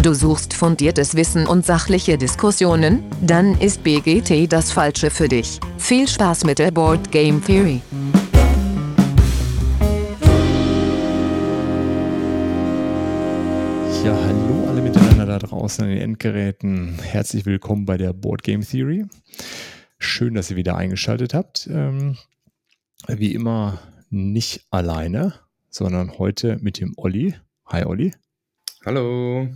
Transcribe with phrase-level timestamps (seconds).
[0.00, 3.02] Du suchst fundiertes Wissen und sachliche Diskussionen?
[3.20, 5.58] Dann ist BGT das Falsche für dich.
[5.76, 7.82] Viel Spaß mit der Board Game Theory.
[14.04, 17.00] Ja, hallo alle miteinander da draußen an den Endgeräten.
[17.02, 19.04] Herzlich willkommen bei der Board Game Theory.
[19.98, 21.66] Schön, dass ihr wieder eingeschaltet habt.
[21.66, 22.16] Ähm,
[23.08, 23.80] wie immer
[24.10, 25.34] nicht alleine,
[25.70, 27.34] sondern heute mit dem Olli.
[27.66, 28.14] Hi Olli.
[28.86, 29.48] Hallo.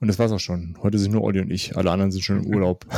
[0.00, 0.78] Und das war's auch schon.
[0.82, 1.76] Heute sind nur Olli und ich.
[1.76, 2.86] Alle anderen sind schon im Urlaub.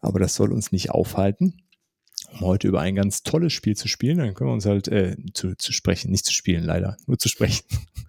[0.00, 1.62] Aber das soll uns nicht aufhalten,
[2.32, 4.18] um heute über ein ganz tolles Spiel zu spielen.
[4.18, 7.28] Dann können wir uns halt äh, zu, zu sprechen, nicht zu spielen leider, nur zu
[7.28, 7.64] sprechen.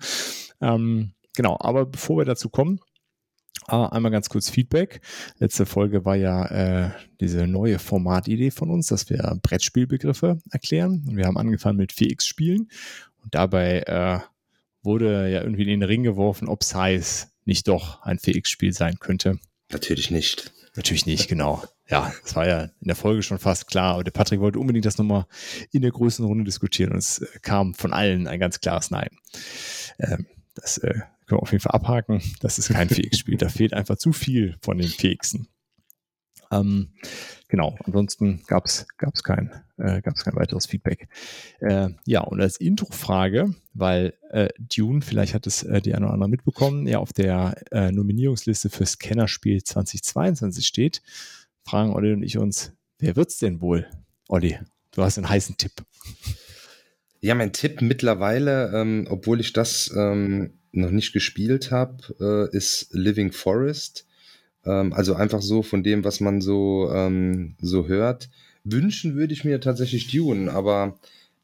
[0.62, 2.80] ähm, genau, aber bevor wir dazu kommen,
[3.68, 5.02] Ah, einmal ganz kurz Feedback.
[5.38, 11.06] Letzte Folge war ja äh, diese neue Formatidee von uns, dass wir Brettspielbegriffe erklären.
[11.08, 12.70] Und wir haben angefangen mit 4X-Spielen.
[13.24, 14.20] Und dabei äh,
[14.84, 19.40] wurde ja irgendwie in den Ring geworfen, ob Size nicht doch ein 4X-Spiel sein könnte.
[19.72, 20.52] Natürlich nicht.
[20.76, 21.64] Natürlich nicht, genau.
[21.90, 23.96] Ja, das war ja in der Folge schon fast klar.
[23.96, 25.26] Aber der Patrick wollte unbedingt das nochmal
[25.72, 29.10] in der größten Runde diskutieren und es äh, kam von allen ein ganz klares Nein.
[30.00, 30.94] Ähm, das äh,
[31.26, 32.22] können wir auf jeden Fall abhaken.
[32.40, 33.38] Das ist kein Fähigspiel.
[33.38, 35.48] Da fehlt einfach zu viel von den Fähigsten.
[36.52, 36.90] Ähm,
[37.48, 38.86] genau, ansonsten gab es
[39.24, 41.08] kein, äh, gab's kein weiteres Feedback.
[41.60, 46.14] Äh, ja, und als Intro-Frage, weil äh, Dune, vielleicht hat es äh, die eine oder
[46.14, 51.02] andere mitbekommen, ja auf der äh, Nominierungsliste fürs Kennerspiel 2022 steht,
[51.64, 53.88] fragen Olli und ich uns, wer wird's denn wohl?
[54.28, 54.60] Olli,
[54.92, 55.72] du hast einen heißen Tipp.
[57.22, 62.90] Ja, mein Tipp mittlerweile, ähm, obwohl ich das ähm, noch nicht gespielt habe, äh, ist
[62.92, 64.08] Living Forest.
[64.66, 68.30] Ähm, also einfach so von dem, was man so, ähm, so hört.
[68.64, 71.00] Wünschen würde ich mir tatsächlich Dune, aber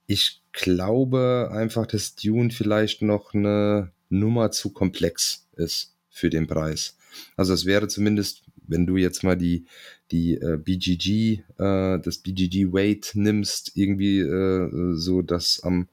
[0.05, 6.95] ich glaube einfach, dass Dune vielleicht noch eine Nummer zu komplex ist für den Preis.
[7.35, 9.65] Also es wäre zumindest, wenn du jetzt mal die,
[10.11, 15.87] die äh, BGG, äh, das BGG Weight nimmst, irgendwie äh, so das am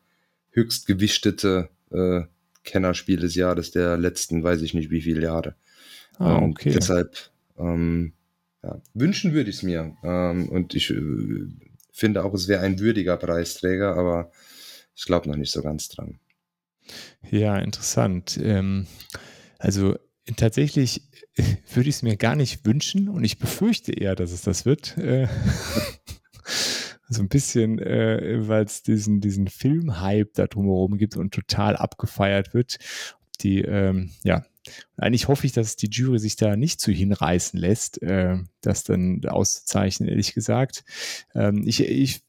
[0.50, 2.22] höchst gewichtete äh,
[2.64, 5.54] Kennerspiel des Jahres der letzten, weiß ich nicht wie viele Jahre.
[6.18, 6.70] Ah, okay.
[6.70, 8.12] Und deshalb ähm,
[8.62, 9.96] ja, wünschen würde ich es mir.
[10.02, 11.00] Ähm, und ich äh,
[11.92, 14.30] finde auch, es wäre ein würdiger Preisträger, aber
[14.94, 16.18] ich glaube noch nicht so ganz dran.
[17.30, 18.38] Ja, interessant.
[18.42, 18.86] Ähm,
[19.58, 19.96] also
[20.36, 21.02] tatsächlich
[21.74, 24.96] würde ich es mir gar nicht wünschen und ich befürchte eher, dass es das wird.
[24.98, 25.28] Äh,
[27.08, 32.54] so ein bisschen, äh, weil es diesen, diesen Film-Hype da drumherum gibt und total abgefeiert
[32.54, 32.78] wird.
[33.40, 34.44] Die, ähm, ja,
[34.96, 39.24] eigentlich hoffe ich, dass die Jury sich da nicht zu hinreißen lässt, äh, das dann
[39.26, 40.84] auszuzeichnen, ehrlich gesagt.
[41.34, 42.22] Ähm, ich ich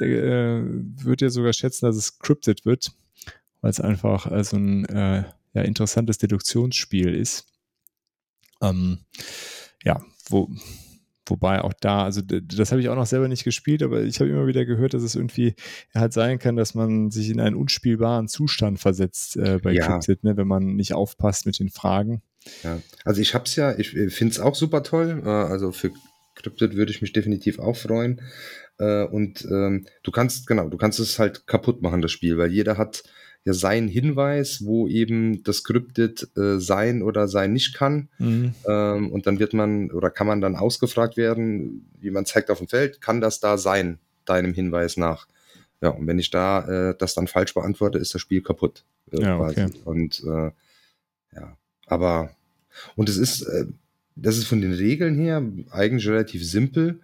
[0.00, 2.92] äh, würde ja sogar schätzen, dass es scripted wird,
[3.60, 5.24] weil es einfach äh, so ein äh,
[5.54, 7.46] ja, interessantes Deduktionsspiel ist.
[8.60, 8.98] Ähm,
[9.82, 10.50] ja, wo,
[11.26, 14.30] Wobei auch da, also das habe ich auch noch selber nicht gespielt, aber ich habe
[14.30, 15.54] immer wieder gehört, dass es irgendwie
[15.94, 19.86] halt sein kann, dass man sich in einen unspielbaren Zustand versetzt äh, bei ja.
[19.86, 22.22] Cryptid, ne, wenn man nicht aufpasst mit den Fragen.
[22.62, 25.22] Ja, also ich habe es ja, ich finde es auch super toll.
[25.24, 25.90] Äh, also für
[26.34, 28.20] Cryptid würde ich mich definitiv auch freuen.
[28.78, 32.52] Äh, und ähm, du kannst, genau, du kannst es halt kaputt machen, das Spiel, weil
[32.52, 33.04] jeder hat
[33.44, 38.08] ja sein Hinweis, wo eben das Scripted äh, sein oder sein nicht kann.
[38.18, 38.54] Mhm.
[38.66, 42.58] Ähm, und dann wird man oder kann man dann ausgefragt werden, wie man zeigt auf
[42.58, 45.26] dem Feld, kann das da sein, deinem Hinweis nach?
[45.82, 48.84] Ja, und wenn ich da äh, das dann falsch beantworte, ist das Spiel kaputt.
[49.12, 49.68] Äh, ja, okay.
[49.84, 50.50] Und äh,
[51.34, 51.56] ja,
[51.86, 52.30] aber
[52.96, 53.66] und es ist, äh,
[54.16, 57.00] das ist von den Regeln her eigentlich relativ simpel.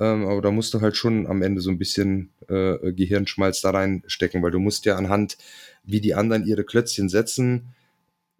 [0.00, 3.70] Ähm, aber da musst du halt schon am Ende so ein bisschen äh, Gehirnschmalz da
[3.70, 5.36] reinstecken, weil du musst ja anhand
[5.84, 7.74] wie die anderen ihre Klötzchen setzen,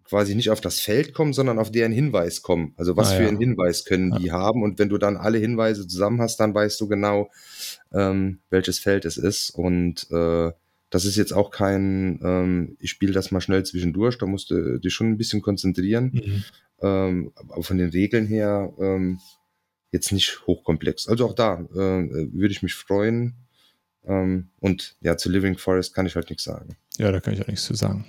[0.03, 2.73] quasi nicht auf das Feld kommen, sondern auf deren Hinweis kommen.
[2.77, 3.29] Also was ah, für ja.
[3.29, 4.19] einen Hinweis können ja.
[4.19, 4.63] die haben.
[4.63, 7.29] Und wenn du dann alle Hinweise zusammen hast, dann weißt du genau,
[7.93, 9.51] ähm, welches Feld es ist.
[9.51, 10.51] Und äh,
[10.89, 14.79] das ist jetzt auch kein, ähm, ich spiele das mal schnell zwischendurch, da musst du
[14.79, 16.11] dich schon ein bisschen konzentrieren.
[16.13, 16.43] Mhm.
[16.81, 19.19] Ähm, aber von den Regeln her ähm,
[19.91, 21.07] jetzt nicht hochkomplex.
[21.07, 23.35] Also auch da äh, würde ich mich freuen.
[24.05, 26.75] Ähm, und ja, zu Living Forest kann ich halt nichts sagen.
[26.97, 28.05] Ja, da kann ich auch nichts zu sagen.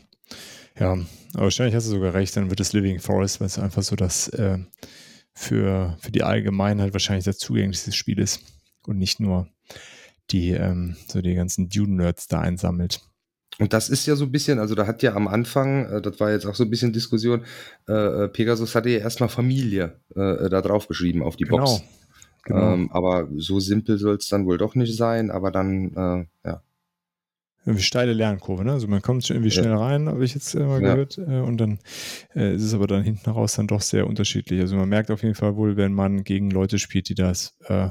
[0.78, 0.92] Ja,
[1.34, 3.94] aber wahrscheinlich hast du sogar recht, dann wird es Living Forest, weil es einfach so
[3.94, 4.58] das äh,
[5.34, 8.40] für, für die Allgemeinheit wahrscheinlich das zugänglichste Spiel ist
[8.86, 9.48] und nicht nur
[10.30, 13.02] die, ähm, so die ganzen Dune-Nerds da einsammelt.
[13.62, 16.18] Und das ist ja so ein bisschen, also da hat ja am Anfang, äh, das
[16.18, 17.44] war jetzt auch so ein bisschen Diskussion,
[17.88, 21.58] äh, äh Pegasus hatte ja erstmal Familie äh, da drauf geschrieben auf die genau.
[21.58, 21.82] Box.
[22.42, 22.74] Genau.
[22.74, 26.62] Ähm, aber so simpel soll es dann wohl doch nicht sein, aber dann, äh, ja.
[27.64, 28.72] irgendwie steile Lernkurve, ne?
[28.72, 30.94] Also man kommt schon irgendwie schnell rein, habe ich jetzt immer ja.
[30.94, 31.18] gehört.
[31.18, 31.78] Äh, und dann
[32.34, 34.60] ist es aber dann hinten raus dann doch sehr unterschiedlich.
[34.60, 37.90] Also man merkt auf jeden Fall wohl, wenn man gegen Leute spielt, die das äh,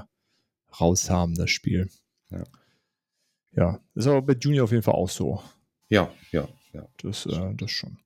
[0.82, 1.88] raus haben, das Spiel.
[2.30, 2.44] Ja.
[3.54, 5.42] Ja, ist aber bei Junior auf jeden Fall auch so.
[5.92, 6.88] Ja, ja, ja.
[7.04, 7.98] Das, äh, das schon.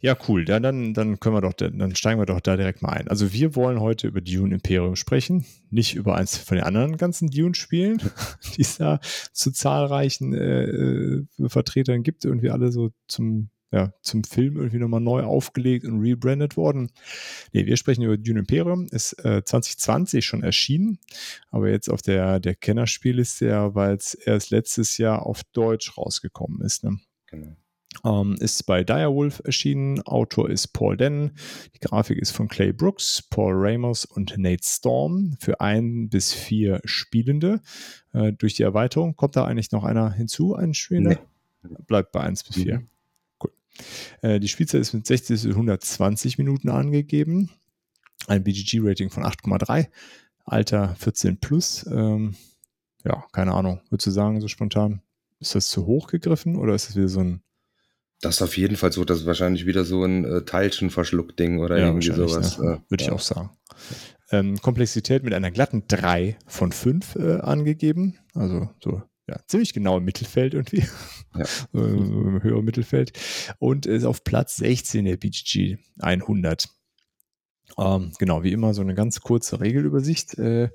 [0.00, 0.44] Ja, cool.
[0.48, 3.08] Ja, dann, dann können wir doch, dann steigen wir doch da direkt mal ein.
[3.08, 7.30] Also wir wollen heute über Dune Imperium sprechen, nicht über eins von den anderen ganzen
[7.30, 7.98] Dune-Spielen,
[8.56, 9.00] die es da
[9.32, 15.00] zu zahlreichen äh, äh, Vertretern gibt, irgendwie alle so zum, ja, zum Film irgendwie nochmal
[15.00, 16.92] neu aufgelegt und rebrandet worden.
[17.52, 20.98] Nee, wir sprechen über Dune Imperium, ist äh, 2020 schon erschienen,
[21.50, 26.60] aber jetzt auf der, der Kennerspielliste ja, weil es erst letztes Jahr auf Deutsch rausgekommen
[26.60, 26.84] ist.
[26.84, 26.98] Ne?
[27.28, 27.56] Genau.
[28.04, 30.00] Ähm, ist bei Direwolf erschienen.
[30.02, 31.32] Autor ist Paul Dennen.
[31.74, 36.80] Die Grafik ist von Clay Brooks, Paul Ramos und Nate Storm für ein bis vier
[36.84, 37.60] Spielende.
[38.12, 41.18] Äh, durch die Erweiterung kommt da eigentlich noch einer hinzu, ein Spieler?
[41.62, 41.76] Nee.
[41.86, 42.78] Bleibt bei 1 bis 4.
[42.78, 42.88] Mhm.
[43.42, 43.52] Cool.
[44.22, 47.50] Äh, die Spielzeit ist mit 60 bis 120 Minuten angegeben.
[48.26, 49.88] Ein BGG-Rating von 8,3.
[50.44, 51.86] Alter 14 plus.
[51.86, 52.36] Ähm,
[53.04, 53.80] ja, keine Ahnung.
[53.90, 55.02] Würdest du sagen, so spontan,
[55.40, 57.42] ist das zu hoch gegriffen oder ist das wieder so ein
[58.20, 61.78] das ist auf jeden Fall so, das ist wahrscheinlich wieder so ein äh, Teilchenverschluck-Ding oder
[61.78, 62.58] ja, irgendwie sowas.
[62.58, 62.82] Ne?
[62.88, 63.50] Würde ich auch sagen.
[64.32, 68.18] Ähm, Komplexität mit einer glatten 3 von 5 äh, angegeben.
[68.34, 70.84] Also so ja, ziemlich genau im Mittelfeld irgendwie.
[71.36, 71.44] Ja.
[71.72, 73.12] so, im höheren Mittelfeld.
[73.58, 76.68] Und ist auf Platz 16 der BGG 100.
[77.76, 80.70] Ähm, genau, wie immer so eine ganz kurze Regelübersicht, äh,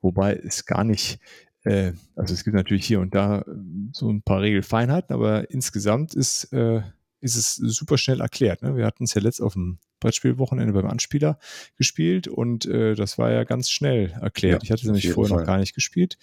[0.00, 1.20] wobei es gar nicht
[1.64, 3.44] äh, also es gibt natürlich hier und da äh,
[3.92, 6.82] so ein paar Regelfeinheiten, aber insgesamt ist, äh,
[7.20, 8.62] ist es super schnell erklärt.
[8.62, 8.76] Ne?
[8.76, 11.38] Wir hatten es ja letzt auf dem Brettspielwochenende beim Anspieler
[11.76, 14.62] gespielt und äh, das war ja ganz schnell erklärt.
[14.62, 15.40] Ja, ich hatte es nämlich vorher Fall.
[15.40, 16.16] noch gar nicht gespielt.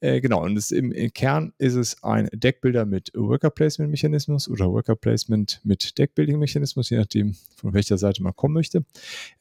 [0.00, 4.48] Äh, genau, und das im, im, Kern ist es ein Deckbilder mit Worker Placement Mechanismus
[4.48, 8.84] oder Worker Placement mit Deckbuilding Mechanismus, je nachdem, von welcher Seite man kommen möchte.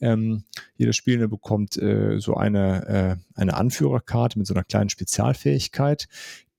[0.02, 0.44] Ähm,
[0.76, 6.10] jeder Spielende bekommt äh, so eine, äh, eine Anführerkarte mit so einer kleinen Spezialfähigkeit.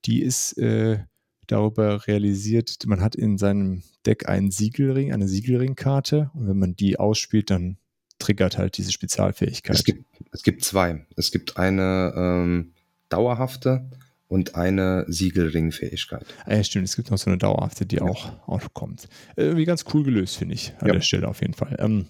[0.07, 1.01] Die ist äh,
[1.47, 6.99] darüber realisiert, man hat in seinem Deck einen Siegelring, eine Siegelringkarte und wenn man die
[6.99, 7.77] ausspielt, dann
[8.19, 9.77] triggert halt diese Spezialfähigkeit.
[9.77, 11.07] Es gibt, es gibt zwei.
[11.17, 12.73] Es gibt eine ähm,
[13.11, 13.91] dauerhafte
[14.29, 16.25] und eine Siegelringfähigkeit.
[16.47, 18.03] Ah, ja, stimmt, es gibt noch so eine dauerhafte, die ja.
[18.03, 19.09] auch, auch kommt.
[19.37, 20.93] Äh, irgendwie ganz cool gelöst, finde ich, an ja.
[20.95, 21.77] der Stelle auf jeden Fall.
[21.81, 22.07] Ähm,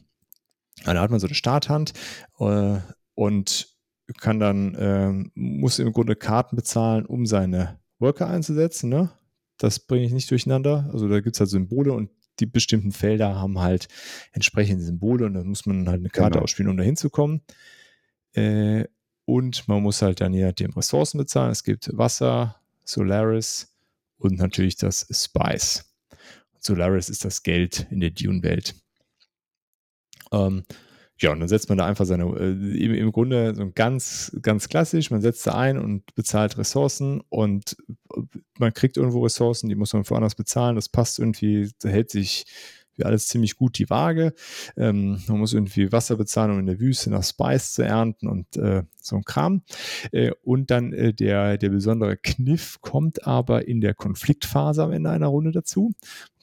[0.85, 1.93] da hat man so eine Starthand
[2.39, 2.77] äh,
[3.15, 3.69] und
[4.19, 8.91] kann dann, äh, muss im Grunde Karten bezahlen, um seine Worker einzusetzen.
[8.91, 9.11] Ne?
[9.57, 10.91] Das bringe ich nicht durcheinander.
[10.93, 12.11] Also da gibt es halt Symbole und
[12.41, 13.89] die bestimmten Felder haben halt
[14.33, 16.45] entsprechende Symbole und dann muss man halt eine Karte genau.
[16.45, 17.43] ausspielen, um da hinzukommen.
[18.33, 18.85] Äh,
[19.31, 21.53] und man muss halt dann je nachdem Ressourcen bezahlen.
[21.53, 23.73] Es gibt Wasser, Solaris
[24.19, 25.85] und natürlich das Spice.
[26.59, 28.75] Solaris ist das Geld in der Dune-Welt.
[30.33, 30.65] Ähm,
[31.21, 34.69] ja, und dann setzt man da einfach seine, äh, im, im, Grunde so ganz, ganz
[34.69, 37.77] klassisch, man setzt da ein und bezahlt Ressourcen und
[38.59, 42.47] man kriegt irgendwo Ressourcen, die muss man woanders bezahlen, das passt irgendwie, da hält sich
[43.07, 44.35] alles ziemlich gut die Waage.
[44.77, 48.57] Ähm, man muss irgendwie Wasser bezahlen, um in der Wüste nach Spice zu ernten und
[48.57, 49.63] äh, so ein Kram.
[50.13, 55.11] Äh, und dann äh, der, der besondere Kniff kommt aber in der Konfliktphase am Ende
[55.11, 55.93] einer Runde dazu.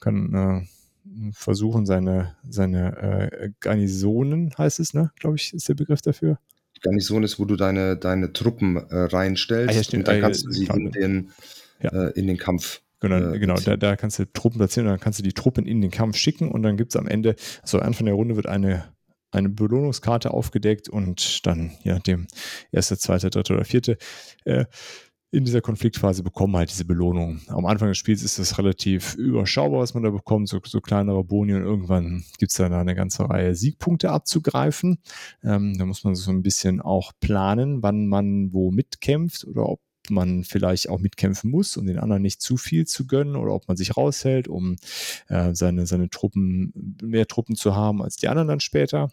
[0.04, 5.10] Man kann äh, versuchen, seine, seine äh, Garnisonen, heißt es, ne?
[5.18, 6.38] glaube ich, ist der Begriff dafür.
[6.80, 10.50] Garnison ist, wo du deine, deine Truppen äh, reinstellst ah, ja, und dann kannst du
[10.50, 11.30] sie in den,
[11.82, 12.08] ja.
[12.08, 15.18] in den Kampf Genau, äh, genau da, da kannst du Truppen platzieren und dann kannst
[15.18, 18.06] du die Truppen in den Kampf schicken und dann gibt es am Ende, also Anfang
[18.06, 18.92] der Runde wird eine,
[19.30, 22.26] eine Belohnungskarte aufgedeckt und dann, je nachdem,
[22.72, 23.98] erste, zweite, dritte oder vierte,
[24.44, 24.64] äh,
[25.30, 27.42] in dieser Konfliktphase bekommen halt diese Belohnung.
[27.48, 31.22] Am Anfang des Spiels ist das relativ überschaubar, was man da bekommt, so, so kleinere
[31.22, 34.98] Boni und irgendwann gibt es dann eine ganze Reihe Siegpunkte abzugreifen.
[35.44, 39.80] Ähm, da muss man so ein bisschen auch planen, wann man wo mitkämpft oder ob
[40.10, 43.68] man vielleicht auch mitkämpfen muss, um den anderen nicht zu viel zu gönnen oder ob
[43.68, 44.76] man sich raushält, um
[45.28, 49.10] äh, seine, seine Truppen, mehr Truppen zu haben als die anderen dann später.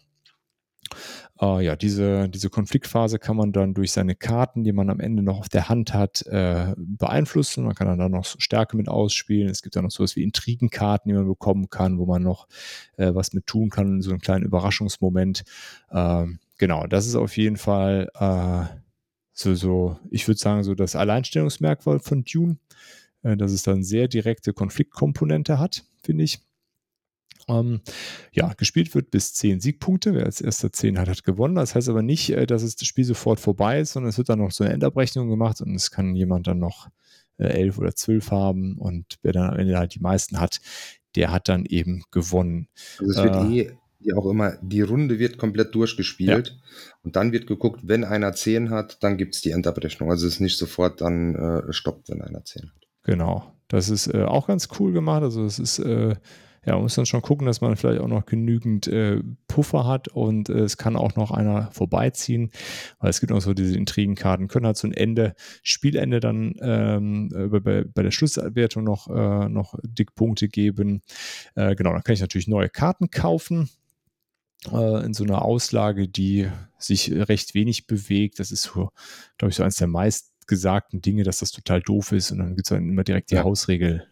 [1.40, 5.22] Uh, ja, diese, diese Konfliktphase kann man dann durch seine Karten, die man am Ende
[5.22, 7.64] noch auf der Hand hat, äh, beeinflussen.
[7.64, 9.50] Man kann dann da noch Stärke mit ausspielen.
[9.50, 12.48] Es gibt dann noch sowas wie Intrigenkarten, die man bekommen kann, wo man noch
[12.96, 15.44] äh, was mit tun kann, so einen kleinen Überraschungsmoment.
[15.90, 16.26] Uh,
[16.56, 18.64] genau, das ist auf jeden Fall äh,
[19.38, 22.56] so, so, ich würde sagen, so das Alleinstellungsmerkmal von Dune,
[23.22, 26.40] äh, dass es dann sehr direkte Konfliktkomponente hat, finde ich.
[27.46, 27.82] Ähm,
[28.32, 30.14] ja, gespielt wird bis 10 Siegpunkte.
[30.14, 31.54] Wer als erster 10 hat, hat gewonnen.
[31.54, 34.30] Das heißt aber nicht, äh, dass es das Spiel sofort vorbei ist, sondern es wird
[34.30, 36.88] dann noch so eine Endabrechnung gemacht und es kann jemand dann noch
[37.36, 40.60] äh, elf oder zwölf haben und wer dann am Ende halt die meisten hat,
[41.14, 42.68] der hat dann eben gewonnen.
[42.98, 46.54] Also es wird äh, eh wie auch immer, die Runde wird komplett durchgespielt ja.
[47.02, 50.10] und dann wird geguckt, wenn einer 10 hat, dann gibt es die Endabrechnung.
[50.10, 52.88] Also es ist nicht sofort dann äh, stoppt, wenn einer 10 hat.
[53.02, 53.52] Genau.
[53.68, 55.22] Das ist äh, auch ganz cool gemacht.
[55.22, 56.14] Also es ist äh,
[56.66, 60.08] ja, man muss dann schon gucken, dass man vielleicht auch noch genügend äh, Puffer hat
[60.08, 62.50] und äh, es kann auch noch einer vorbeiziehen,
[62.98, 67.28] weil es gibt auch so diese Intrigenkarten, können halt so ein Ende, Spielende dann ähm,
[67.50, 71.02] bei, bei, der Schlusswertung noch, äh, noch Dickpunkte geben.
[71.54, 73.70] Äh, genau, dann kann ich natürlich neue Karten kaufen
[74.72, 78.38] äh, in so einer Auslage, die sich recht wenig bewegt.
[78.38, 78.90] Das ist so,
[79.38, 82.66] glaube ich, so eines der meistgesagten Dinge, dass das total doof ist und dann gibt
[82.66, 83.44] es dann immer direkt die ja.
[83.44, 84.06] Hausregel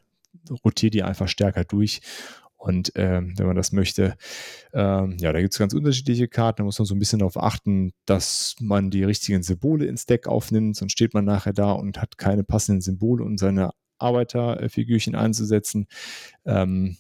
[0.64, 2.02] rotiert die einfach stärker durch
[2.64, 4.16] und ähm, wenn man das möchte,
[4.72, 6.58] ähm, ja, da gibt es ganz unterschiedliche Karten.
[6.58, 10.26] Da muss man so ein bisschen darauf achten, dass man die richtigen Symbole ins Deck
[10.26, 10.76] aufnimmt.
[10.76, 15.88] Sonst steht man nachher da und hat keine passenden Symbole, um seine Arbeiterfigürchen einzusetzen.
[16.46, 16.96] Ähm,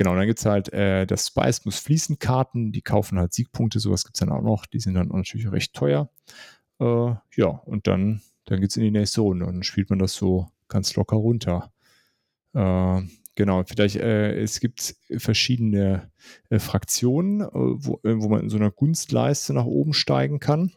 [0.00, 2.72] genau, dann gibt es halt äh, das Spice muss fließen Karten.
[2.72, 3.80] Die kaufen halt Siegpunkte.
[3.80, 4.64] Sowas gibt es dann auch noch.
[4.64, 6.08] Die sind dann natürlich recht teuer.
[6.80, 9.44] Äh, ja, und dann, dann geht es in die nächste Runde.
[9.44, 11.70] Und dann spielt man das so ganz locker runter.
[12.54, 13.02] Äh,
[13.36, 16.10] Genau, vielleicht, äh, es gibt verschiedene
[16.50, 20.72] äh, Fraktionen, äh, wo, äh, wo, man in so einer Gunstleiste nach oben steigen kann.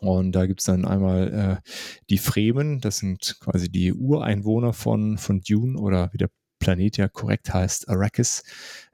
[0.00, 1.32] Und da gibt es dann einmal
[1.64, 1.70] äh,
[2.10, 6.30] die Fremen, das sind quasi die Ureinwohner von, von Dune oder wie der
[6.64, 8.42] Planet ja korrekt heißt, Arrakis.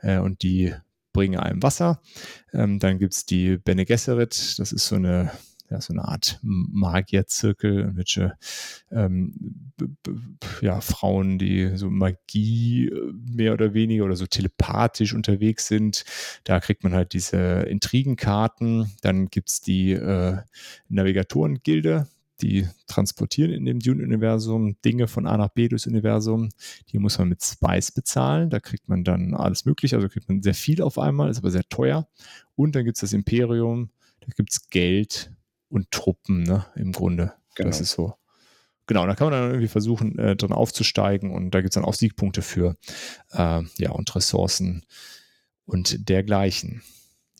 [0.00, 0.74] Äh, und die
[1.12, 2.00] bringen einem Wasser.
[2.52, 5.30] Ähm, dann gibt es die Bene Gesserit, das ist so eine
[5.70, 8.36] ja, so eine Art Magierzirkel, welche
[8.90, 9.70] ähm,
[10.60, 16.04] ja, Frauen, die so Magie äh, mehr oder weniger oder so telepathisch unterwegs sind.
[16.42, 18.90] Da kriegt man halt diese Intrigenkarten.
[19.00, 20.38] Dann gibt es die äh,
[20.88, 22.08] Navigatoren-Gilde,
[22.42, 26.48] die transportieren in dem Dune-Universum Dinge von A nach B durchs Universum.
[26.90, 28.50] Die muss man mit Spice bezahlen.
[28.50, 29.96] Da kriegt man dann alles Mögliche.
[29.96, 32.08] Also kriegt man sehr viel auf einmal, ist aber sehr teuer.
[32.54, 33.90] Und dann gibt es das Imperium.
[34.20, 35.32] Da gibt es Geld
[35.68, 37.32] und Truppen, ne, im Grunde.
[37.54, 37.68] Genau.
[37.68, 38.14] Das ist so.
[38.86, 41.84] Genau, da kann man dann irgendwie versuchen, äh, drin aufzusteigen und da gibt es dann
[41.84, 42.76] auch Siegpunkte für,
[43.30, 44.84] äh, ja, und Ressourcen
[45.64, 46.82] und dergleichen.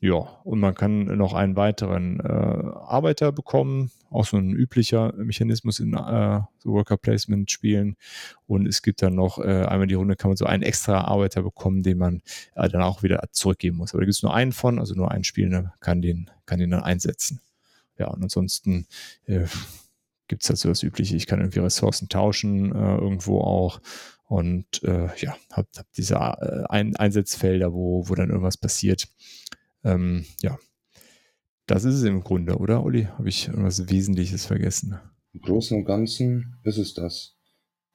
[0.03, 5.79] Ja, und man kann noch einen weiteren äh, Arbeiter bekommen, auch so ein üblicher Mechanismus
[5.79, 7.97] in äh, so Worker Placement Spielen.
[8.47, 11.43] Und es gibt dann noch äh, einmal die Runde, kann man so einen extra Arbeiter
[11.43, 12.23] bekommen, den man
[12.55, 13.93] äh, dann auch wieder zurückgeben muss.
[13.93, 16.71] Aber da gibt es nur einen von, also nur ein Spielender kann den, kann den
[16.71, 17.43] dann einsetzen.
[17.99, 18.87] Ja, und ansonsten
[19.27, 19.45] äh,
[20.29, 23.83] gibt es halt so das Übliche, ich kann irgendwie Ressourcen tauschen, äh, irgendwo auch.
[24.25, 29.09] Und äh, ja, habe hab diese äh, Ein Einsatzfelder, wo, wo dann irgendwas passiert.
[29.85, 30.59] Ähm, ja,
[31.67, 33.05] das ist es im Grunde, oder, Uli?
[33.05, 34.99] Habe ich irgendwas Wesentliches vergessen?
[35.33, 37.37] Im Großen und Ganzen ist es das.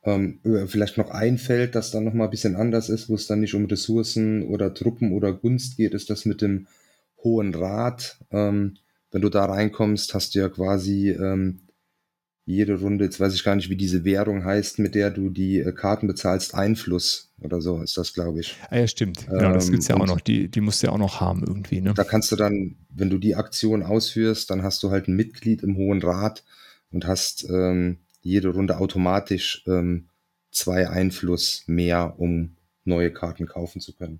[0.04, 3.39] Ähm, vielleicht noch ein Feld, das dann nochmal ein bisschen anders ist, wo es dann
[3.39, 6.68] nicht um Ressourcen oder Truppen oder Gunst geht, ist das mit dem
[7.24, 8.20] Hohen Rat.
[8.32, 8.77] Ähm,
[9.12, 11.62] wenn du da reinkommst, hast du ja quasi ähm,
[12.45, 15.59] jede Runde, jetzt weiß ich gar nicht, wie diese Währung heißt, mit der du die
[15.59, 18.55] äh, Karten bezahlst, Einfluss oder so ist das, glaube ich.
[18.69, 19.25] Ah ja, stimmt.
[19.27, 20.21] Genau, das gibt es ja auch noch.
[20.21, 21.81] Die, die musst du ja auch noch haben irgendwie.
[21.81, 21.93] Ne?
[21.95, 25.63] Da kannst du dann, wenn du die Aktion ausführst, dann hast du halt ein Mitglied
[25.63, 26.43] im Hohen Rat
[26.91, 30.09] und hast ähm, jede Runde automatisch ähm,
[30.51, 34.19] zwei Einfluss mehr, um neue Karten kaufen zu können.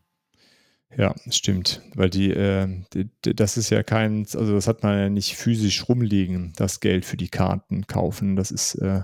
[0.98, 1.82] Ja, stimmt.
[1.94, 5.88] Weil die, äh, die, das ist ja kein, also das hat man ja nicht physisch
[5.90, 8.36] rumliegen, das Geld für die Karten kaufen.
[8.36, 9.02] Das ist, äh,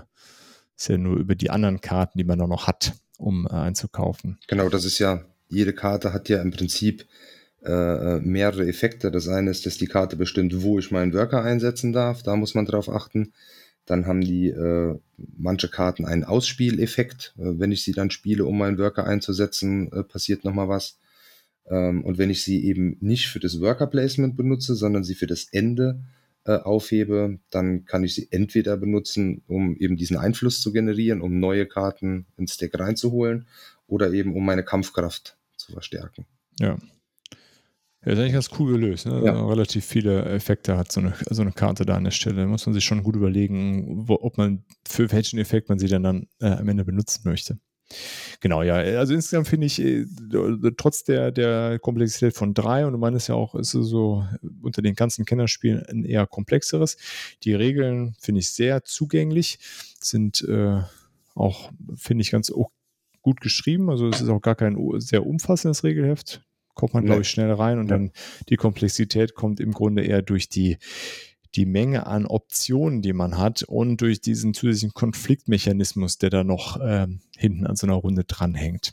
[0.76, 4.38] ist ja nur über die anderen Karten, die man auch noch hat, um äh, einzukaufen.
[4.48, 7.06] Genau, das ist ja, jede Karte hat ja im Prinzip
[7.64, 9.10] äh, mehrere Effekte.
[9.10, 12.22] Das eine ist, dass die Karte bestimmt, wo ich meinen Worker einsetzen darf.
[12.22, 13.32] Da muss man drauf achten.
[13.84, 17.34] Dann haben die äh, manche Karten einen Ausspieleffekt.
[17.36, 20.98] Äh, wenn ich sie dann spiele, um meinen Worker einzusetzen, äh, passiert nochmal was.
[21.72, 25.26] Ähm, und wenn ich sie eben nicht für das Worker Placement benutze, sondern sie für
[25.26, 26.04] das Ende
[26.44, 31.40] äh, aufhebe, dann kann ich sie entweder benutzen, um eben diesen Einfluss zu generieren, um
[31.40, 33.46] neue Karten ins Deck reinzuholen,
[33.86, 36.26] oder eben um meine Kampfkraft zu verstärken.
[36.60, 36.76] Ja.
[38.04, 39.06] Ja, ist eigentlich ganz cool gelöst.
[39.06, 39.22] Ne?
[39.24, 39.46] Ja.
[39.46, 42.36] Relativ viele Effekte hat so eine, so eine Karte da an der Stelle.
[42.36, 45.86] Da muss man sich schon gut überlegen, wo, ob man für welchen Effekt man sie
[45.86, 47.58] dann, dann äh, am Ende benutzen möchte.
[48.40, 48.74] Genau, ja.
[48.74, 50.06] Also insgesamt finde ich, äh,
[50.76, 54.26] trotz der, der Komplexität von drei, und du meinst ja auch, ist es so
[54.62, 56.96] unter den ganzen Kennerspielen ein eher komplexeres.
[57.42, 59.58] Die Regeln finde ich sehr zugänglich,
[60.00, 60.80] sind äh,
[61.34, 62.52] auch, finde ich, ganz
[63.22, 63.90] gut geschrieben.
[63.90, 66.42] Also es ist auch gar kein sehr umfassendes Regelheft.
[66.74, 67.98] Kommt man, glaube ich, schnell rein und ja.
[67.98, 68.12] dann
[68.48, 70.78] die Komplexität kommt im Grunde eher durch die
[71.54, 76.80] die Menge an Optionen, die man hat und durch diesen zusätzlichen Konfliktmechanismus, der da noch
[76.80, 77.06] äh,
[77.36, 78.92] hinten an so einer Runde dranhängt.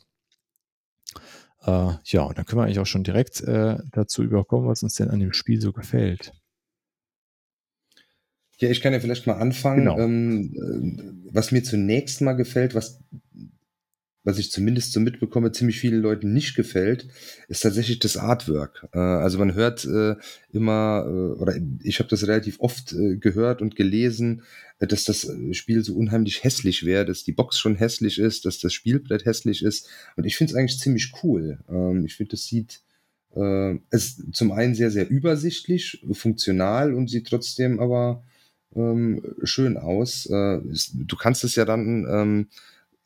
[1.65, 4.95] Äh, ja, und dann können wir eigentlich auch schon direkt äh, dazu überkommen, was uns
[4.95, 6.33] denn an dem Spiel so gefällt.
[8.57, 9.85] Ja, ich kann ja vielleicht mal anfangen.
[9.85, 9.97] Genau.
[9.97, 12.99] Ähm, äh, was mir zunächst mal gefällt, was
[14.23, 17.07] was ich zumindest so mitbekomme, ziemlich vielen Leuten nicht gefällt,
[17.47, 18.87] ist tatsächlich das Artwork.
[18.93, 20.15] Äh, also man hört äh,
[20.51, 24.43] immer, äh, oder ich habe das relativ oft gehört und gelesen,
[24.79, 28.73] dass das Spiel so unheimlich hässlich wäre, dass die Box schon hässlich ist, dass das
[28.73, 29.89] Spielbrett hässlich ist.
[30.15, 31.59] Und ich finde es eigentlich ziemlich cool.
[31.69, 32.81] Ähm, ich finde, das sieht
[33.91, 38.23] es zum einen sehr, sehr übersichtlich, funktional und sieht trotzdem aber
[38.75, 40.23] ähm, schön aus.
[40.23, 42.47] du kannst es ja dann ähm,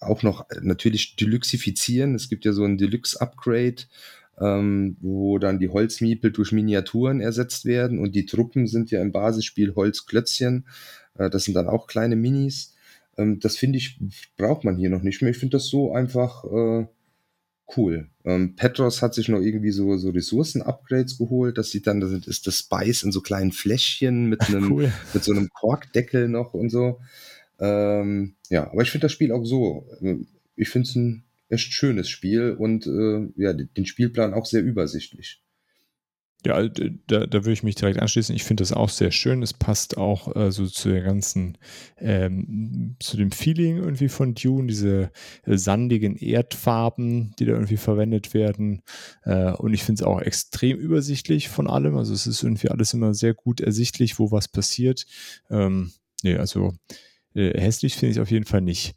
[0.06, 2.16] auch noch äh, natürlich deluxifizieren.
[2.16, 3.84] Es gibt ja so ein Deluxe-Upgrade,
[4.40, 9.12] ähm, wo dann die Holzmiepel durch Miniaturen ersetzt werden und die Truppen sind ja im
[9.12, 10.68] Basisspiel Holzklötzchen.
[11.18, 12.76] Äh, das sind dann auch kleine Minis.
[13.18, 14.00] Ähm, das finde ich,
[14.38, 15.32] braucht man hier noch nicht mehr.
[15.32, 16.88] Ich finde das so einfach äh,
[17.78, 18.10] cool.
[18.26, 21.58] Ähm, Petros hat sich noch irgendwie so, so Ressourcen-Upgrades geholt.
[21.58, 24.92] Das sieht dann, das ist das Spice in so kleinen Fläschchen mit einem, cool.
[25.14, 27.00] mit so einem Korkdeckel noch und so.
[27.60, 29.88] Ähm, ja, aber ich finde das Spiel auch so.
[30.02, 30.18] Äh,
[30.56, 35.44] ich finde es ein echt schönes Spiel und äh, ja, den Spielplan auch sehr übersichtlich.
[36.46, 38.36] Ja, da, da würde ich mich direkt anschließen.
[38.36, 39.42] Ich finde das auch sehr schön.
[39.42, 41.58] Es passt auch äh, so zu der ganzen,
[41.98, 45.10] ähm, zu dem Feeling irgendwie von Dune, diese
[45.46, 48.82] äh, sandigen Erdfarben, die da irgendwie verwendet werden.
[49.24, 51.96] Äh, und ich finde es auch extrem übersichtlich von allem.
[51.96, 55.06] Also es ist irgendwie alles immer sehr gut ersichtlich, wo was passiert.
[55.50, 55.94] Ähm,
[56.24, 56.74] nee, also
[57.36, 58.96] äh, hässlich finde ich auf jeden Fall nicht.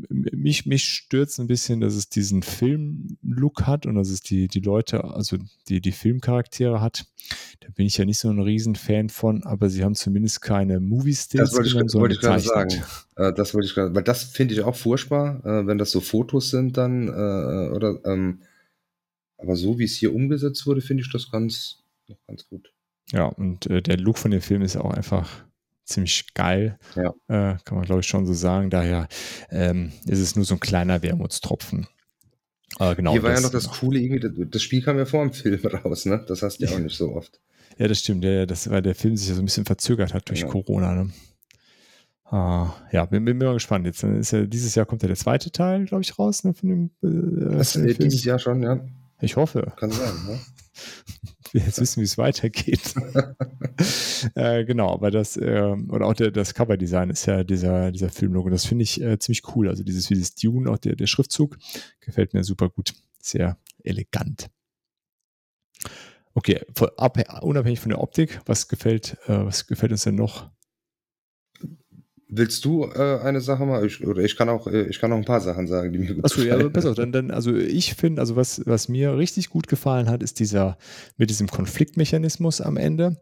[0.00, 4.48] Mich, mich stört es ein bisschen, dass es diesen Film-Look hat und dass es die,
[4.48, 5.36] die Leute, also
[5.68, 7.04] die, die Filmcharaktere hat.
[7.60, 11.50] Da bin ich ja nicht so ein Riesenfan von, aber sie haben zumindest keine Movie-Stills.
[11.50, 12.82] Das wollte ich, wollte ich gerade sagen.
[13.16, 16.00] Äh, das wollte ich gerade, weil das finde ich auch furchtbar, äh, wenn das so
[16.00, 18.40] Fotos sind dann, oder, ähm,
[19.36, 21.82] aber so wie es hier umgesetzt wurde, finde ich das ganz,
[22.26, 22.72] ganz gut.
[23.12, 25.44] Ja, und äh, der Look von dem Film ist auch einfach
[25.88, 26.78] ziemlich geil.
[26.94, 27.14] Ja.
[27.28, 28.70] Äh, kann man, glaube ich, schon so sagen.
[28.70, 29.08] Daher
[29.50, 31.86] ähm, ist es nur so ein kleiner Wermutstropfen.
[32.78, 35.24] Äh, genau, Hier war das, ja noch das Coole, irgendwie, das Spiel kam ja vor
[35.24, 36.24] dem Film raus, ne?
[36.28, 37.40] Das hast du ja auch nicht so oft.
[37.78, 38.24] Ja, das stimmt.
[38.24, 40.48] Ja, das, weil der Film sich ja so ein bisschen verzögert hat durch ja.
[40.48, 40.94] Corona.
[40.94, 41.10] Ne?
[42.24, 43.86] Ah, ja, bin, bin, bin mal gespannt.
[43.86, 46.68] Jetzt ist ja, dieses Jahr kommt ja der zweite Teil, glaube ich, raus ne, von
[46.68, 46.90] dem.
[47.02, 48.80] Äh, das, von dem dieses Jahr schon, ja.
[49.20, 49.72] Ich hoffe.
[49.76, 50.38] Kann sein, ne?
[51.54, 52.94] wir jetzt wissen, wie es weitergeht.
[54.34, 58.50] äh, genau, aber das, äh, oder auch der, das Coverdesign ist ja dieser, dieser Filmlogo.
[58.50, 59.68] Das finde ich äh, ziemlich cool.
[59.68, 61.58] Also dieses, dieses Dune, auch der, der Schriftzug,
[62.00, 62.92] gefällt mir super gut.
[63.20, 64.48] Sehr elegant.
[66.34, 66.60] Okay,
[67.40, 70.50] unabhängig von der Optik, was gefällt, äh, was gefällt uns denn noch?
[72.30, 73.86] Willst du äh, eine Sache mal?
[73.86, 76.14] Ich, oder ich kann auch, äh, ich kann auch ein paar Sachen sagen, die mir
[76.14, 76.60] gut Achso, gefallen.
[76.60, 80.10] ja, pass auf, dann, dann, also ich finde, also was, was mir richtig gut gefallen
[80.10, 80.76] hat, ist dieser
[81.16, 83.16] mit diesem Konfliktmechanismus am Ende,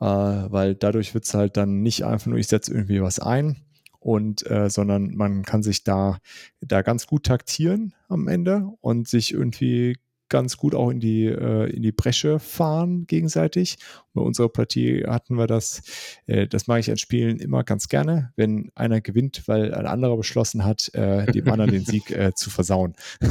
[0.00, 3.56] äh, weil dadurch wird es halt dann nicht einfach nur, ich setze irgendwie was ein,
[4.00, 6.18] und äh, sondern man kann sich da
[6.60, 9.96] da ganz gut taktieren am Ende und sich irgendwie
[10.28, 13.76] ganz gut auch in die, äh, in die Bresche fahren gegenseitig.
[14.14, 15.82] bei unserer Partie hatten wir das,
[16.26, 20.16] äh, das mache ich an Spielen immer ganz gerne, wenn einer gewinnt, weil ein anderer
[20.16, 22.94] beschlossen hat, äh, dem anderen den Sieg äh, zu versauen.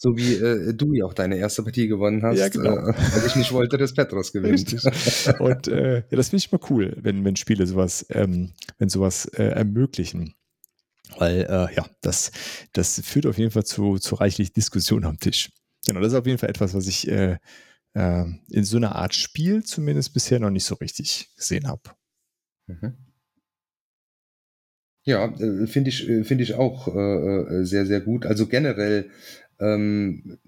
[0.00, 2.70] So wie äh, du ja auch deine erste Partie gewonnen hast, ja, genau.
[2.70, 4.72] äh, weil ich nicht wollte, dass Petros gewinnt.
[5.40, 9.24] Und äh, ja, das finde ich mal cool, wenn, wenn Spiele sowas, ähm, wenn sowas
[9.24, 10.34] äh, ermöglichen.
[11.16, 12.30] Weil, äh, ja, das,
[12.74, 15.50] das führt auf jeden Fall zu, zu reichlich Diskussion am Tisch.
[15.86, 17.38] Genau, das ist auf jeden Fall etwas, was ich äh,
[17.94, 21.82] äh, in so einer Art Spiel zumindest bisher noch nicht so richtig gesehen habe.
[22.66, 22.96] Mhm.
[25.04, 28.26] Ja, äh, finde ich, äh, finde ich auch äh, äh, sehr, sehr gut.
[28.26, 29.10] Also generell
[29.58, 30.38] ähm,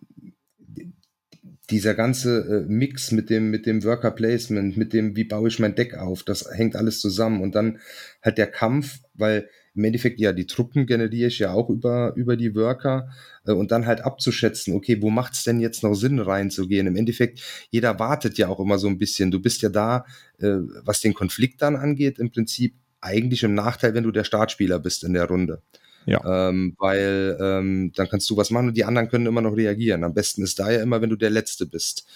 [1.70, 5.60] dieser ganze äh, Mix mit dem, mit dem Worker Placement, mit dem, wie baue ich
[5.60, 7.40] mein Deck auf, das hängt alles zusammen.
[7.40, 7.78] Und dann
[8.22, 12.36] halt der Kampf, weil im Endeffekt, ja, die Truppen generiere ich ja auch über, über
[12.36, 13.10] die Worker
[13.46, 16.86] äh, und dann halt abzuschätzen, okay, wo macht es denn jetzt noch Sinn reinzugehen?
[16.86, 19.30] Im Endeffekt, jeder wartet ja auch immer so ein bisschen.
[19.30, 20.04] Du bist ja da,
[20.38, 24.78] äh, was den Konflikt dann angeht, im Prinzip eigentlich im Nachteil, wenn du der Startspieler
[24.78, 25.62] bist in der Runde.
[26.06, 26.48] Ja.
[26.48, 30.02] Ähm, weil ähm, dann kannst du was machen und die anderen können immer noch reagieren.
[30.02, 32.06] Am besten ist da ja immer, wenn du der Letzte bist.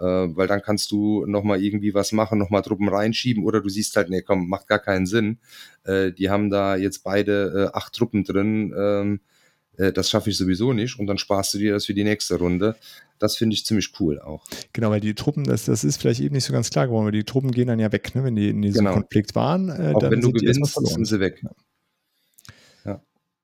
[0.00, 3.96] Äh, weil dann kannst du nochmal irgendwie was machen, nochmal Truppen reinschieben oder du siehst
[3.96, 5.38] halt, nee, komm, macht gar keinen Sinn.
[5.84, 8.72] Äh, die haben da jetzt beide äh, acht Truppen drin.
[8.76, 9.20] Ähm,
[9.76, 12.38] äh, das schaffe ich sowieso nicht und dann sparst du dir das für die nächste
[12.38, 12.76] Runde.
[13.18, 14.44] Das finde ich ziemlich cool auch.
[14.72, 17.12] Genau, weil die Truppen, das, das ist vielleicht eben nicht so ganz klar geworden, weil
[17.12, 18.24] die Truppen gehen dann ja weg, ne?
[18.24, 18.94] wenn die in diesem Genau.
[18.96, 19.68] Konflikt waren.
[19.68, 21.42] Äh, Auch wenn du gewinnst, sind sie weg.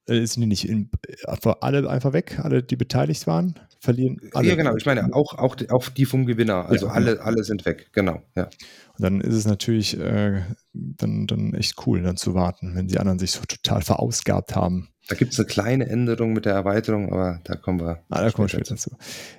[0.08, 0.90] Äh, sind die nicht in,
[1.26, 4.48] einfach alle einfach weg, alle, die beteiligt waren, verlieren alle.
[4.48, 4.76] Ja, genau.
[4.76, 6.66] Ich meine, auch, auch, die- auch die vom Gewinner.
[6.68, 7.88] Also Ja, alle, alle sind weg.
[7.92, 8.22] Genau.
[8.36, 8.44] Ja.
[8.44, 10.42] Und dann ist es natürlich äh,
[10.72, 14.88] dann, dann echt cool, dann zu warten, wenn die anderen sich so total verausgabt haben.
[15.08, 18.02] Da gibt es eine kleine Änderung mit der Erweiterung, aber da kommen wir.
[18.08, 18.96] Ah, da kommen wir später zu.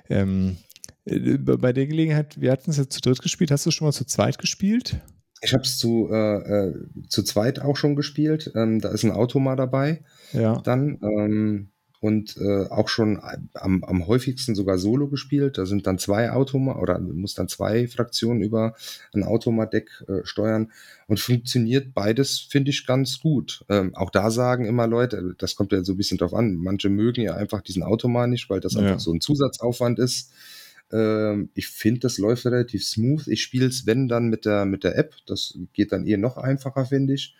[0.08, 0.56] Ähm,
[1.04, 3.50] äh, bei der Gelegenheit, wir hatten es jetzt zu dritt gespielt.
[3.50, 5.00] Hast du schon mal zu zweit gespielt?
[5.40, 6.74] Ich habe es zu, äh, äh,
[7.08, 8.52] zu zweit auch schon gespielt.
[8.54, 10.02] Ähm, da ist ein Automa dabei.
[10.32, 10.60] Ja.
[10.60, 11.68] dann ähm,
[12.00, 13.20] und äh, auch schon
[13.54, 15.58] am, am häufigsten sogar Solo gespielt.
[15.58, 18.74] Da sind dann zwei Automa oder muss dann zwei Fraktionen über
[19.12, 20.70] ein Automa-Deck äh, steuern
[21.08, 23.64] und funktioniert beides, finde ich, ganz gut.
[23.68, 26.88] Ähm, auch da sagen immer Leute, das kommt ja so ein bisschen drauf an, manche
[26.88, 28.80] mögen ja einfach diesen Automa nicht, weil das Ja.
[28.82, 30.30] einfach so ein Zusatzaufwand ist.
[30.92, 33.28] Ähm, ich finde, das läuft relativ smooth.
[33.28, 35.14] Ich spiele es, wenn, dann mit der, mit der App.
[35.26, 37.34] Das geht dann eher noch einfacher, finde ich.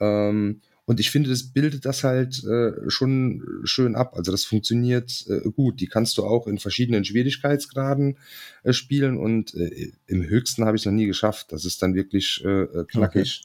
[0.00, 4.14] Ähm, und ich finde, das bildet das halt äh, schon schön ab.
[4.16, 5.80] Also das funktioniert äh, gut.
[5.80, 8.18] Die kannst du auch in verschiedenen Schwierigkeitsgraden
[8.62, 11.50] äh, spielen und äh, im höchsten habe ich es noch nie geschafft.
[11.50, 13.42] Das ist dann wirklich äh, äh, knackig.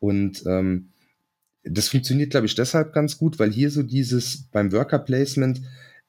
[0.00, 0.88] Und ähm,
[1.62, 5.60] das funktioniert, glaube ich, deshalb ganz gut, weil hier so dieses beim Worker Placement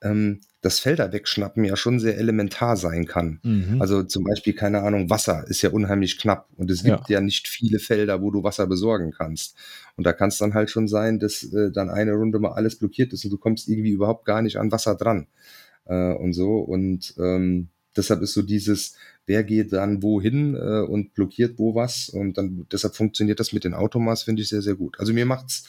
[0.03, 3.39] ähm, das Felder wegschnappen ja schon sehr elementar sein kann.
[3.43, 3.81] Mhm.
[3.81, 7.19] Also zum Beispiel, keine Ahnung, Wasser ist ja unheimlich knapp und es gibt ja.
[7.19, 9.57] nicht viele Felder, wo du Wasser besorgen kannst.
[9.97, 12.77] Und da kann es dann halt schon sein, dass äh, dann eine Runde mal alles
[12.77, 15.27] blockiert ist und du kommst irgendwie überhaupt gar nicht an Wasser dran
[15.85, 16.59] äh, und so.
[16.59, 22.09] Und ähm, deshalb ist so dieses, wer geht dann wohin äh, und blockiert wo was.
[22.09, 24.99] Und dann deshalb funktioniert das mit den Automas, finde ich sehr, sehr gut.
[24.99, 25.67] Also mir macht's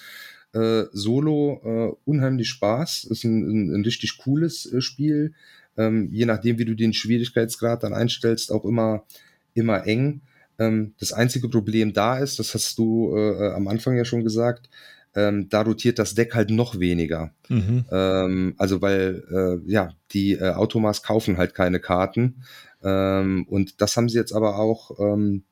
[0.54, 3.04] äh, Solo äh, unheimlich Spaß.
[3.04, 5.34] Ist ein, ein, ein richtig cooles äh, Spiel.
[5.76, 9.04] Ähm, je nachdem, wie du den Schwierigkeitsgrad dann einstellst, auch immer,
[9.54, 10.20] immer eng.
[10.58, 14.70] Ähm, das einzige Problem da ist, das hast du äh, am Anfang ja schon gesagt,
[15.16, 17.32] ähm, da rotiert das Deck halt noch weniger.
[17.48, 17.84] Mhm.
[17.90, 22.42] Ähm, also weil äh, ja die äh, Automas kaufen halt keine Karten
[22.82, 25.44] ähm, und das haben sie jetzt aber auch ähm,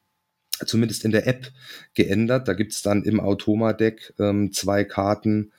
[0.64, 1.50] zumindest in der App
[1.94, 2.48] geändert.
[2.48, 5.52] Da gibt's dann im Automa-Deck ähm, zwei Karten,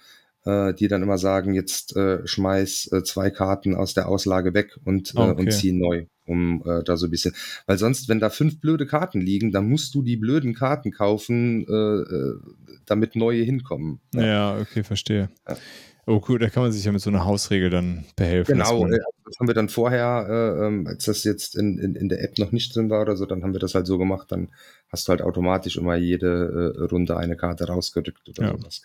[0.45, 4.77] äh, die dann immer sagen, jetzt äh, schmeiß äh, zwei Karten aus der Auslage weg
[4.83, 5.29] und, okay.
[5.29, 7.33] äh, und zieh neu, um äh, da so ein bisschen.
[7.65, 11.65] Weil sonst, wenn da fünf blöde Karten liegen, dann musst du die blöden Karten kaufen,
[11.67, 13.99] äh, damit neue hinkommen.
[14.13, 15.29] Ja, ja okay, verstehe.
[15.47, 15.57] Ja.
[16.05, 18.57] Oh cool, da kann man sich ja mit so einer Hausregel dann behelfen.
[18.57, 18.85] Genau,
[19.25, 22.51] das haben wir dann vorher, äh, als das jetzt in, in, in der App noch
[22.51, 24.49] nicht drin war oder so, dann haben wir das halt so gemacht, dann
[24.89, 28.57] hast du halt automatisch immer jede äh, Runde eine Karte rausgerückt oder ja.
[28.57, 28.81] sowas.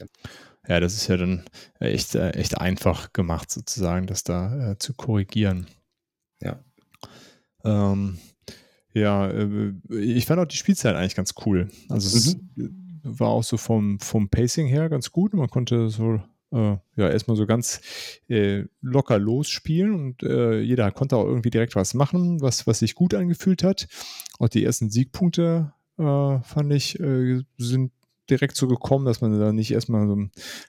[0.66, 1.44] Ja, das ist ja dann
[1.80, 5.66] echt, äh, echt einfach gemacht, sozusagen, das da äh, zu korrigieren.
[6.40, 6.62] Ja.
[7.64, 8.18] Ähm,
[8.92, 11.68] ja, äh, ich fand auch die Spielzeit eigentlich ganz cool.
[11.88, 12.72] Also es mhm.
[13.02, 15.34] war auch so vom, vom Pacing her ganz gut.
[15.34, 16.20] Man konnte so
[16.52, 17.80] äh, ja, erstmal so ganz
[18.28, 22.94] äh, locker losspielen und äh, jeder konnte auch irgendwie direkt was machen, was, was sich
[22.94, 23.88] gut angefühlt hat.
[24.38, 27.92] Auch die ersten Siegpunkte äh, fand ich, äh, sind
[28.30, 30.18] direkt so gekommen, dass man da nicht erstmal so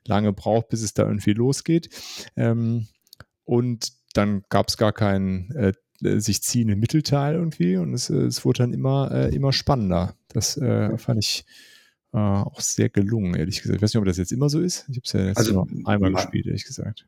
[0.05, 1.89] lange braucht, bis es da irgendwie losgeht.
[2.35, 2.87] Ähm,
[3.43, 5.73] und dann gab es gar keinen äh,
[6.19, 10.15] sich ziehenden Mittelteil irgendwie und es, es wurde dann immer, immer spannender.
[10.29, 11.43] Das fand ich
[12.13, 13.77] äh, auch sehr gelungen, ehrlich gesagt.
[13.77, 14.85] Ich weiß nicht, ob das jetzt immer so ist.
[14.89, 17.05] Ich habe es ja jetzt also, nur einmal gespielt, ehrlich gesagt.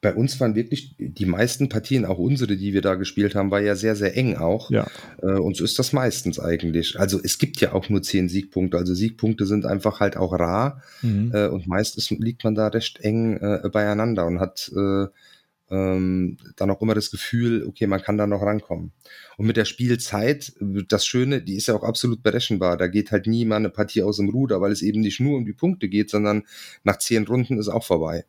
[0.00, 3.60] Bei uns waren wirklich die meisten Partien, auch unsere, die wir da gespielt haben, war
[3.60, 4.70] ja sehr, sehr eng auch.
[4.70, 4.86] Ja.
[5.20, 7.00] Äh, und so ist das meistens eigentlich.
[7.00, 8.78] Also es gibt ja auch nur zehn Siegpunkte.
[8.78, 10.82] Also Siegpunkte sind einfach halt auch rar.
[11.02, 11.32] Mhm.
[11.34, 15.06] Äh, und meistens liegt man da recht eng äh, beieinander und hat äh,
[15.70, 18.92] ähm, dann auch immer das Gefühl, okay, man kann da noch rankommen.
[19.36, 22.76] Und mit der Spielzeit, das Schöne, die ist ja auch absolut berechenbar.
[22.76, 25.36] Da geht halt nie mal eine Partie aus dem Ruder, weil es eben nicht nur
[25.36, 26.44] um die Punkte geht, sondern
[26.84, 28.24] nach zehn Runden ist auch vorbei.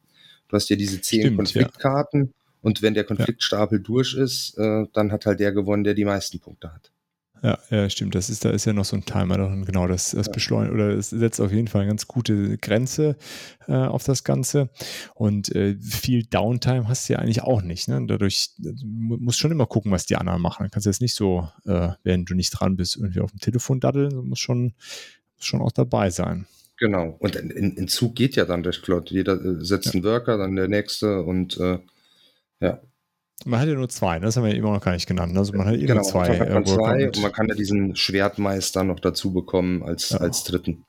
[0.48, 2.34] Du hast ja diese zehn Stimmt, Konfliktkarten ja.
[2.62, 3.84] und wenn der Konfliktstapel ja.
[3.84, 6.92] durch ist, äh, dann hat halt der gewonnen, der die meisten Punkte hat.
[7.42, 8.16] Ja, ja, stimmt.
[8.16, 9.64] Das ist, da ist ja noch so ein Timer drin.
[9.66, 13.16] Genau, das, das beschleunigt oder es setzt auf jeden Fall eine ganz gute Grenze
[13.68, 14.70] äh, auf das Ganze.
[15.16, 17.88] Und äh, viel Downtime hast du ja eigentlich auch nicht.
[17.88, 18.06] Ne?
[18.08, 18.50] Dadurch
[18.84, 20.64] musst schon immer gucken, was die anderen machen.
[20.64, 23.40] Dann kannst du jetzt nicht so, äh, wenn du nicht dran bist, irgendwie auf dem
[23.40, 24.10] Telefon daddeln.
[24.10, 24.74] Du musst schon,
[25.36, 26.46] musst schon auch dabei sein.
[26.78, 27.16] Genau.
[27.20, 29.12] Und in, in Zug geht ja dann recht flott.
[29.12, 29.94] Jeder äh, setzt ja.
[29.94, 31.80] einen Worker, dann der nächste und äh,
[32.60, 32.82] ja.
[33.46, 34.26] Man hat ja nur zwei, ne?
[34.26, 35.38] das haben wir immer noch gar nicht genannt.
[35.38, 36.40] Also man hat genau, nur zwei.
[36.40, 40.18] Hat man, zwei und man kann ja diesen Schwertmeister noch dazu bekommen als, ja.
[40.18, 40.86] als dritten.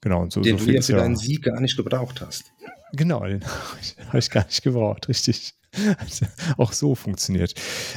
[0.00, 0.22] genau.
[0.22, 2.52] Und so, Den so du ja für deinen Sieg gar nicht gebraucht hast.
[2.92, 3.44] Genau, den
[4.08, 5.54] habe ich gar nicht gebraucht, richtig.
[5.98, 7.54] Also auch so funktioniert.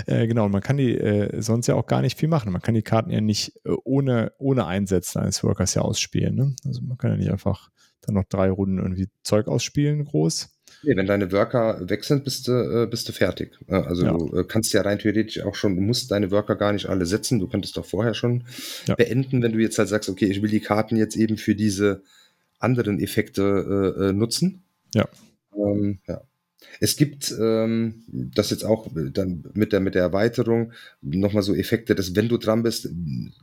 [0.08, 2.52] Äh, genau, man kann die äh, sonst ja auch gar nicht viel machen.
[2.52, 6.34] Man kann die Karten ja nicht äh, ohne, ohne Einsetzen eines Workers ja ausspielen.
[6.34, 6.56] Ne?
[6.66, 7.70] Also man kann ja nicht einfach
[8.02, 10.50] dann noch drei Runden irgendwie Zeug ausspielen, groß.
[10.84, 13.58] Nee, wenn deine Worker weg sind, bist du, äh, bist du fertig.
[13.68, 14.14] Also Ja.
[14.14, 17.06] du äh, kannst ja rein theoretisch auch schon, du musst deine Worker gar nicht alle
[17.06, 17.40] setzen.
[17.40, 18.44] Du könntest doch vorher schon
[18.86, 18.96] Ja.
[18.96, 22.04] beenden, wenn du jetzt halt sagst, okay, ich will die Karten jetzt eben für diese
[22.60, 24.64] anderen Effekte äh, äh, nutzen.
[24.94, 25.08] Ja.
[25.56, 26.22] Ähm, ja.
[26.80, 31.94] Es gibt ähm, das jetzt auch dann mit der, mit der Erweiterung nochmal so Effekte,
[31.96, 32.90] dass wenn du dran bist,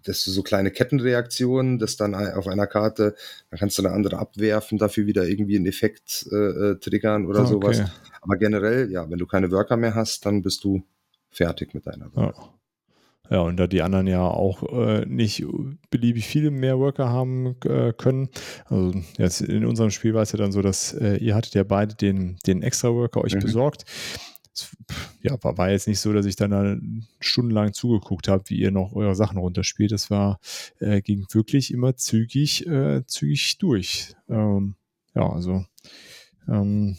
[0.05, 3.14] dass du so kleine Kettenreaktionen, dass dann auf einer Karte,
[3.50, 7.40] dann kannst du eine andere abwerfen, dafür wieder irgendwie einen Effekt äh, äh, triggern oder
[7.40, 7.81] Ah, sowas.
[7.81, 7.88] okay.
[8.20, 10.83] Aber generell, ja, wenn du keine Worker mehr hast, dann bist du
[11.31, 12.40] fertig mit deiner Worker.
[12.40, 12.54] Ja.
[13.35, 15.44] Ja, und da die anderen ja auch äh, nicht
[15.90, 18.29] beliebig viele mehr Worker haben äh, können.
[18.66, 21.64] Also jetzt in unserem Spiel war es ja dann so, dass äh, ihr hattet ja
[21.64, 23.40] beide den, den Extra-Worker euch Mhm.
[23.40, 23.87] besorgt.
[24.55, 24.70] Es,
[25.20, 26.77] ja, war, war jetzt nicht so, dass ich dann da
[27.18, 29.90] stundenlang zugeguckt habe, wie ihr noch eure Sachen runterspielt.
[29.90, 30.38] Das war,
[30.79, 34.14] äh, ging wirklich immer zügig, äh, zügig durch.
[34.29, 34.77] Ähm,
[35.16, 35.64] ja, also
[36.47, 36.97] ähm,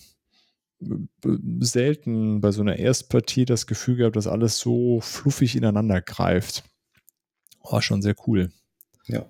[1.59, 6.63] selten bei so einer Erstpartie das Gefühl gehabt, dass alles so fluffig ineinander greift.
[7.63, 8.51] War schon sehr cool.
[9.07, 9.25] Ja.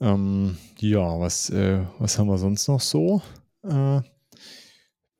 [0.00, 3.22] Ähm, ja, was, äh, was haben wir sonst noch so?
[3.62, 4.00] Äh,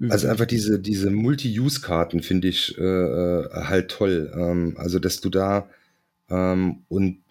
[0.09, 4.33] Also einfach diese, diese Multi-Use-Karten finde ich äh, äh, halt toll.
[4.35, 5.69] Ähm, also, dass du da
[6.29, 7.23] ähm, und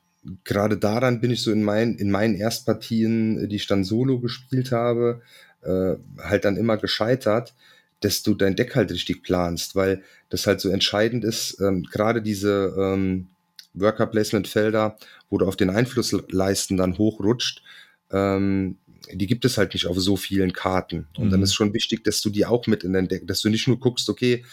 [0.43, 4.71] gerade daran bin ich so in, mein, in meinen Erstpartien, die ich dann solo gespielt
[4.71, 5.21] habe,
[5.65, 7.54] äh, halt dann immer gescheitert,
[8.02, 12.21] dass du dein Deck halt richtig planst, weil das halt so entscheidend ist, ähm, gerade
[12.21, 13.28] diese ähm,
[13.76, 14.97] Worker-Placement-Felder,
[15.30, 17.63] wo du auf den Einflussleisten dann hochrutscht,
[18.12, 18.78] ähm,
[19.12, 21.08] die gibt es halt nicht auf so vielen Karten.
[21.17, 21.43] Und dann Mhm.
[21.43, 23.80] ist schon wichtig, dass du die auch mit in dein Deck, dass du nicht nur
[23.80, 24.45] guckst, okay,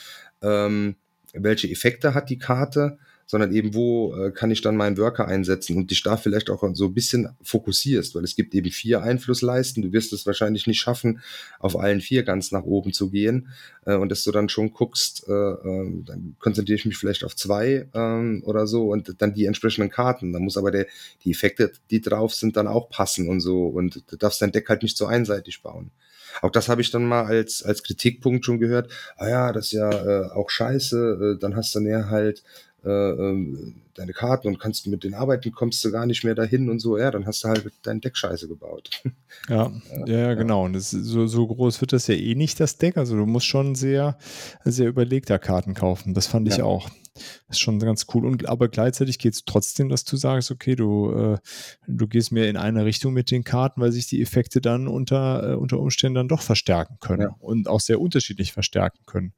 [0.42, 0.96] ähm,
[1.32, 2.98] welche Effekte hat die Karte,
[3.30, 6.64] sondern eben, wo äh, kann ich dann meinen Worker einsetzen und dich da vielleicht auch
[6.74, 9.84] so ein bisschen fokussierst, weil es gibt eben vier Einflussleisten.
[9.84, 11.20] Du wirst es wahrscheinlich nicht schaffen,
[11.60, 13.46] auf allen vier ganz nach oben zu gehen.
[13.86, 17.36] Äh, und dass du dann schon guckst, äh, äh, dann konzentriere ich mich vielleicht auf
[17.36, 20.32] zwei ähm, oder so und dann die entsprechenden Karten.
[20.32, 20.86] Da muss aber der,
[21.22, 23.66] die Effekte, die drauf sind, dann auch passen und so.
[23.66, 25.92] Und du darfst dein Deck halt nicht so einseitig bauen.
[26.42, 28.90] Auch das habe ich dann mal als, als Kritikpunkt schon gehört.
[29.16, 31.36] Ah ja, das ist ja äh, auch scheiße.
[31.36, 35.84] Äh, dann hast du näher halt ähm, deine Karten und kannst mit den Arbeiten kommst
[35.84, 36.96] du gar nicht mehr dahin und so.
[36.96, 38.90] Ja, dann hast du halt dein Deck scheiße gebaut.
[39.48, 39.70] Ja,
[40.06, 40.64] ja, ja, genau.
[40.64, 42.96] Und das, so, so groß wird das ja eh nicht, das Deck.
[42.96, 44.18] Also du musst schon sehr,
[44.64, 46.14] sehr überlegter Karten kaufen.
[46.14, 46.64] Das fand ich Ja.
[46.64, 46.90] auch.
[47.14, 48.26] Das ist schon ganz cool.
[48.26, 51.38] Und aber gleichzeitig geht es trotzdem, dass du sagst, okay, du, äh,
[51.86, 55.52] du gehst mehr in eine Richtung mit den Karten, weil sich die Effekte dann unter,
[55.52, 57.36] äh, unter Umständen dann doch verstärken können Ja.
[57.38, 59.32] und auch sehr unterschiedlich verstärken können.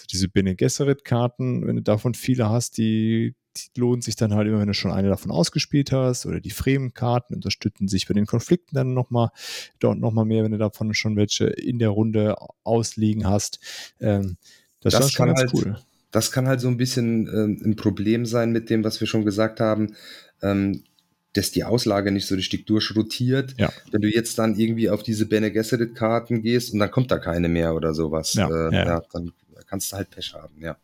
[0.00, 4.48] Also diese Bene Gesserit-Karten, wenn du davon viele hast, die, die lohnt sich dann halt
[4.48, 6.24] immer, wenn du schon eine davon ausgespielt hast.
[6.24, 9.28] Oder die Fremen-Karten unterstützen sich bei den Konflikten dann nochmal
[9.78, 13.60] dort nochmal mehr, wenn du davon schon welche in der Runde ausliegen hast.
[14.00, 14.36] Ähm,
[14.80, 15.78] das, Das war schon kann ganz halt- cool.
[16.12, 19.24] Das kann halt so ein bisschen ähm, ein Problem sein mit dem, was wir schon
[19.24, 19.94] gesagt haben,
[20.42, 20.82] ähm,
[21.34, 23.54] dass die Auslage nicht so richtig durchrotiert.
[23.58, 23.72] Ja.
[23.92, 27.48] Wenn du jetzt dann irgendwie auf diese Bene Gesserit-Karten gehst und dann kommt da keine
[27.48, 29.30] mehr oder sowas, Ja, äh, ja, dann
[29.70, 30.76] kannst du halt Pech haben, ja.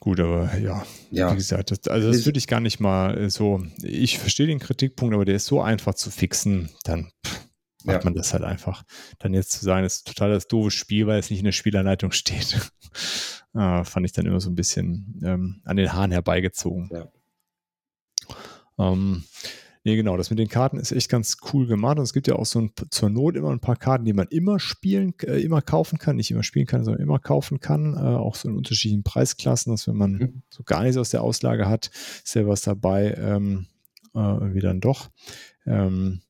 [0.00, 1.30] Gut, aber ja, Ja.
[1.30, 3.62] wie gesagt, das, also das würde ich gar nicht mal äh, so.
[3.82, 7.40] Ich verstehe den Kritikpunkt, aber der ist so einfach zu fixen, dann pff,
[7.84, 8.04] macht Ja.
[8.04, 8.82] man das halt einfach.
[9.18, 11.52] Dann jetzt zu sagen, es ist total das doofe Spiel, weil es nicht in der
[11.52, 12.58] Spielanleitung steht,
[13.52, 16.88] ah, fand ich dann immer so ein bisschen ähm, an den Haaren herbeigezogen.
[16.90, 17.08] Ja.
[18.78, 19.24] Ähm,
[19.84, 21.98] nee, genau, das mit den Karten ist echt ganz cool gemacht.
[21.98, 24.28] Und es gibt ja auch so ein, zur Not immer ein paar Karten, die man
[24.28, 26.16] immer spielen, äh, immer kaufen kann.
[26.16, 27.94] Nicht immer spielen kann, sondern immer kaufen kann.
[27.94, 30.42] Äh, auch so in unterschiedlichen Preisklassen, dass wenn man Mhm.
[30.50, 31.90] so gar nichts aus der Auslage hat,
[32.24, 33.66] ist ja was dabei, ähm,
[34.14, 35.10] äh, irgendwie dann doch.
[35.66, 36.20] Ähm,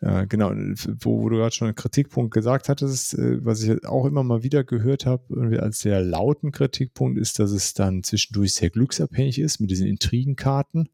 [0.00, 4.04] äh, genau, wo, wo du gerade schon einen Kritikpunkt gesagt hattest, äh, was ich auch
[4.04, 8.70] immer mal wieder gehört habe, als sehr lauten Kritikpunkt, ist, dass es dann zwischendurch sehr
[8.70, 10.88] glücksabhängig ist mit diesen Intrigenkarten.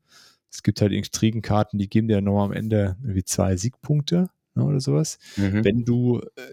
[0.59, 4.81] Es gibt halt Intrigenkarten, die geben dir nochmal am Ende irgendwie zwei Siegpunkte ne, oder
[4.81, 5.21] sowas.
[5.37, 5.65] Mhm.
[5.65, 6.53] Wenn du äh,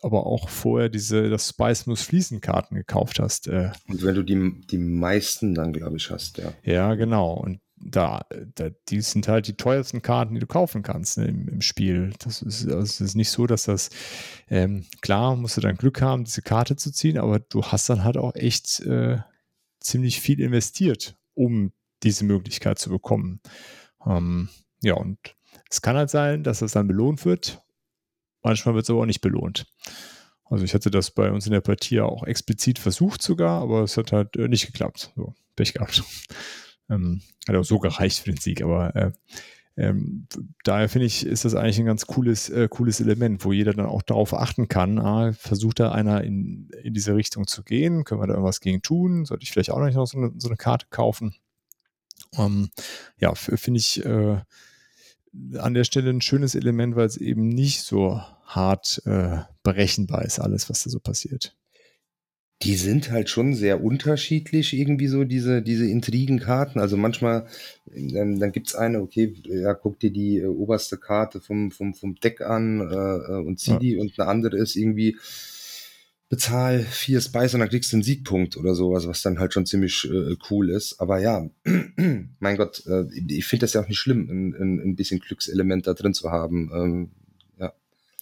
[0.00, 4.22] aber auch vorher diese, das Spice muss fließen Karten gekauft hast, äh, Und wenn du
[4.22, 6.54] die, die meisten dann, glaube ich, hast, ja.
[6.62, 7.34] ja, genau.
[7.34, 11.48] Und da, da, die sind halt die teuersten Karten, die du kaufen kannst ne, im,
[11.48, 12.14] im Spiel.
[12.20, 13.90] Das ist, also es ist nicht so, dass das,
[14.48, 18.04] ähm, klar, musst du dann Glück haben, diese Karte zu ziehen, aber du hast dann
[18.04, 19.18] halt auch echt äh,
[19.80, 21.72] ziemlich viel investiert, um
[22.04, 23.40] diese Möglichkeit zu bekommen.
[24.06, 24.48] Ähm,
[24.82, 25.18] ja, und
[25.70, 27.62] Es kann halt sein, dass das dann belohnt wird.
[28.42, 29.66] Manchmal wird es aber auch nicht belohnt.
[30.44, 33.96] Also ich hatte das bei uns in der Partie auch explizit versucht sogar, aber es
[33.96, 35.12] hat halt äh, nicht geklappt.
[35.16, 36.04] So, Pech gehabt.
[36.90, 39.12] ähm, hat auch so gereicht für den Sieg, aber äh,
[39.76, 40.28] ähm,
[40.62, 43.86] daher finde ich, ist das eigentlich ein ganz cooles, äh, cooles Element, wo jeder dann
[43.86, 48.20] auch darauf achten kann, ah, versucht da einer in, in diese Richtung zu gehen, können
[48.20, 50.86] wir da irgendwas gegen tun, sollte ich vielleicht auch noch so eine, so eine Karte
[50.90, 51.34] kaufen.
[52.38, 52.70] Ähm,
[53.18, 54.38] ja, finde ich äh,
[55.58, 60.38] an der Stelle ein schönes Element, weil es eben nicht so hart äh, berechenbar ist,
[60.38, 61.56] alles, was da so passiert.
[62.62, 66.80] Die sind halt schon sehr unterschiedlich, irgendwie so, diese, diese Intrigenkarten.
[66.80, 67.46] Also manchmal,
[67.92, 72.14] ähm, dann es eine, okay, ja, guck dir die äh, oberste Karte vom, vom, vom
[72.14, 73.78] Deck an äh, äh und zieh ja.
[73.78, 75.16] die und eine andere ist irgendwie,
[76.34, 79.66] bezahl vier Spice und dann kriegst du einen Siegpunkt oder sowas, was dann halt schon
[79.66, 81.00] ziemlich äh, cool ist.
[81.00, 81.48] Aber ja,
[82.40, 85.94] mein Gott, äh, ich finde das ja auch nicht schlimm, ein, ein, bisschen Glückselement da
[85.94, 86.72] drin zu haben.
[86.74, 87.10] Ähm,
[87.60, 87.72] ja.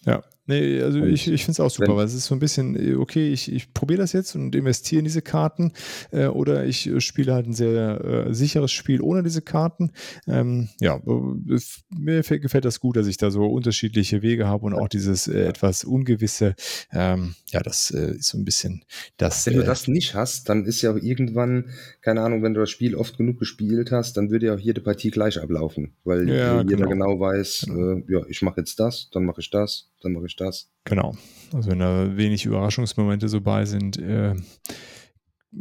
[0.05, 2.39] Ja, Nee, also und ich, ich finde es auch super, weil es ist so ein
[2.39, 5.71] bisschen, äh, okay, ich, ich probiere das jetzt und investiere in diese Karten
[6.11, 9.91] äh, oder ich äh, spiele halt ein sehr äh, sicheres Spiel ohne diese Karten.
[10.27, 14.73] Ähm, ja, äh, mir gefällt das gut, dass ich da so unterschiedliche Wege habe und
[14.73, 16.55] auch dieses äh, etwas Ungewisse,
[16.91, 18.83] ähm, ja, das ist so ein bisschen
[19.17, 19.45] das.
[19.45, 21.69] Wenn du das nicht hast, dann ist ja irgendwann,
[22.03, 24.81] keine Ahnung, wenn du das Spiel oft genug gespielt hast, dann würde ja auch jede
[24.81, 28.01] Partie gleich ablaufen, weil ja, jeder genau, genau weiß, genau.
[28.09, 30.69] ja, ich mache jetzt das, dann mache ich das, dann mache ich das.
[30.83, 31.15] Genau.
[31.53, 34.35] Also wenn da wenig Überraschungsmomente so bei sind, äh,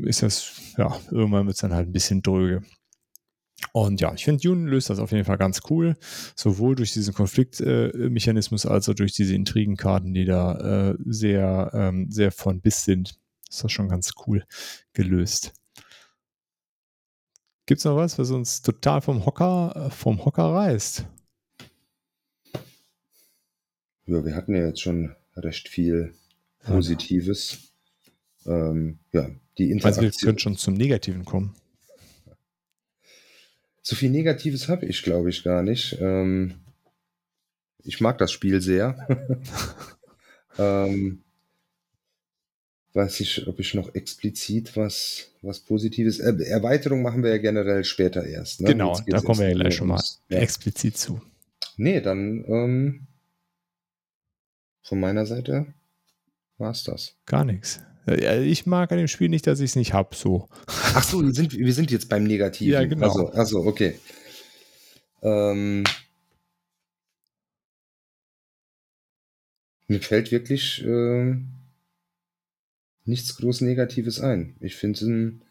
[0.04, 2.62] ist das, ja, irgendwann wird es dann halt ein bisschen dröge.
[3.72, 5.94] Und ja, ich finde, Dune löst das auf jeden Fall ganz cool,
[6.34, 12.10] sowohl durch diesen Konfliktmechanismus äh, als auch durch diese Intrigenkarten, die da äh, sehr, ähm,
[12.10, 13.14] sehr von bis sind.
[13.48, 14.44] Ist das schon ganz cool
[14.92, 15.52] gelöst.
[17.66, 21.06] Gibt es noch was, was uns total vom Hocker, äh, vom Hocker reißt?
[24.06, 26.12] Ja, wir hatten ja jetzt schon recht viel
[26.64, 27.72] Positives.
[28.44, 30.06] Ja, ähm, ja die Interaktion.
[30.06, 31.54] Also wir können schon zum Negativen kommen.
[33.82, 35.98] So viel Negatives habe ich, glaube ich, gar nicht.
[36.00, 36.54] Ähm,
[37.84, 39.06] ich mag das Spiel sehr.
[40.58, 41.22] ähm,
[42.94, 46.18] weiß ich, ob ich noch explizit was, was Positives.
[46.18, 48.60] Äh, Erweiterung machen wir ja generell später erst.
[48.60, 48.68] Ne?
[48.68, 50.38] Genau, da kommen wir ja gleich schon mal ja.
[50.38, 51.20] explizit zu.
[51.76, 53.06] Nee, dann ähm,
[54.82, 55.66] von meiner Seite
[56.58, 57.16] war es das.
[57.26, 57.80] Gar nichts.
[58.06, 60.48] Ich mag an dem Spiel nicht, dass ich es nicht habe, so.
[60.66, 62.72] Ach so, wir sind, wir sind jetzt beim Negativen.
[62.72, 63.06] Ja, genau.
[63.06, 63.94] Also, also okay.
[65.22, 65.84] Ähm,
[69.86, 71.36] mir fällt wirklich äh,
[73.04, 74.56] nichts groß Negatives ein.
[74.60, 75.42] Ich finde es ein,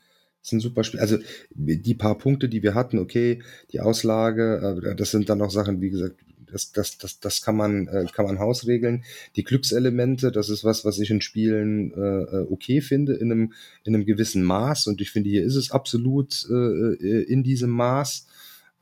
[0.52, 1.00] ein super Spiel.
[1.00, 1.18] Also
[1.54, 5.82] die paar Punkte, die wir hatten, okay, die Auslage, äh, das sind dann auch Sachen,
[5.82, 6.16] wie gesagt,
[6.52, 9.04] das, das, das, das kann man, äh, kann man hausregeln.
[9.36, 13.54] Die Glückselemente, das ist was, was ich in Spielen äh, äh, okay finde, in einem,
[13.84, 14.88] in einem gewissen Maß.
[14.88, 18.28] Und ich finde, hier ist es absolut äh, in diesem Maß.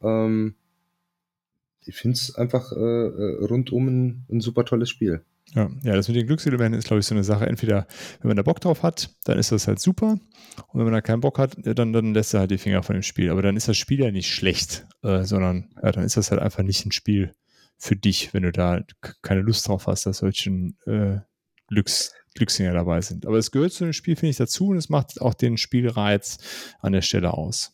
[0.01, 0.55] Ähm,
[1.85, 5.21] ich finde es einfach äh, rundum ein, ein super tolles Spiel.
[5.55, 7.47] Ja, ja, das mit den Glückselementen ist, glaube ich, so eine Sache.
[7.47, 7.87] Entweder,
[8.21, 10.11] wenn man da Bock drauf hat, dann ist das halt super.
[10.67, 12.95] Und wenn man da keinen Bock hat, dann, dann lässt er halt die Finger von
[12.95, 13.31] dem Spiel.
[13.31, 16.41] Aber dann ist das Spiel ja nicht schlecht, äh, sondern ja, dann ist das halt
[16.41, 17.33] einfach nicht ein Spiel,
[17.79, 18.85] für dich, wenn du da
[19.21, 20.49] keine Lust drauf hast, dass solche
[20.85, 21.19] äh,
[21.67, 23.25] Glücks, Glücksdinger dabei sind.
[23.25, 26.37] Aber es gehört zu dem Spiel, finde ich, dazu und es macht auch den Spielreiz
[26.81, 27.71] an der Stelle aus.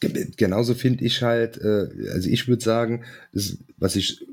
[0.00, 3.04] Genauso finde ich halt, äh, also ich würde sagen,
[3.76, 4.26] was ich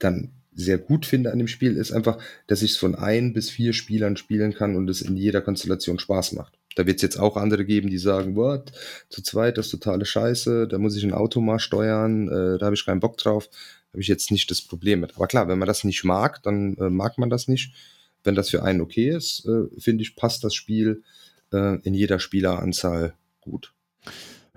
[0.00, 0.32] dann
[0.64, 3.72] sehr gut finde an dem Spiel, ist einfach, dass ich es von ein bis vier
[3.72, 6.58] Spielern spielen kann und es in jeder Konstellation Spaß macht.
[6.76, 8.70] Da wird es jetzt auch andere geben, die sagen, what,
[9.08, 12.66] zu zweit, das ist totale Scheiße, da muss ich ein Auto mal steuern, äh, da
[12.66, 13.48] habe ich keinen Bock drauf
[13.92, 15.16] habe ich jetzt nicht das Problem mit.
[15.16, 17.74] Aber klar, wenn man das nicht mag, dann äh, mag man das nicht.
[18.22, 21.02] Wenn das für einen okay ist, äh, finde ich, passt das Spiel
[21.52, 23.72] äh, in jeder Spieleranzahl gut.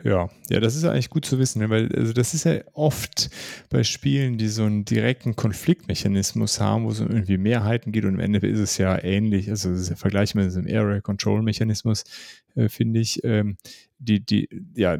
[0.03, 1.69] Ja, ja, das ist eigentlich gut zu wissen, ne?
[1.69, 3.29] weil also das ist ja oft
[3.69, 8.15] bei Spielen, die so einen direkten Konfliktmechanismus haben, wo es um irgendwie Mehrheiten geht und
[8.15, 11.41] am Ende ist es ja ähnlich, also es ist ja vergleichbar mit dem Area Control
[11.41, 12.03] Mechanismus,
[12.55, 13.57] äh, finde ich, ähm,
[13.97, 14.97] die, die, ja,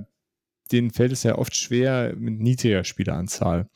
[0.72, 3.68] denen fällt es ja oft schwer mit niedriger Spieleranzahl.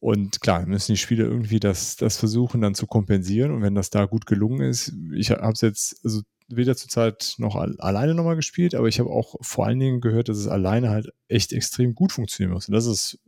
[0.00, 3.50] Und klar, müssen die Spieler irgendwie das, das versuchen dann zu kompensieren.
[3.52, 7.56] Und wenn das da gut gelungen ist, ich habe es jetzt also weder zurzeit noch
[7.56, 11.12] alleine nochmal gespielt, aber ich habe auch vor allen Dingen gehört, dass es alleine halt
[11.28, 12.68] echt extrem gut funktionieren muss.
[12.68, 13.18] Und das ist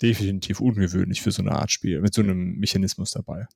[0.00, 3.46] definitiv ungewöhnlich für so eine Art Spiel, mit so einem Mechanismus dabei.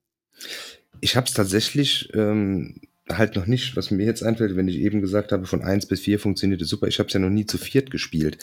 [1.01, 5.01] Ich habe es tatsächlich ähm, halt noch nicht, was mir jetzt einfällt, wenn ich eben
[5.01, 6.89] gesagt habe, von eins bis vier funktioniert es super.
[6.89, 8.39] Ich habe es ja noch nie zu viert gespielt.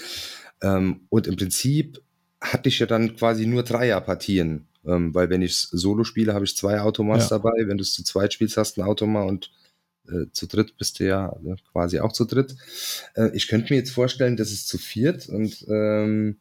[0.61, 2.01] Ähm, und im Prinzip
[2.39, 4.67] hatte ich ja dann quasi nur Dreierpartien.
[4.85, 7.37] Ähm, weil wenn ich Solo spiele, habe ich zwei Automas ja.
[7.37, 7.67] dabei.
[7.67, 9.51] Wenn du es zu zweit spielst, hast du ein Automa und
[10.09, 12.55] äh, zu dritt bist du ja äh, quasi auch zu dritt.
[13.15, 16.37] Äh, ich könnte mir jetzt vorstellen, dass es zu viert und ähm,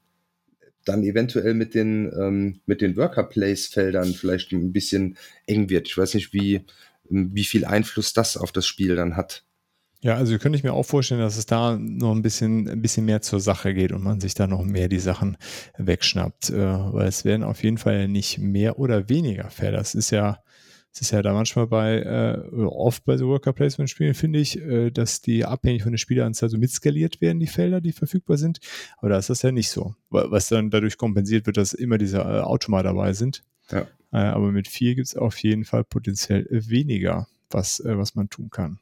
[0.84, 5.88] dann eventuell mit den, ähm, mit den Worker-Place-Feldern vielleicht ein bisschen eng wird.
[5.88, 6.64] Ich weiß nicht, wie,
[7.08, 9.44] wie viel Einfluss das auf das Spiel dann hat.
[10.02, 13.06] Ja, also könnte ich mir auch vorstellen, dass es da noch ein bisschen, ein bisschen
[13.06, 15.36] mehr zur Sache geht und man sich da noch mehr die Sachen
[15.78, 16.50] wegschnappt.
[16.50, 19.78] Äh, weil es werden auf jeden Fall nicht mehr oder weniger Felder.
[19.78, 20.38] Das ist ja,
[20.96, 24.58] es ist ja da manchmal bei, äh, oft bei so Worker Placement Spielen, finde ich,
[24.58, 28.60] äh, dass die abhängig von der Spieleranzahl so mitskaliert werden, die Felder, die verfügbar sind.
[28.96, 29.94] Aber da ist das ja nicht so.
[30.08, 33.44] Was dann dadurch kompensiert wird, dass immer diese äh, Automa dabei sind.
[33.70, 33.86] Ja.
[34.10, 38.30] Äh, aber mit vier gibt es auf jeden Fall potenziell weniger, was, äh, was man
[38.30, 38.78] tun kann.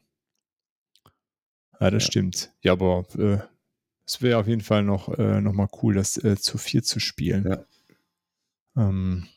[1.81, 2.11] Ja, das ja.
[2.11, 2.53] stimmt.
[2.61, 3.39] Ja, aber äh,
[4.07, 7.01] es wäre auf jeden Fall noch, äh, noch mal cool, das äh, zu vier zu
[7.01, 7.45] spielen.
[7.45, 7.65] Ja.
[8.77, 9.27] Ähm,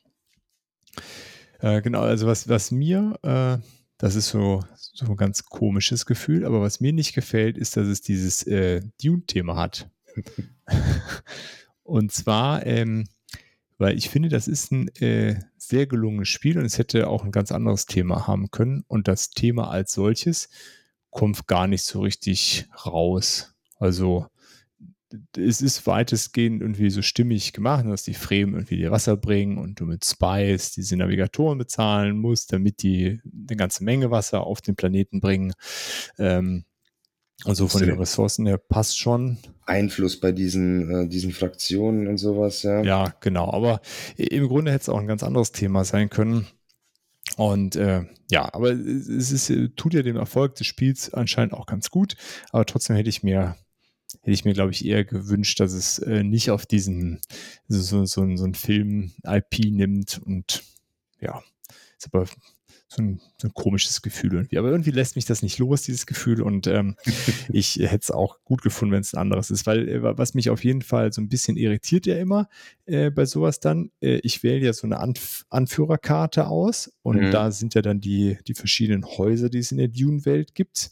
[1.61, 3.59] äh, genau, also was, was mir, äh,
[3.99, 7.87] das ist so, so ein ganz komisches Gefühl, aber was mir nicht gefällt, ist, dass
[7.87, 9.91] es dieses äh, Dune-Thema hat.
[11.83, 13.09] und zwar, ähm,
[13.79, 17.33] weil ich finde, das ist ein äh, sehr gelungenes Spiel und es hätte auch ein
[17.33, 18.85] ganz anderes Thema haben können.
[18.89, 20.49] Und das Thema als solches
[21.11, 23.55] kommt gar nicht so richtig raus.
[23.79, 24.27] Also
[25.37, 29.81] es ist weitestgehend irgendwie so stimmig gemacht, dass die Fremen irgendwie dir Wasser bringen und
[29.81, 34.77] du mit Spice diese Navigatoren bezahlen musst, damit die eine ganze Menge Wasser auf den
[34.77, 35.55] Planeten bringen.
[36.19, 36.65] Ähm,
[37.45, 39.39] also von den Ressourcen her passt schon.
[39.65, 42.83] Einfluss bei diesen, äh, diesen Fraktionen und sowas, ja.
[42.83, 43.53] Ja, genau.
[43.53, 43.81] Aber
[44.17, 46.49] im Grunde hätte es auch ein ganz anderes Thema sein können.
[47.37, 51.91] Und äh, ja, aber es ist, tut ja dem Erfolg des Spiels anscheinend auch ganz
[51.91, 52.17] gut.
[52.51, 53.57] Aber trotzdem hätte ich mir
[54.29, 57.23] hätte ich mir, glaube ich, eher gewünscht, dass es äh, nicht auf diesen,
[57.67, 60.65] so, so, so, so einen Film-IP nimmt und
[61.19, 61.43] ja,
[61.97, 62.27] ist aber
[62.89, 64.59] so ein, so ein, komisches Gefühl irgendwie.
[64.59, 66.43] Aber irgendwie lässt mich das nicht los, dieses Gefühl.
[66.43, 66.97] Und ähm,
[67.49, 69.67] ich hätte es auch gut gefunden, wenn es ein anderes ist.
[69.67, 72.51] Weil äh, was mich auf jeden Fall so ein bisschen irritiert ja immer
[72.85, 77.31] äh, bei sowas dann, äh, ich wähle ja so eine Anf Anführerkarte aus und mhm.
[77.31, 80.91] da sind ja dann die, die verschiedenen Häuser, die es in der Dune-Welt gibt.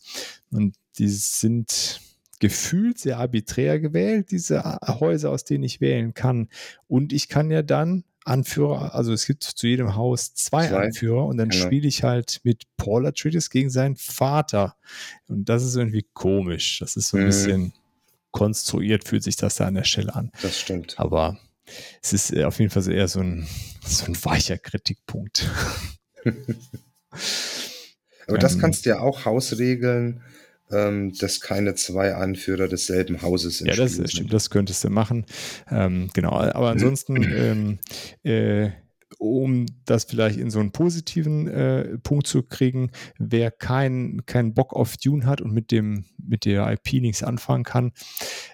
[0.51, 2.01] Und die sind
[2.41, 6.49] gefühlt sehr arbiträr gewählt, diese Häuser, aus denen ich wählen kann.
[6.87, 10.87] Und ich kann ja dann Anführer, also es gibt zu jedem Haus zwei, zwei.
[10.87, 11.65] Anführer und dann genau.
[11.65, 14.77] spiele ich halt mit Paul Atreides gegen seinen Vater.
[15.29, 16.81] Und das ist irgendwie komisch.
[16.81, 17.27] Das ist so ein mhm.
[17.27, 17.73] bisschen
[18.33, 20.33] konstruiert, fühlt sich das da an der Stelle an.
[20.43, 20.99] Das stimmt.
[20.99, 21.39] Aber
[22.03, 23.47] es ist äh, auf jeden Fall eher so ein,
[23.85, 25.49] so ein weicher Kritikpunkt.
[28.27, 28.61] Aber das ähm.
[28.61, 30.23] kannst du ja auch hausregeln
[30.71, 34.91] ähm, dass keine zwei Anführer desselben Hauses im Ja, das Spiel stimmt, das könntest du
[34.91, 35.27] machen.
[35.71, 37.79] Ähm, genau, aber ansonsten, ähm,
[38.23, 38.71] äh,
[39.19, 44.75] um das vielleicht in so einen positiven äh, Punkt zu kriegen, wer keinen kein Bock
[44.75, 47.93] auf Dune hat und mit dem mit der IP nichts anfangen kann,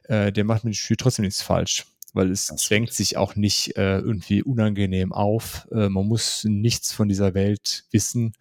[0.04, 2.96] äh, der macht mit dem Spiel trotzdem nichts falsch weil es das zwängt stimmt.
[2.96, 5.66] sich auch nicht äh, irgendwie unangenehm auf.
[5.72, 8.34] Äh, man muss nichts von dieser Welt wissen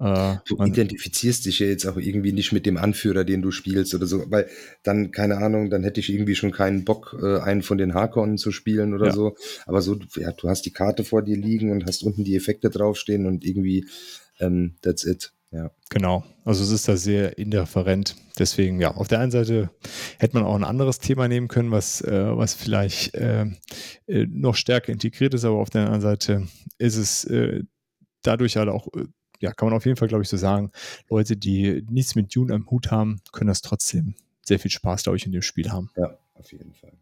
[0.00, 3.94] äh, du identifizierst dich ja jetzt auch irgendwie nicht mit dem Anführer, den du spielst
[3.94, 4.48] oder so, weil
[4.82, 8.38] dann, keine Ahnung, dann hätte ich irgendwie schon keinen Bock, äh, einen von den Harkonnen
[8.38, 9.12] zu spielen oder ja.
[9.12, 9.36] so.
[9.66, 12.70] Aber so, ja, du hast die Karte vor dir liegen und hast unten die Effekte
[12.70, 13.86] draufstehen und irgendwie,
[14.38, 15.34] ähm, that's it.
[15.52, 15.70] Ja.
[15.90, 16.24] Genau.
[16.44, 18.16] Also es ist da sehr indifferent.
[18.38, 19.68] Deswegen, ja, auf der einen Seite
[20.18, 23.46] hätte man auch ein anderes Thema nehmen können, was, äh, was vielleicht äh,
[24.06, 26.46] äh noch stärker integriert ist, aber auf der anderen Seite
[26.78, 27.28] ist es
[28.22, 28.88] dadurch halt auch
[29.40, 30.70] ja, kann man auf jeden Fall, glaube ich, so sagen.
[31.08, 35.16] Leute, die nichts mit Dune am Hut haben, können das trotzdem sehr viel Spaß, glaube
[35.16, 35.90] ich, in dem Spiel haben.
[35.96, 36.92] Ja, auf jeden Fall.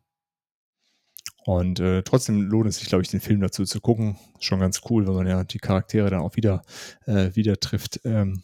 [1.45, 4.19] Und äh, trotzdem lohnt es sich, glaube ich, den Film dazu zu gucken.
[4.39, 6.63] Schon ganz cool, wenn man ja die Charaktere dann auch wieder,
[7.07, 8.01] äh, wieder trifft.
[8.05, 8.43] Ähm,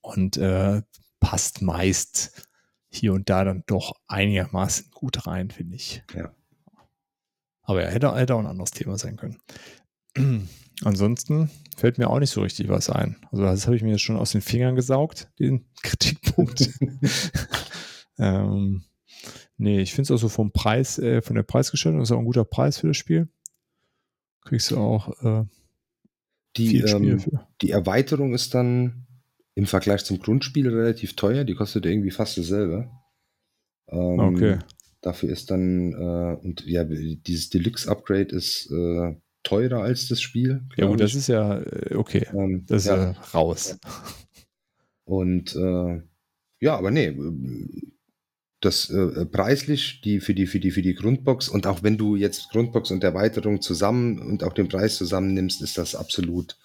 [0.00, 0.82] und äh,
[1.18, 2.48] passt meist
[2.90, 6.02] hier und da dann doch einigermaßen gut rein, finde ich.
[6.14, 6.34] Ja.
[7.62, 9.38] Aber ja, hätte, hätte auch ein anderes Thema sein können.
[10.84, 11.50] Ansonsten
[11.80, 13.16] fällt mir auch nicht so richtig was ein.
[13.32, 16.70] Also das habe ich mir jetzt schon aus den Fingern gesaugt, den Kritikpunkt.
[18.18, 18.84] ähm,
[19.56, 22.24] nee, ich finde es auch so vom Preis, äh, von der Preisgestaltung, ist auch ein
[22.24, 23.28] guter Preis für das Spiel.
[24.44, 25.44] Kriegst du auch äh,
[26.56, 27.22] die, ähm,
[27.62, 29.06] die Erweiterung ist dann
[29.54, 31.44] im Vergleich zum Grundspiel relativ teuer.
[31.44, 32.90] Die kostet irgendwie fast dasselbe.
[33.88, 34.58] Ähm, okay.
[35.00, 39.16] Dafür ist dann, äh, und ja, dieses Deluxe-Upgrade ist äh,
[39.50, 40.62] teurer als das Spiel.
[40.76, 42.26] Ja, gut, das ist ja äh, okay.
[42.32, 43.76] Ähm, das ist ja, ja raus.
[45.04, 46.02] Und äh,
[46.60, 47.16] ja, aber nee,
[48.60, 52.14] das äh, preislich, die für die, für die, für die Grundbox und auch wenn du
[52.14, 56.56] jetzt Grundbox und Erweiterung zusammen und auch den Preis zusammennimmst, ist das absolut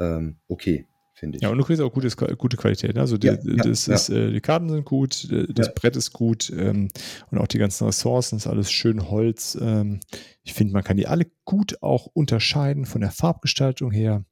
[0.00, 0.87] ähm, okay
[1.18, 1.42] finde ich.
[1.42, 2.94] Ja, und du kriegst auch gutes, gute Qualität.
[2.94, 3.00] Ne?
[3.00, 6.50] Also die, ja, das ja, ist, Äh, die Karten sind gut, das Brett ist gut
[6.56, 6.88] ähm,
[7.30, 9.58] und auch die ganzen Ressourcen ist alles schön Holz.
[9.60, 10.00] Ähm,
[10.42, 14.24] ich finde, man kann die alle gut auch unterscheiden von der Farbgestaltung her.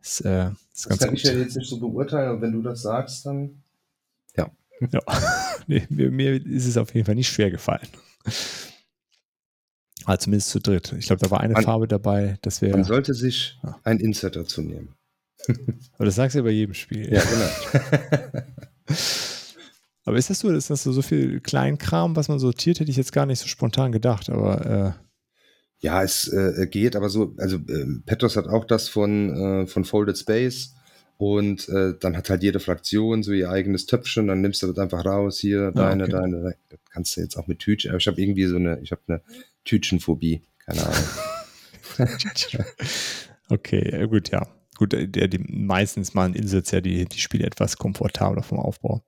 [0.00, 1.18] Das, äh, ist das ganz kann gut.
[1.18, 3.62] ich ja jetzt nicht so beurteilen, aber wenn du das sagst, dann
[4.36, 4.50] ja.
[4.92, 5.00] ja.
[5.66, 7.88] nee, mir, mir ist es auf jeden Fall nicht schwer gefallen.
[10.04, 10.94] Also zumindest zu dritt.
[10.98, 12.38] Ich glaube, da war eine man, Farbe dabei.
[12.40, 12.76] Das wäre.
[12.76, 13.78] Man sollte sich ja.
[13.84, 14.94] ein Insert dazu nehmen.
[15.94, 17.12] Aber das sagst du ja bei jedem Spiel.
[17.12, 18.44] Ja, genau.
[20.04, 22.96] aber ist das so, ist das so, so viel Kleinkram, was man sortiert, hätte ich
[22.96, 25.08] jetzt gar nicht so spontan gedacht, aber äh
[25.80, 29.84] ja, es äh, geht, aber so, also äh, Petros hat auch das von, äh, von
[29.84, 30.74] Folded Space
[31.18, 34.78] und äh, dann hat halt jede Fraktion so ihr eigenes Töpfchen, dann nimmst du das
[34.78, 36.12] einfach raus, hier, deine, ah, okay.
[36.12, 38.80] deine, deine, das kannst du jetzt auch mit Tütchen, aber ich habe irgendwie so eine,
[38.80, 39.20] ich habe eine
[39.64, 41.04] Tütchenphobie, keine Ahnung.
[43.48, 44.57] okay, gut, ja.
[44.78, 49.02] Gut, äh, der, die, meistens machen Insels ja die, die Spiele etwas komfortabler vom Aufbau.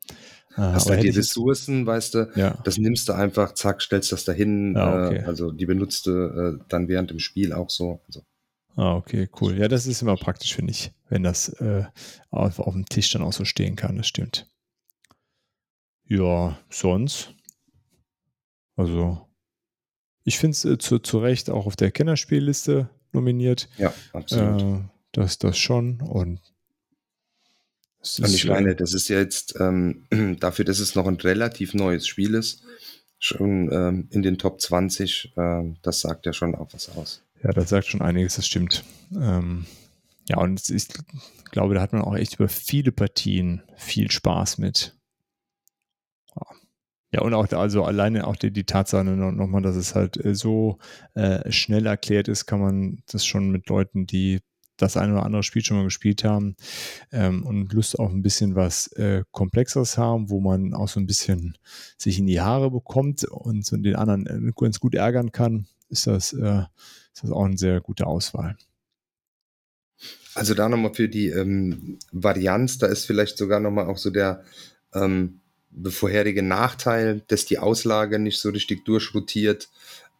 [0.57, 2.59] Äh, Hast du halt die Ressourcen, weißt du, ja.
[2.65, 4.77] das nimmst du einfach, zack, stellst das dahin.
[4.77, 5.19] Ah, okay.
[5.19, 8.03] äh, also die benutzt du äh, dann während dem Spiel auch so.
[8.09, 8.25] Also.
[8.75, 9.57] Ah, okay, cool.
[9.57, 11.85] Ja, das ist immer praktisch, finde ich, wenn das äh,
[12.31, 14.49] auf, auf dem Tisch dann auch so stehen kann, das stimmt.
[16.05, 17.33] Ja, sonst.
[18.75, 19.29] Also,
[20.25, 23.69] ich finde es äh, zu, zu Recht auch auf der Kennerspielliste nominiert.
[23.79, 24.91] Ja, absolut.
[25.13, 26.01] Das, das schon.
[26.01, 26.41] Und,
[28.19, 30.07] und ich meine, das ist jetzt ähm,
[30.41, 32.63] dafür, dass es noch ein relativ neues Spiel ist,
[33.19, 37.23] schon ähm, in den Top 20, äh, das sagt ja schon auch was aus.
[37.43, 38.85] Ja, das sagt schon einiges, das stimmt.
[39.15, 39.67] Ähm,
[40.29, 40.89] ja, und ich
[41.51, 44.95] glaube, da hat man auch echt über viele Partien viel Spaß mit.
[47.13, 50.79] Ja, und auch also alleine auch die, die Tatsache nochmal, dass es halt äh, so
[51.15, 54.41] äh, schnell erklärt ist, kann man das schon mit Leuten, die
[54.81, 56.57] das eine oder andere Spiel schon mal gespielt haben
[57.13, 61.07] ähm, und Lust auf ein bisschen was äh, Komplexeres haben, wo man auch so ein
[61.07, 61.57] bisschen
[61.97, 66.07] sich in die Haare bekommt und so den anderen äh, ganz gut ärgern kann, ist
[66.07, 66.63] das, äh,
[67.13, 68.57] ist das auch eine sehr gute Auswahl.
[70.35, 74.45] Also da nochmal für die ähm, Varianz, da ist vielleicht sogar nochmal auch so der
[74.95, 75.41] ähm,
[75.89, 79.69] vorherige Nachteil, dass die Auslage nicht so richtig durchrotiert.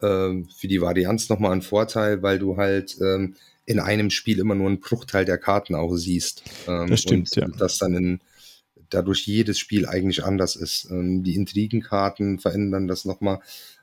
[0.03, 3.37] Ähm, für die Varianz nochmal ein Vorteil, weil du halt ähm,
[3.71, 6.43] in einem Spiel immer nur einen Bruchteil der Karten auch siehst.
[6.67, 7.47] Ähm, das stimmt, ja.
[7.57, 8.21] Das dann in,
[8.91, 10.89] dadurch jedes Spiel eigentlich anders ist.
[10.91, 13.39] Ähm, die Intrigenkarten verändern das nochmal.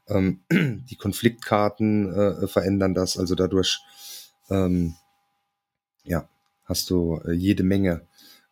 [0.09, 3.17] Ähm, die Konfliktkarten äh, verändern das.
[3.17, 3.79] Also dadurch,
[4.49, 4.95] ähm,
[6.03, 6.27] ja,
[6.65, 8.05] hast du äh, jede Menge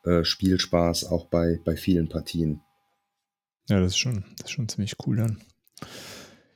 [0.06, 2.62] äh, Spielspaß auch bei, bei vielen Partien.
[3.68, 5.42] Ja, das ist schon, das ist schon ziemlich cool dann.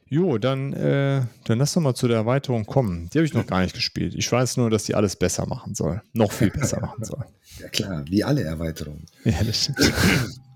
[0.10, 3.10] Jo, dann, äh, dann lass doch mal zu der Erweiterung kommen.
[3.14, 4.16] Die habe ich noch gar nicht gespielt.
[4.16, 6.01] Ich weiß nur, dass die alles besser machen soll.
[6.14, 7.26] Noch viel besser machen soll.
[7.60, 9.05] Ja klar, wie alle Erweiterungen.
[9.26, 9.80] Ja, das stimmt.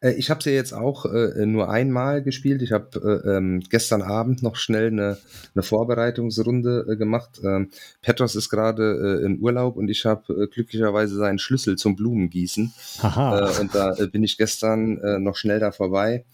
[0.00, 2.62] Äh, ich habe sie jetzt auch äh, nur einmal gespielt.
[2.62, 5.18] Ich habe äh, ähm, gestern Abend noch schnell eine,
[5.56, 7.40] eine Vorbereitungsrunde äh, gemacht.
[7.42, 7.70] Ähm,
[8.00, 12.72] Petros ist gerade äh, in Urlaub und ich habe glücklicherweise seinen Schlüssel zum Blumengießen.
[13.02, 16.24] Und da bin ich gestern noch schnell da vorbei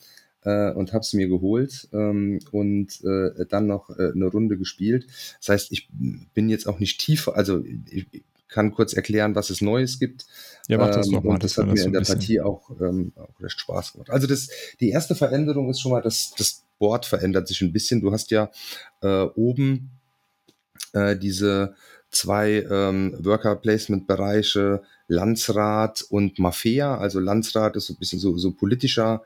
[0.45, 5.07] äh, und habe es mir geholt ähm, und äh, dann noch äh, eine Runde gespielt.
[5.41, 5.89] Das heißt, ich
[6.35, 8.07] bin jetzt auch nicht tiefer, also ich
[8.49, 10.27] kann kurz erklären, was es Neues gibt.
[10.69, 11.39] Ja, mach das ähm, nochmal.
[11.41, 14.11] Das, das hat mir so in der Partie auch, ähm, auch recht Spaß gemacht.
[14.11, 14.49] Also das,
[14.81, 18.01] die erste Veränderung ist schon mal, dass das Board verändert sich ein bisschen.
[18.01, 18.51] Du hast ja
[19.03, 19.91] äh, oben
[20.93, 21.75] äh, diese
[22.11, 26.97] zwei ähm, Worker Placement Bereiche Landsrat und Mafia.
[26.97, 29.25] Also Landsrat ist so ein bisschen so, so politischer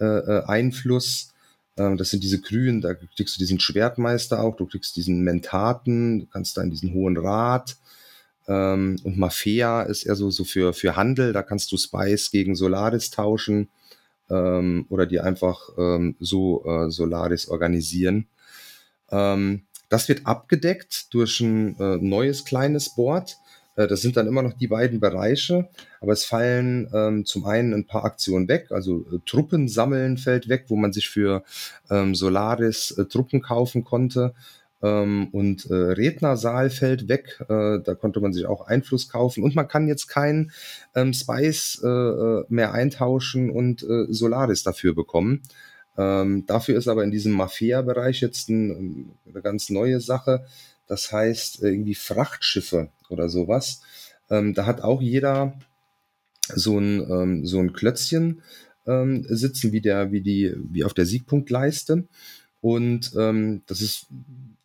[0.00, 1.32] äh, äh, Einfluss.
[1.76, 6.20] Ähm, das sind diese Grünen, da kriegst du diesen Schwertmeister auch, du kriegst diesen Mentaten,
[6.20, 7.76] du kannst da in diesen Hohen Rat.
[8.48, 12.54] Ähm, und Mafia ist eher so, so für, für Handel, da kannst du Spice gegen
[12.54, 13.68] Solaris tauschen
[14.30, 18.28] ähm, oder die einfach ähm, so äh, Solaris organisieren.
[19.10, 23.36] Ähm, das wird abgedeckt durch ein äh, neues kleines Board.
[23.76, 25.68] Äh, das sind dann immer noch die beiden Bereiche,
[26.00, 30.48] aber es fallen ähm, zum einen ein paar Aktionen weg, also äh, Truppen sammeln fällt
[30.48, 31.44] weg, wo man sich für
[31.90, 34.34] ähm, Solaris äh, Truppen kaufen konnte.
[34.82, 39.54] Ähm, und äh, Rednersaal fällt weg, äh, da konnte man sich auch Einfluss kaufen und
[39.54, 40.50] man kann jetzt kein
[40.94, 45.42] ähm, Spice äh, mehr eintauschen und Solaris dafür bekommen.
[45.96, 50.44] Ähm, dafür ist aber in diesem Mafia-Bereich jetzt ein, eine ganz neue Sache.
[50.86, 53.80] Das heißt irgendwie Frachtschiffe oder sowas.
[54.30, 55.58] Ähm, da hat auch jeder
[56.54, 58.42] so ein, ähm, so ein Klötzchen,
[58.86, 62.04] ähm, sitzen, wie, der, wie, die, wie auf der Siegpunktleiste.
[62.60, 64.06] Und ähm, das ist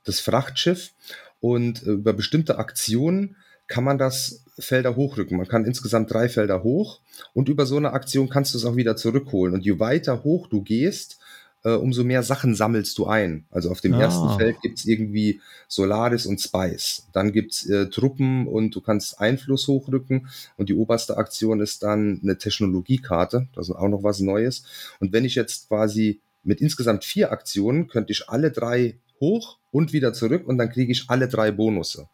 [0.04, 0.92] das Frachtschiff.
[1.40, 3.36] Und äh, über bestimmte Aktionen
[3.68, 5.38] kann man das Felder hochrücken.
[5.38, 7.00] Man kann insgesamt drei Felder hoch
[7.34, 9.54] und über so eine Aktion kannst du es auch wieder zurückholen.
[9.54, 11.20] Und je weiter hoch du gehst,
[11.64, 13.46] äh, umso mehr Sachen sammelst du ein.
[13.52, 14.02] Also auf dem ah.
[14.02, 17.08] ersten Feld gibt's irgendwie Solaris und Spice.
[17.14, 20.28] Dann gibt's äh, Truppen und du kannst Einfluss hochrücken.
[20.58, 23.48] Und die oberste Aktion ist dann eine Technologiekarte.
[23.54, 24.64] Das ist auch noch was Neues.
[25.00, 29.94] Und wenn ich jetzt quasi mit insgesamt vier Aktionen könnte ich alle drei hoch und
[29.94, 32.08] wieder zurück und dann kriege ich alle drei Bonusse.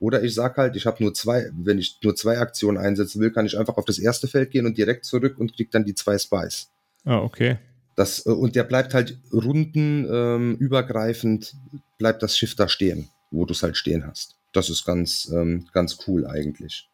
[0.00, 3.30] Oder ich sage halt, ich habe nur zwei, wenn ich nur zwei Aktionen einsetzen will,
[3.30, 5.94] kann ich einfach auf das erste Feld gehen und direkt zurück und kriege dann die
[5.94, 6.70] zwei Spies.
[7.04, 7.58] Ah, okay.
[7.96, 13.52] Das, äh, und der bleibt halt rundenübergreifend, ähm, bleibt das Schiff da stehen, wo du
[13.52, 14.36] es halt stehen hast.
[14.52, 16.88] Das ist ganz, ähm, ganz cool eigentlich.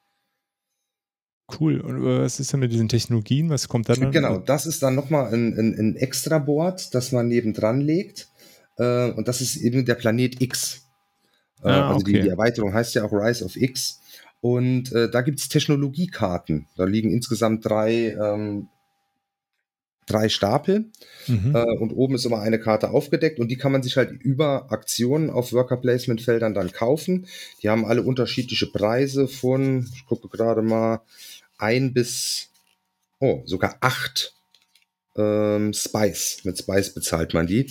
[1.58, 1.80] Cool.
[1.80, 3.50] Und äh, was ist denn mit diesen Technologien?
[3.50, 4.12] Was kommt dann?
[4.12, 8.28] Genau, das ist dann nochmal ein, ein, ein extra Board, das man nebendran legt.
[8.78, 10.86] Äh, und das ist eben der Planet X.
[11.62, 12.12] Äh, ah, also okay.
[12.12, 14.00] die, die, Erweiterung heißt ja auch Rise of X.
[14.40, 16.66] Und äh, da gibt es Technologiekarten.
[16.76, 18.68] Da liegen insgesamt drei, ähm,
[20.10, 20.86] drei Stapel.
[21.26, 21.54] Mhm.
[21.54, 23.38] Äh, und oben ist immer eine Karte aufgedeckt.
[23.38, 27.26] Und die kann man sich halt über Aktionen auf Worker Placement Feldern dann kaufen.
[27.62, 31.00] Die haben alle unterschiedliche Preise von, ich gucke gerade mal,
[31.58, 32.48] ein bis,
[33.18, 34.34] oh, sogar acht
[35.16, 36.40] ähm, Spice.
[36.44, 37.66] Mit Spice bezahlt man die.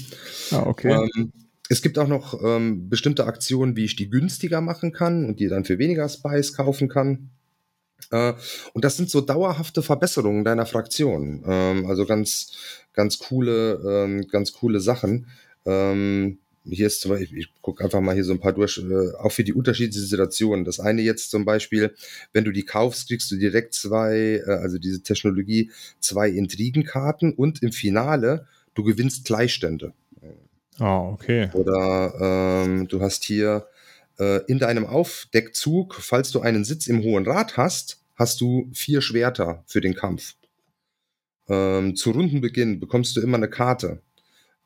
[0.52, 0.92] Ah, okay.
[0.92, 1.34] Ähm,
[1.70, 5.48] es gibt auch noch ähm, bestimmte Aktionen, wie ich die günstiger machen kann und die
[5.48, 7.30] dann für weniger Spice kaufen kann.
[8.12, 8.34] Äh,
[8.74, 11.44] und das sind so dauerhafte Verbesserungen deiner Fraktion.
[11.46, 12.52] Ähm, also ganz,
[12.94, 15.28] ganz coole, ähm, ganz coole Sachen.
[15.66, 19.16] Ähm, hier ist zum Beispiel, ich gucke einfach mal hier so ein paar durch, äh,
[19.18, 20.66] auch für die unterschiedlichen Situationen.
[20.66, 21.94] Das eine jetzt zum Beispiel,
[22.34, 27.64] wenn du die kaufst, kriegst du direkt zwei, äh, also diese Technologie, zwei Intrigenkarten und
[27.64, 29.94] im Finale, du gewinnst Gleichstände.
[30.80, 31.50] Ah, oh, okay.
[31.54, 33.68] Oder ähm, du hast hier
[34.20, 39.02] äh, in deinem Aufdeckzug, falls du einen Sitz im Hohen Rat hast, hast du vier
[39.02, 40.36] Schwerter für den Kampf.
[41.48, 44.02] Ähm, zu Rundenbeginn bekommst du immer eine Karte.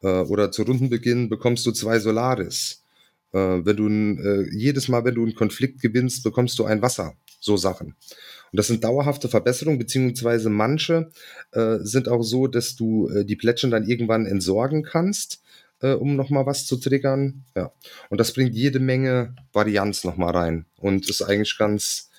[0.01, 2.83] Äh, oder zu Rundenbeginn bekommst du zwei Solaris.
[3.31, 7.13] Äh, wenn du äh, jedes Mal, wenn du einen Konflikt gewinnst, bekommst du ein Wasser.
[7.39, 7.87] So Sachen.
[7.87, 11.11] Und das sind dauerhafte Verbesserungen, beziehungsweise manche
[11.51, 15.41] äh, sind auch so, dass du äh, die Plättchen dann irgendwann entsorgen kannst,
[15.83, 17.43] äh, um nochmal was zu triggern.
[17.55, 17.71] Ja.
[18.09, 22.09] Und das bringt jede Menge Varianz nochmal rein und ist eigentlich ganz,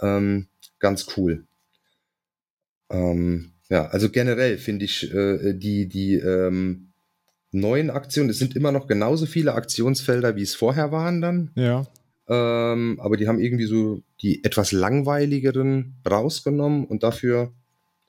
[0.00, 0.46] ähm,
[0.78, 1.44] ganz cool.
[2.90, 6.92] Ähm, ja, also generell finde ich äh, die, die ähm,
[7.50, 11.50] neuen Aktionen, es sind immer noch genauso viele Aktionsfelder, wie es vorher waren dann.
[11.56, 11.86] Ja.
[12.28, 17.52] Ähm, aber die haben irgendwie so die etwas langweiligeren rausgenommen und dafür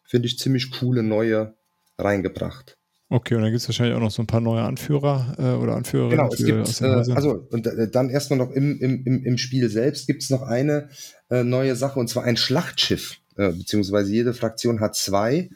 [0.03, 1.53] finde ich ziemlich coole neue
[1.97, 2.77] reingebracht.
[3.09, 5.75] Okay, und dann gibt es wahrscheinlich auch noch so ein paar neue Anführer äh, oder
[5.75, 6.29] Anführerinnen.
[6.29, 10.07] Genau, es gibt, äh, also und äh, dann erstmal noch im, im, im Spiel selbst
[10.07, 10.89] gibt es noch eine
[11.29, 15.49] äh, neue Sache und zwar ein Schlachtschiff, äh, beziehungsweise jede Fraktion hat zwei.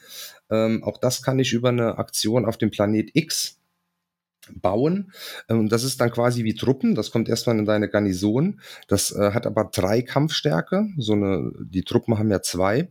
[0.49, 3.57] Ähm, auch das kann ich über eine Aktion auf dem Planet X
[4.53, 5.11] bauen.
[5.47, 6.95] Und ähm, das ist dann quasi wie Truppen.
[6.95, 8.59] Das kommt erstmal in deine Garnison.
[8.87, 10.87] Das äh, hat aber drei Kampfstärke.
[10.97, 12.89] So eine, die Truppen haben ja zwei.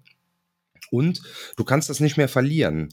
[0.90, 1.22] Und
[1.56, 2.88] du kannst das nicht mehr verlieren.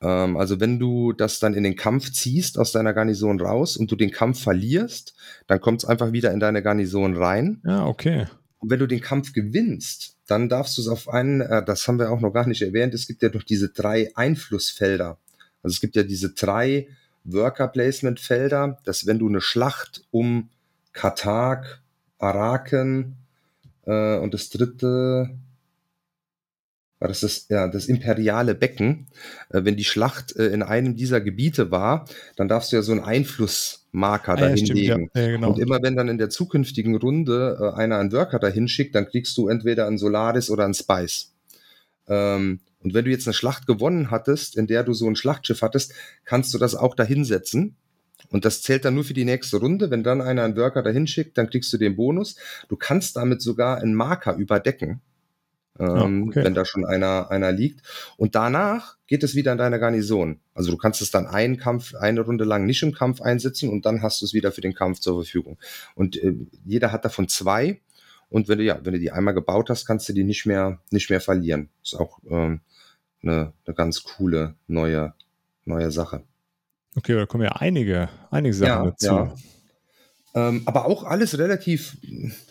[0.00, 3.90] Ähm, also wenn du das dann in den Kampf ziehst aus deiner Garnison raus und
[3.90, 5.14] du den Kampf verlierst,
[5.46, 7.60] dann kommt es einfach wieder in deine Garnison rein.
[7.64, 8.26] Ja, okay.
[8.58, 11.98] Und wenn du den Kampf gewinnst, dann darfst du es auf einen, äh, das haben
[11.98, 15.18] wir auch noch gar nicht erwähnt, es gibt ja noch diese drei Einflussfelder.
[15.62, 16.88] Also es gibt ja diese drei
[17.24, 20.48] Worker Placement Felder, dass wenn du eine Schlacht um
[20.92, 21.80] Kartag,
[22.18, 23.16] Araken
[23.84, 25.30] äh, und das dritte
[27.02, 29.08] war das das, ja, das imperiale Becken.
[29.50, 32.92] Äh, wenn die Schlacht äh, in einem dieser Gebiete war, dann darfst du ja so
[32.92, 35.10] einen Einflussmarker ah, dahin ja, legen.
[35.12, 35.22] Ja.
[35.22, 35.50] Ja, genau.
[35.50, 39.08] Und immer wenn dann in der zukünftigen Runde äh, einer einen Worker dahin schickt, dann
[39.08, 41.34] kriegst du entweder einen Solaris oder einen Spice.
[42.06, 45.62] Ähm, und wenn du jetzt eine Schlacht gewonnen hattest, in der du so ein Schlachtschiff
[45.62, 45.94] hattest,
[46.24, 47.74] kannst du das auch dahinsetzen.
[48.30, 49.90] Und das zählt dann nur für die nächste Runde.
[49.90, 52.36] Wenn dann einer einen Worker dahin schickt, dann kriegst du den Bonus.
[52.68, 55.00] Du kannst damit sogar einen Marker überdecken,
[55.78, 56.44] ähm, okay.
[56.44, 57.82] wenn da schon einer, einer liegt.
[58.16, 60.40] Und danach geht es wieder in deine Garnison.
[60.54, 63.86] Also du kannst es dann einen Kampf, eine Runde lang nicht im Kampf einsetzen und
[63.86, 65.58] dann hast du es wieder für den Kampf zur Verfügung.
[65.94, 67.80] Und äh, jeder hat davon zwei.
[68.28, 70.80] Und wenn du ja, wenn du die einmal gebaut hast, kannst du die nicht mehr,
[70.90, 71.68] nicht mehr verlieren.
[71.82, 72.60] Ist auch ähm,
[73.22, 75.14] eine, eine ganz coole neue,
[75.64, 76.24] neue Sache.
[76.96, 79.06] Okay, da kommen ja einige, einige Sachen ja, dazu.
[79.06, 79.34] Ja.
[80.34, 81.96] Ähm, aber auch alles relativ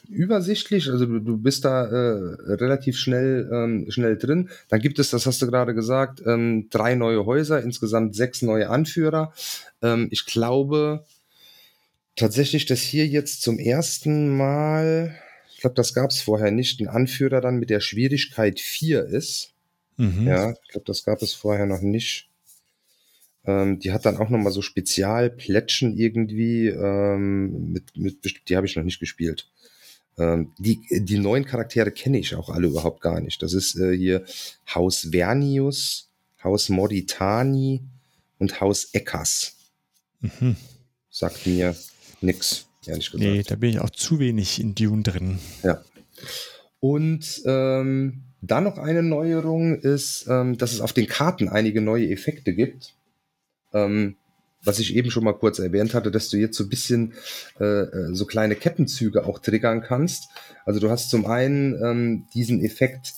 [0.08, 0.90] übersichtlich.
[0.90, 4.50] Also du, du bist da äh, relativ schnell, ähm, schnell drin.
[4.70, 8.70] Dann gibt es, das hast du gerade gesagt, ähm, drei neue Häuser, insgesamt sechs neue
[8.70, 9.34] Anführer.
[9.82, 11.06] Ähm, ich glaube
[12.16, 15.16] tatsächlich, dass hier jetzt zum ersten Mal,
[15.54, 19.54] ich glaube, das gab es vorher nicht, ein Anführer dann mit der Schwierigkeit 4 ist.
[19.98, 20.28] Mhm.
[20.28, 22.31] Ja, ich glaube, das gab es vorher noch nicht.
[23.46, 28.76] Ähm, die hat dann auch nochmal so Spezialplätschen irgendwie, ähm, mit, mit, die habe ich
[28.76, 29.50] noch nicht gespielt.
[30.18, 33.42] Ähm, die, die neuen Charaktere kenne ich auch alle überhaupt gar nicht.
[33.42, 34.26] Das ist äh, hier
[34.74, 36.10] Haus Vernius,
[36.44, 37.82] Haus Moditani
[38.38, 39.56] und Haus Eckers.
[40.20, 40.56] Mhm.
[41.10, 41.76] Sagt mir
[42.22, 43.24] nix, ehrlich gesagt.
[43.24, 45.40] Nee, da bin ich auch zu wenig in Dune drin.
[45.64, 45.84] Ja.
[46.80, 52.10] Und ähm, dann noch eine Neuerung ist, ähm, dass es auf den Karten einige neue
[52.10, 52.96] Effekte gibt.
[53.74, 54.16] Ähm,
[54.64, 57.14] was ich eben schon mal kurz erwähnt hatte, dass du jetzt so ein bisschen
[57.60, 60.30] äh, äh, so kleine Kettenzüge auch triggern kannst.
[60.66, 63.14] Also du hast zum einen ähm, diesen Effekt,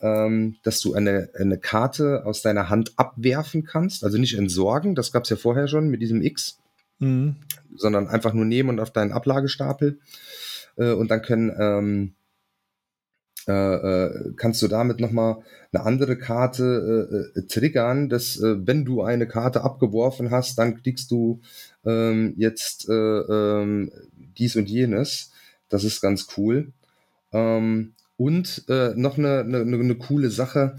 [0.00, 5.10] ähm, dass du eine, eine Karte aus deiner Hand abwerfen kannst, also nicht entsorgen, das
[5.10, 6.58] gab es ja vorher schon mit diesem X,
[6.98, 7.36] mhm.
[7.74, 9.98] sondern einfach nur nehmen und auf deinen Ablagestapel.
[10.76, 12.14] Äh, und dann können ähm,
[13.48, 15.36] äh, äh, kannst du damit nochmal
[15.72, 20.82] eine andere Karte äh, äh, triggern, dass äh, wenn du eine Karte abgeworfen hast, dann
[20.82, 21.40] kriegst du
[21.84, 23.92] ähm, jetzt äh, ähm,
[24.36, 25.30] dies und jenes.
[25.68, 26.72] Das ist ganz cool.
[27.32, 30.76] Ähm, und noch eine, eine, eine coole Sache,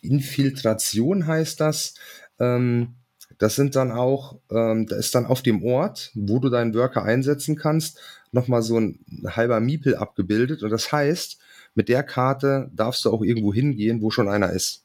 [0.00, 1.94] Infiltration heißt das.
[2.38, 2.94] Ähm,
[3.38, 7.02] das sind dann auch, ähm, da ist dann auf dem Ort, wo du deinen Worker
[7.02, 7.98] einsetzen kannst,
[8.30, 10.62] nochmal so ein halber Miepel abgebildet.
[10.62, 11.38] Und das heißt,
[11.74, 14.84] mit der Karte darfst du auch irgendwo hingehen, wo schon einer ist.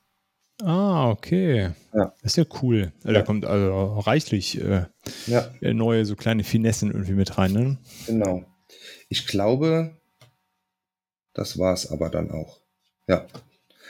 [0.61, 1.71] Ah, okay.
[1.93, 2.13] Ja.
[2.21, 2.91] Das ist ja cool.
[3.03, 3.13] Ja.
[3.13, 4.85] Da kommt also reichlich äh,
[5.27, 5.53] ja.
[5.61, 7.51] Äh, neue, so kleine Finessen irgendwie mit rein.
[7.51, 7.77] Ne?
[8.07, 8.43] Genau.
[9.09, 9.97] Ich glaube,
[11.33, 12.61] das war es aber dann auch.
[13.07, 13.27] Ja.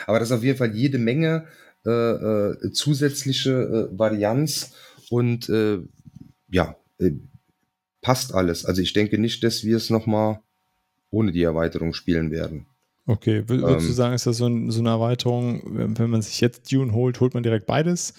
[0.05, 1.47] Aber das ist auf jeden Fall jede Menge
[1.85, 4.73] äh, äh, zusätzliche äh, Varianz
[5.09, 5.79] und äh,
[6.49, 6.75] ja,
[8.01, 8.65] passt alles.
[8.65, 10.41] Also ich denke nicht, dass wir es nochmal
[11.09, 12.67] ohne die Erweiterung spielen werden.
[13.07, 16.41] Okay, würdest ähm, du sagen, ist das so, ein, so, eine Erweiterung, wenn man sich
[16.41, 18.13] jetzt Dune holt, holt man direkt beides?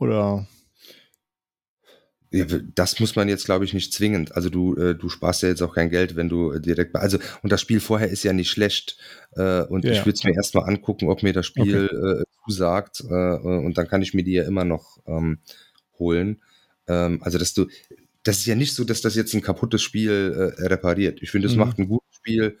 [0.00, 0.48] Oder?
[2.30, 4.34] Ja, das muss man jetzt, glaube ich, nicht zwingend.
[4.34, 7.52] Also du, äh, du sparst ja jetzt auch kein Geld, wenn du direkt, also und
[7.52, 8.98] das Spiel vorher ist ja nicht schlecht.
[9.32, 12.20] Äh, und ja, ich würde es mir erstmal angucken, ob mir das Spiel okay.
[12.20, 13.02] äh, zusagt.
[13.08, 15.38] Äh, und dann kann ich mir die ja immer noch ähm,
[15.98, 16.42] holen.
[16.86, 17.66] Ähm, also dass du,
[18.24, 21.22] das ist ja nicht so, dass das jetzt ein kaputtes Spiel äh, repariert.
[21.22, 21.60] Ich finde, es mhm.
[21.60, 22.58] macht ein gutes Spiel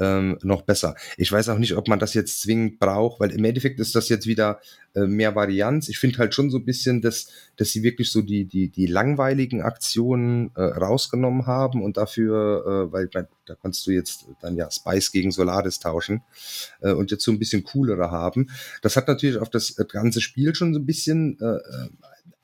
[0.00, 0.96] ähm, noch besser.
[1.16, 4.08] Ich weiß auch nicht, ob man das jetzt zwingend braucht, weil im Endeffekt ist das
[4.08, 4.60] jetzt wieder
[4.94, 5.88] äh, mehr Varianz.
[5.88, 8.86] Ich finde halt schon so ein bisschen, dass, dass sie wirklich so die, die, die
[8.86, 14.56] langweiligen Aktionen äh, rausgenommen haben und dafür, äh, weil mein, da kannst du jetzt dann
[14.56, 16.22] ja Spice gegen Solaris tauschen
[16.80, 18.50] äh, und jetzt so ein bisschen coolere haben.
[18.82, 21.88] Das hat natürlich auf das ganze Spiel schon so ein bisschen äh, äh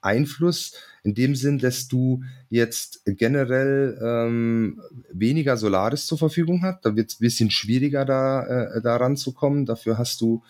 [0.06, 4.80] Einfluss in dem Sinn, dass du jetzt generell ähm,
[5.12, 6.84] weniger Solaris zur Verfügung hast.
[6.84, 8.46] Da wird es ein bisschen schwieriger, da,
[8.76, 9.66] äh, da ranzukommen.
[9.66, 10.42] Dafür hast du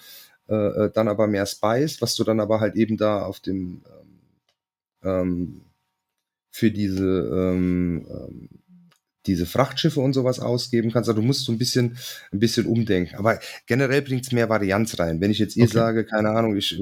[0.48, 3.82] äh, äh, dann aber mehr Spice, was du dann aber halt eben da auf dem
[3.90, 4.20] ähm,
[5.02, 5.60] ähm
[6.50, 8.48] für diese ähm, ähm,
[9.26, 11.08] diese Frachtschiffe und sowas ausgeben kannst.
[11.08, 11.98] Also du musst so ein bisschen,
[12.32, 13.16] ein bisschen umdenken.
[13.16, 15.20] Aber generell bringt es mehr Varianz rein.
[15.20, 15.72] Wenn ich jetzt eh okay.
[15.72, 16.80] sage, keine Ahnung, ich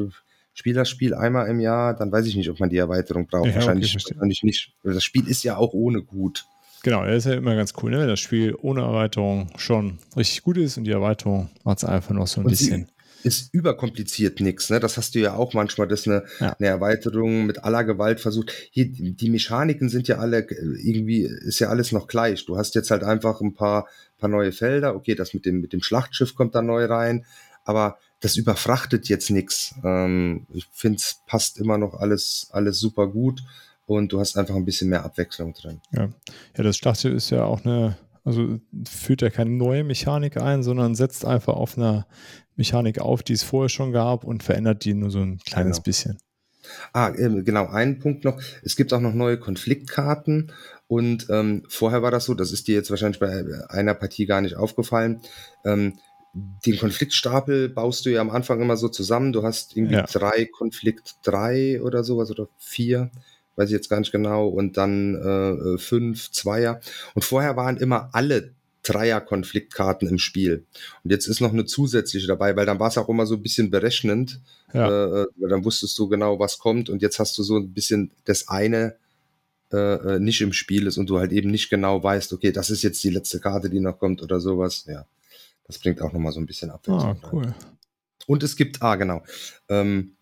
[0.55, 3.48] spiele das Spiel einmal im Jahr, dann weiß ich nicht, ob man die Erweiterung braucht.
[3.48, 4.72] Ja, wahrscheinlich, okay, wahrscheinlich nicht.
[4.82, 6.46] Das Spiel ist ja auch ohne gut.
[6.84, 8.00] Genau, das ist ja immer ganz cool, ne?
[8.00, 12.14] wenn das Spiel ohne Erweiterung schon richtig gut ist und die Erweiterung macht es einfach
[12.14, 12.88] noch so ein und bisschen.
[13.22, 14.80] Ist überkompliziert nichts, ne?
[14.80, 16.55] Das hast du ja auch manchmal, dass eine, ja.
[16.59, 18.52] eine Erweiterung mit aller Gewalt versucht.
[18.70, 22.44] Hier, die Mechaniken sind ja alle irgendwie, ist ja alles noch gleich.
[22.44, 23.88] Du hast jetzt halt einfach ein paar,
[24.18, 24.94] paar neue Felder.
[24.94, 27.24] Okay, das mit dem, mit dem Schlachtschiff kommt da neu rein.
[27.64, 29.75] Aber das überfrachtet jetzt nichts.
[29.85, 33.43] Ähm, ich finde, es passt immer noch alles, alles super gut
[33.87, 35.81] und du hast einfach ein bisschen mehr Abwechslung drin.
[35.93, 36.09] Ja,
[36.57, 38.59] ja das Schlachtschiff ist ja auch eine, also
[38.89, 42.07] führt ja keine neue Mechanik ein, sondern setzt einfach auf einer
[42.57, 45.85] Mechanik auf, die es vorher schon gab und verändert die nur so ein kleines genau.
[45.85, 46.18] bisschen.
[46.95, 48.41] Ah, ähm, genau, ein Punkt noch.
[48.62, 50.51] Es gibt auch noch neue Konfliktkarten
[50.87, 54.41] und ähm, vorher war das so, das ist dir jetzt wahrscheinlich bei einer Partie gar
[54.41, 55.20] nicht aufgefallen.
[55.66, 55.99] Ähm,
[56.35, 59.32] den Konfliktstapel baust du ja am Anfang immer so zusammen.
[59.32, 60.03] Du hast irgendwie ja.
[60.03, 63.11] drei Konflikt drei oder sowas oder vier,
[63.57, 66.80] weiß ich jetzt gar nicht genau, und dann äh, fünf Zweier.
[67.14, 70.64] Und vorher waren immer alle Dreier-Konfliktkarten im Spiel.
[71.05, 73.43] Und jetzt ist noch eine zusätzliche dabei, weil dann war es auch immer so ein
[73.43, 74.41] bisschen berechnend.
[74.72, 74.89] Ja.
[74.89, 76.91] Äh, äh dann wusstest du genau, was kommt.
[76.91, 78.97] Und jetzt hast du so ein bisschen das eine
[79.72, 82.70] äh, äh, nicht im Spiel ist und du halt eben nicht genau weißt, okay, das
[82.70, 84.85] ist jetzt die letzte Karte, die noch kommt oder sowas.
[84.87, 85.07] Ja,
[85.66, 87.18] das bringt auch nochmal so ein bisschen Abwechslung.
[87.22, 87.54] Ah, cool.
[88.26, 89.22] Und es gibt, ah, genau,
[89.68, 90.16] ähm,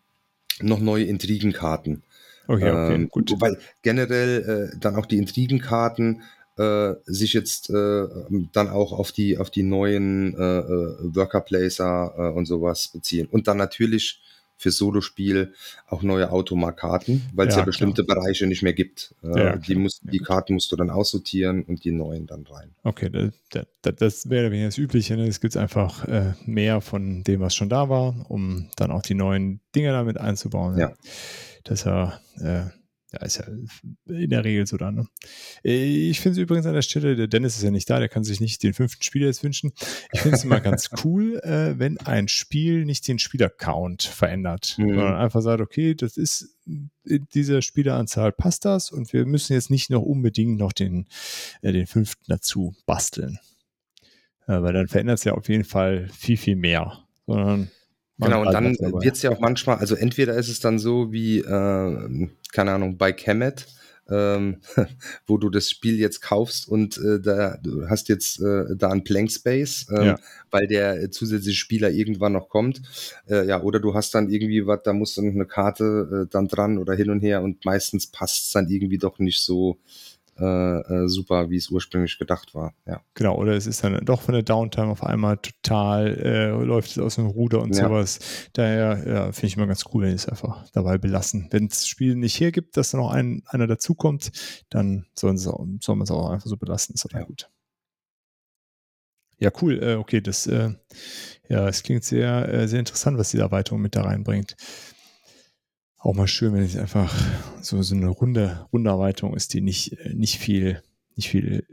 [0.60, 2.02] noch neue Intrigenkarten.
[2.46, 3.32] Okay, okay, ähm, gut.
[3.40, 6.22] Weil generell äh, dann auch die Intrigenkarten
[6.58, 8.06] äh, sich jetzt äh,
[8.52, 13.28] dann auch auf die, auf die neuen äh, äh, Worker Placer äh, und sowas beziehen.
[13.30, 14.20] Und dann natürlich
[14.62, 15.52] für Solospiel
[15.88, 19.14] auch neue Automarkarten, weil es ja, Ja, bestimmte Bereiche nicht mehr gibt.
[19.22, 19.78] Äh, Ja, die, klar.
[19.80, 20.18] musst, die.
[20.18, 22.70] Karten musst du dann aussortieren und die neuen dann rein.
[22.84, 25.16] Okay, das, das, das wäre weniger das Übliche.
[25.16, 25.26] Ne?
[25.26, 29.14] Es gibt einfach äh, mehr von dem, was schon da war, um dann auch die
[29.14, 30.78] neuen Dinge damit einzubauen.
[30.78, 30.92] Ja.
[31.64, 32.64] Das ist ja, äh,
[33.12, 33.46] ja, ist ja
[34.06, 34.94] in der Regel so dann.
[34.94, 35.06] Ne?
[35.64, 38.08] Äh, Ich finde es übrigens an der Stelle, der Dennis ist ja nicht da, der
[38.08, 39.72] kann sich nicht den fünften Spieler jetzt wünschen.
[40.12, 44.88] Ich finde es immer ganz cool, äh, wenn ein Spiel nicht den Spielercount verändert, Mhm.
[44.94, 49.70] sondern einfach sagt, okay, das ist in dieser Spieleranzahl passt das und wir müssen jetzt
[49.70, 51.06] nicht noch unbedingt noch den,
[51.60, 53.38] äh, den fünften dazu basteln.
[54.46, 57.04] Äh, weil dann verändert es ja auf jeden Fall viel, viel mehr.
[57.26, 57.70] Sondern
[58.18, 61.38] Genau, und dann wird es ja auch manchmal, also entweder ist es dann so wie,
[61.38, 63.66] äh, keine Ahnung, bei Kemet,
[64.08, 64.58] ähm,
[65.26, 69.02] wo du das Spiel jetzt kaufst und äh, da du hast jetzt äh, da einen
[69.04, 70.18] Blank Space, ähm, Ja.
[70.50, 72.82] weil der äh, zusätzliche Spieler irgendwann noch kommt.
[73.28, 76.30] Äh, ja, oder du hast dann irgendwie was, da muss dann noch eine Karte äh,
[76.30, 79.78] dann dran oder hin und her und meistens passt es dann irgendwie doch nicht so
[80.42, 82.74] äh, äh, super, wie es ursprünglich gedacht war.
[82.86, 83.00] Ja.
[83.14, 86.98] Genau, oder es ist dann doch von der Downtime auf einmal total, äh, läuft es
[86.98, 87.84] aus dem Ruder und Ja.
[87.88, 88.18] sowas.
[88.52, 91.48] Daher ja, finde ich immer ganz cool, wenn es einfach dabei belassen.
[91.50, 94.32] Wenn das Spiel nicht hergibt, dass da noch ein, einer dazukommt,
[94.70, 96.94] dann sollen auch, soll man es auch einfach so belassen.
[96.94, 97.22] Ist Ja.
[97.22, 97.48] gut.
[99.38, 99.82] Ja, cool.
[99.82, 100.70] Äh, okay, das, äh,
[101.48, 104.54] ja, es klingt sehr, äh, sehr interessant, was die Erweiterung mit da reinbringt.
[106.02, 107.14] Auch mal schön, wenn es einfach
[107.60, 110.82] so, so eine runde, runde Erweiterung ist, die nicht, äh, nicht viel,
[111.14, 111.64] nicht viel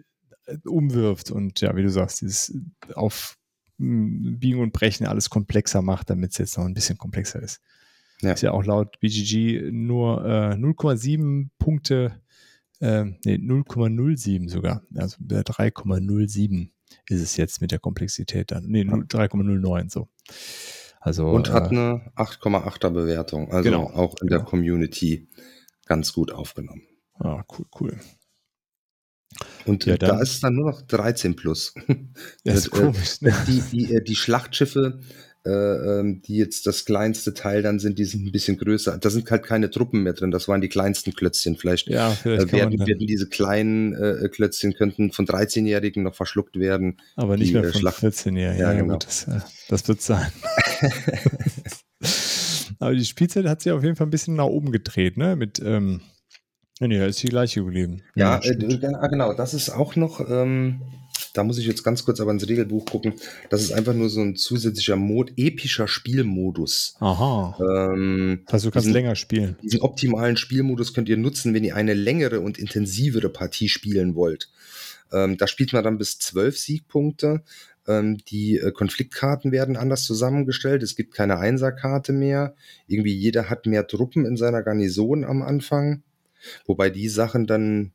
[0.46, 2.56] äh, umwirft und ja, wie du sagst, dieses
[2.94, 3.40] auf
[3.80, 7.60] mm, Biegen und Brechen alles komplexer macht, damit es jetzt noch ein bisschen komplexer ist.
[8.22, 8.34] Ja.
[8.34, 12.22] Ist ja auch laut BGG nur äh, 0,7 Punkte,
[12.82, 16.70] äh, nee, 0,07 sogar, also der 3,07
[17.10, 18.68] ist es jetzt mit der Komplexität dann.
[18.68, 20.08] Nee, 0 3,09 so.
[21.00, 24.50] Also, Und hat äh, eine 8,8er Bewertung, also Genau, auch in der genau.
[24.50, 25.30] Community
[25.86, 26.82] ganz gut aufgenommen.
[27.20, 27.97] ah, cool, cool.
[29.66, 31.74] Und Ja, dann- da ist es dann nur noch 13 plus.
[32.43, 33.34] Das ist Äh, äh, komisch, ne?
[33.47, 35.00] Die, die, äh, die Schlachtschiffe,
[35.45, 38.97] äh, ähm, die jetzt das kleinste Teil dann sind, die sind ein bisschen größer.
[38.97, 40.32] Da sind halt keine Truppen mehr drin.
[40.32, 41.56] Das waren die kleinsten Klötzchen.
[41.56, 46.58] Vielleicht Ja, vielleicht äh, werden, werden diese kleinen äh, Klötzchen könnten von 13-Jährigen noch verschluckt
[46.60, 46.97] werden.
[47.16, 48.58] aber nicht die, mehr äh, von Schlacht- 14 Jahren.
[48.58, 48.93] Ja, Ja, genau.
[48.95, 49.39] gut, das, äh,
[49.70, 50.30] das wird sein.
[52.80, 55.36] aber die Spielzeit hat sich auf jeden Fall ein bisschen nach oben gedreht, ne?
[55.36, 56.02] Mit, ähm,
[56.80, 58.02] nee, ist die gleiche geblieben.
[58.16, 59.34] Ja, äh, d- ah, genau.
[59.34, 60.28] Das ist auch noch.
[60.30, 60.82] Ähm,
[61.34, 63.14] da muss ich jetzt ganz kurz aber ins Regelbuch gucken.
[63.52, 66.96] Das ist einfach nur so ein zusätzlicher Mod, epischer Spielmodus.
[67.00, 67.56] Aha.
[67.94, 69.56] Ähm, Also du kannst diesen- länger spielen.
[69.62, 74.50] Diesen optimalen Spielmodus könnt ihr nutzen, wenn ihr eine längere und intensivere Partie spielen wollt.
[75.12, 77.44] Ähm, da spielt man dann bis zwölf Siegpunkte.
[77.90, 80.84] Ähm, die äh, Konfliktkarten werden anders zusammengestellt.
[80.84, 82.56] Es gibt keine Einserkarte mehr.
[82.88, 86.04] Irgendwie jeder hat mehr Truppen in seiner Garnison am Anfang.
[86.66, 87.92] Wobei die Sachen dann,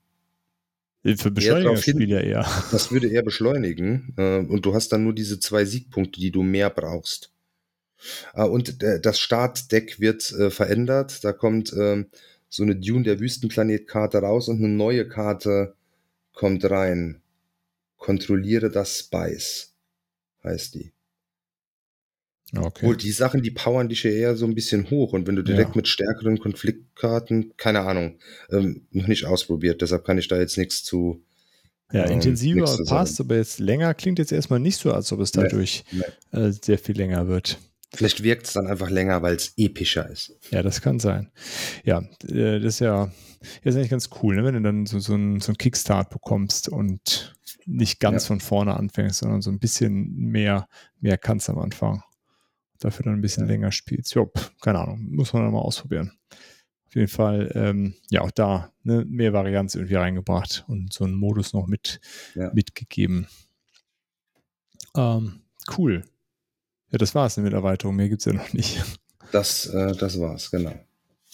[1.02, 2.46] Für drauf hin- Beschleunigerspiele eher.
[2.72, 4.12] das würde eher beschleunigen.
[4.16, 7.30] Äh, und du hast dann nur diese zwei Siegpunkte, die du mehr brauchst.
[8.34, 11.24] Äh, und äh, das Startdeck wird äh, verändert.
[11.24, 12.06] Da kommt ähm,
[12.48, 15.74] so eine Dune der Wüstenplanet-Karte raus und eine neue Karte
[16.32, 17.20] kommt rein.
[17.96, 19.73] Kontrolliere das Spice,
[20.44, 20.92] heißt die.
[22.56, 22.86] Okay.
[22.86, 25.12] Wohl die Sachen, die powern dich ja eher so ein bisschen hoch.
[25.12, 25.76] Und wenn du direkt Ja.
[25.76, 28.18] mit stärkeren Konfliktkarten, keine Ahnung,
[28.50, 31.24] ähm, noch nicht ausprobiert, deshalb kann ich da jetzt nichts zu.
[31.92, 35.34] Ja, ähm, intensiver passt, aber jetzt länger klingt jetzt erstmal nicht so, als ob es
[35.34, 35.84] Nee, dadurch
[36.32, 37.58] äh, sehr viel länger wird.
[37.92, 40.36] Vielleicht wirkt es dann einfach länger, weil es epischer ist.
[40.50, 41.30] Ja, das kann sein.
[41.84, 43.12] Ja, äh, das ist ja
[43.62, 44.44] das ist eigentlich ganz cool, ne?
[44.44, 47.36] wenn du dann so, so einen so einen Kickstart bekommst und
[47.66, 48.28] nicht ganz Ja.
[48.28, 50.68] von vorne anfängst, sondern so ein bisschen mehr,
[51.00, 52.02] mehr kannst am Anfang.
[52.80, 53.52] Dafür dann ein bisschen Ja.
[53.52, 54.14] länger spielst.
[54.14, 56.12] Ja, pf, keine Ahnung, muss man dann mal ausprobieren.
[56.86, 61.14] Auf jeden Fall, ähm, ja, auch da ne, mehr Varianz irgendwie reingebracht und so einen
[61.14, 62.00] Modus noch mit,
[62.34, 62.52] Ja.
[62.52, 63.26] mitgegeben.
[64.96, 65.40] Ähm,
[65.76, 66.04] cool.
[66.90, 67.96] Ja, das war's mit Erweiterung.
[67.96, 68.82] Mehr gibt's ja noch nicht.
[69.32, 70.74] Das, äh, das war's, genau.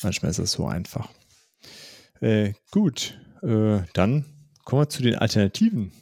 [0.03, 1.11] Manchmal ist das so einfach.
[2.21, 4.25] Äh, gut, äh, dann
[4.65, 5.93] kommen wir zu den Alternativen.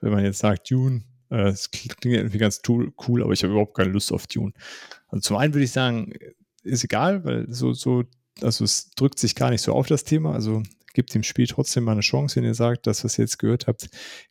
[0.00, 3.76] Wenn man jetzt sagt, Dune, äh, es klingt irgendwie ganz cool, aber ich habe überhaupt
[3.76, 4.52] keine Lust auf Dune.
[5.08, 6.12] Also zum einen würde ich sagen,
[6.62, 8.04] ist egal, weil so, so,
[8.42, 10.32] also es drückt sich gar nicht so auf das Thema.
[10.32, 10.62] Also
[10.94, 13.66] gebt dem Spiel trotzdem mal eine Chance, wenn ihr sagt, das, was ihr jetzt gehört
[13.66, 13.88] habt,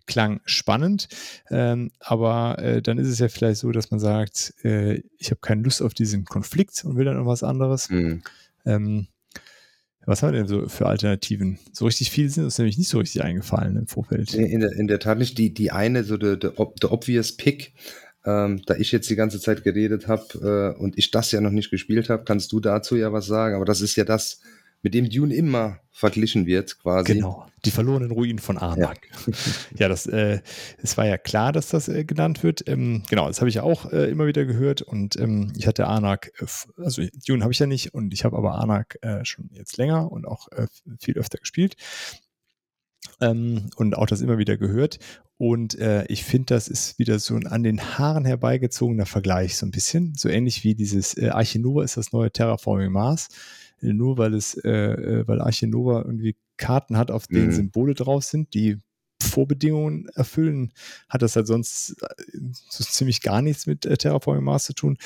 [0.08, 1.08] klang spannend.
[1.50, 5.41] Ähm, aber äh, dann ist es ja vielleicht so, dass man sagt, äh, ich habe
[5.41, 7.89] keine Lust auf diesen Konflikt und will dann irgendwas anderes.
[7.89, 8.24] Mhm.
[8.66, 9.08] Ähm,
[10.06, 11.60] was haben wir denn so für Alternativen?
[11.72, 14.34] So richtig viel sind uns nämlich nicht so richtig eingefallen im Vorfeld.
[14.34, 15.38] In der, in der Tat nicht.
[15.38, 16.49] Die, die eine, so der the,
[16.82, 17.74] the obvious pick,
[18.26, 21.51] ähm, da ich jetzt die ganze Zeit geredet habe äh, und ich das ja noch
[21.51, 23.56] nicht gespielt habe, kannst du dazu ja was sagen.
[23.56, 24.41] Aber das ist ja das,
[24.82, 27.14] mit dem Dune immer verglichen wird, quasi.
[27.14, 29.00] Genau, die verlorenen Ruinen von Arnak.
[29.28, 29.34] Ja,
[29.80, 30.42] ja das, äh,
[30.84, 32.68] es war ja klar, dass das äh, genannt wird.
[32.68, 36.32] Ähm, genau, das habe ich auch äh, immer wieder gehört und ähm, ich hatte Arnak,
[36.40, 36.46] äh,
[36.82, 40.12] also Dune habe ich ja nicht und ich habe aber Arnak äh, schon jetzt länger
[40.12, 40.68] und auch äh,
[41.00, 41.76] viel öfter gespielt.
[43.22, 45.00] Ähm, und auch das immer wieder gehört.
[45.38, 49.66] Und äh, ich finde, das ist wieder so ein an den Haaren herbeigezogener Vergleich, so
[49.66, 50.14] ein bisschen.
[50.16, 53.30] So ähnlich wie dieses äh, Arche Nova ist das neue Terraforming Mars
[53.82, 57.54] nur weil es, äh, äh, weil Arche Nova irgendwie Karten hat, auf denen mhm.
[57.54, 58.80] Symbole drauf sind, die
[59.22, 60.74] Vorbedingungen erfüllen,
[61.10, 64.98] hat das halt sonst äh, so ziemlich gar nichts mit äh, Terraforming Mars zu tun.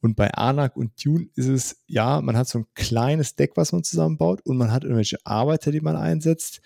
[0.00, 3.72] Und bei Anak und Dune ist es, ja, man hat so ein kleines Deck, was
[3.72, 6.60] man zusammenbaut und man hat irgendwelche Arbeiter, die man einsetzt,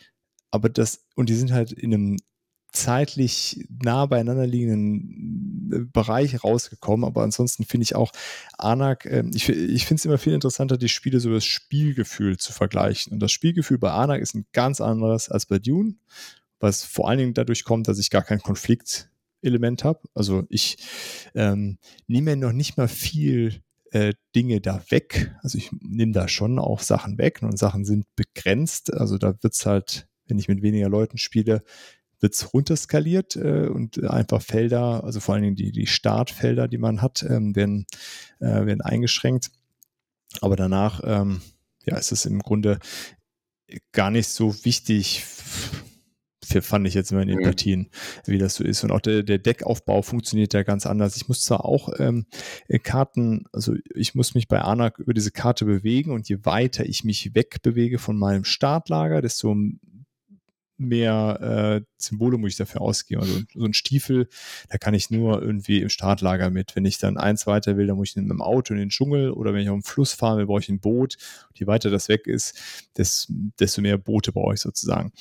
[0.51, 2.16] aber das, und die sind halt in einem
[2.72, 7.04] zeitlich nah beieinander liegenden äh, Bereich rausgekommen.
[7.04, 8.12] Aber ansonsten finde ich auch
[8.58, 12.52] Anak, äh, ich, ich finde es immer viel interessanter, die Spiele so das Spielgefühl zu
[12.52, 13.12] vergleichen.
[13.12, 15.96] Und das Spielgefühl bei Anak ist ein ganz anderes als bei Dune,
[16.60, 20.00] was vor allen Dingen dadurch kommt, dass ich gar kein Konfliktelement habe.
[20.14, 20.76] Also ich
[21.34, 23.62] ähm, nehme noch nicht mal viel
[23.92, 25.34] äh, Dinge da weg.
[25.42, 28.92] Also ich nehme da schon auch Sachen weg und Sachen sind begrenzt.
[28.94, 31.62] Also da wird es halt, wenn ich mit weniger Leuten spiele,
[32.22, 36.78] wird es runterskaliert äh, und einfach Felder, also vor allen Dingen die, die Startfelder, die
[36.78, 37.86] man hat, ähm, werden,
[38.38, 39.50] äh, werden eingeschränkt.
[40.40, 41.42] Aber danach ähm,
[41.84, 42.78] ja, ist es im Grunde
[43.92, 45.24] gar nicht so wichtig,
[46.60, 47.44] fand ich jetzt immer in den mhm.
[47.44, 47.90] Partien,
[48.26, 48.84] wie das so ist.
[48.84, 51.16] Und auch der, der Deckaufbau funktioniert ja ganz anders.
[51.16, 52.26] Ich muss zwar auch ähm,
[52.82, 57.04] Karten, also ich muss mich bei Anak über diese Karte bewegen und je weiter ich
[57.04, 59.56] mich wegbewege von meinem Startlager, desto
[60.89, 63.22] mehr äh, Symbole muss ich dafür ausgeben.
[63.22, 64.28] Also so ein Stiefel,
[64.68, 66.76] da kann ich nur irgendwie im Startlager mit.
[66.76, 69.30] Wenn ich dann eins weiter will, dann muss ich mit dem Auto in den Dschungel
[69.30, 71.16] oder wenn ich auf dem Fluss fahre, will, brauche ich ein Boot.
[71.49, 72.59] Und je weiter das weg ist,
[72.97, 75.12] desto mehr Boote brauche ich sozusagen.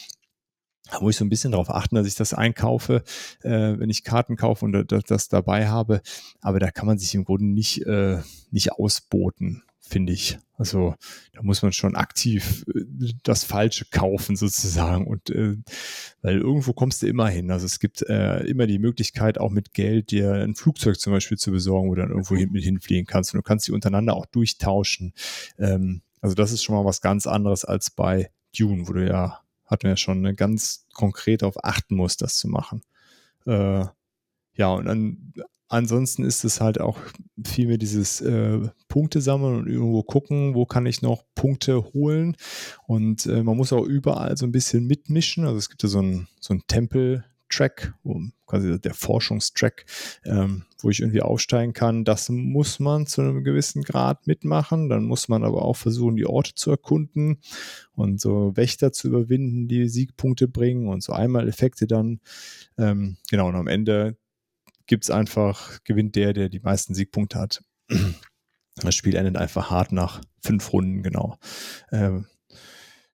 [0.89, 3.03] Da muss ich so ein bisschen darauf achten, dass ich das einkaufe,
[3.43, 6.01] äh, wenn ich Karten kaufe und das, dabei habe.
[6.41, 10.39] Aber da kann man sich im Grunde nicht, äh, nicht ausboten finde ich.
[10.57, 10.95] Also
[11.33, 15.57] da muss man schon aktiv äh, das Falsche kaufen sozusagen und äh,
[16.21, 17.51] weil irgendwo kommst du immer hin.
[17.51, 21.37] Also es gibt äh, immer die Möglichkeit, auch mit Geld dir ein Flugzeug zum Beispiel
[21.37, 24.15] zu besorgen, wo du dann irgendwo hin, mit hinfliegen kannst und du kannst die untereinander
[24.15, 25.13] auch durchtauschen.
[25.57, 29.41] Ähm, also das ist schon mal was ganz anderes als bei Dune, wo du ja,
[29.65, 32.81] hatten wir ja schon, ne, ganz konkret darauf achten musst, das zu machen.
[33.45, 33.85] Äh,
[34.55, 35.33] ja, und dann
[35.71, 36.99] Ansonsten ist es halt auch
[37.45, 38.59] viel mehr dieses äh,
[38.89, 42.35] Punkte sammeln und irgendwo gucken, wo kann ich noch Punkte holen.
[42.87, 45.45] Und äh, man muss auch überall so ein bisschen mitmischen.
[45.45, 47.93] Also es gibt ja so einen so Tempel-Track,
[48.47, 49.85] quasi der Forschungstrack,
[50.25, 52.03] ähm, wo ich irgendwie aufsteigen kann.
[52.03, 54.89] Das muss man zu einem gewissen Grad mitmachen.
[54.89, 57.39] Dann muss man aber auch versuchen, die Orte zu erkunden
[57.93, 62.19] und so Wächter zu überwinden, die Siegpunkte bringen und so einmal Effekte dann.
[62.77, 64.17] Ähm, genau, und am Ende
[64.91, 67.63] gibt es einfach, gewinnt der, der die meisten Siegpunkte hat.
[68.75, 71.37] Das Spiel endet einfach hart nach fünf Runden, genau.
[71.93, 72.27] Ähm,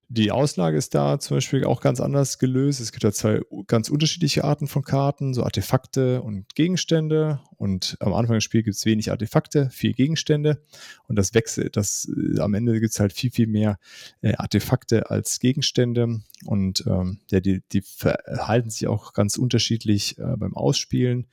[0.09, 2.79] die Auslage ist da zum Beispiel auch ganz anders gelöst.
[2.79, 7.41] Es gibt da zwei ganz unterschiedliche Arten von Karten, so Artefakte und Gegenstände.
[7.57, 10.63] Und am Anfang des Spiels gibt es wenig Artefakte, viel Gegenstände.
[11.07, 13.79] Und das wechselt, das äh, am Ende gibt es halt viel, viel mehr
[14.21, 16.21] äh, Artefakte als Gegenstände.
[16.45, 21.27] Und ähm, ja, die, die verhalten sich auch ganz unterschiedlich äh, beim Ausspielen.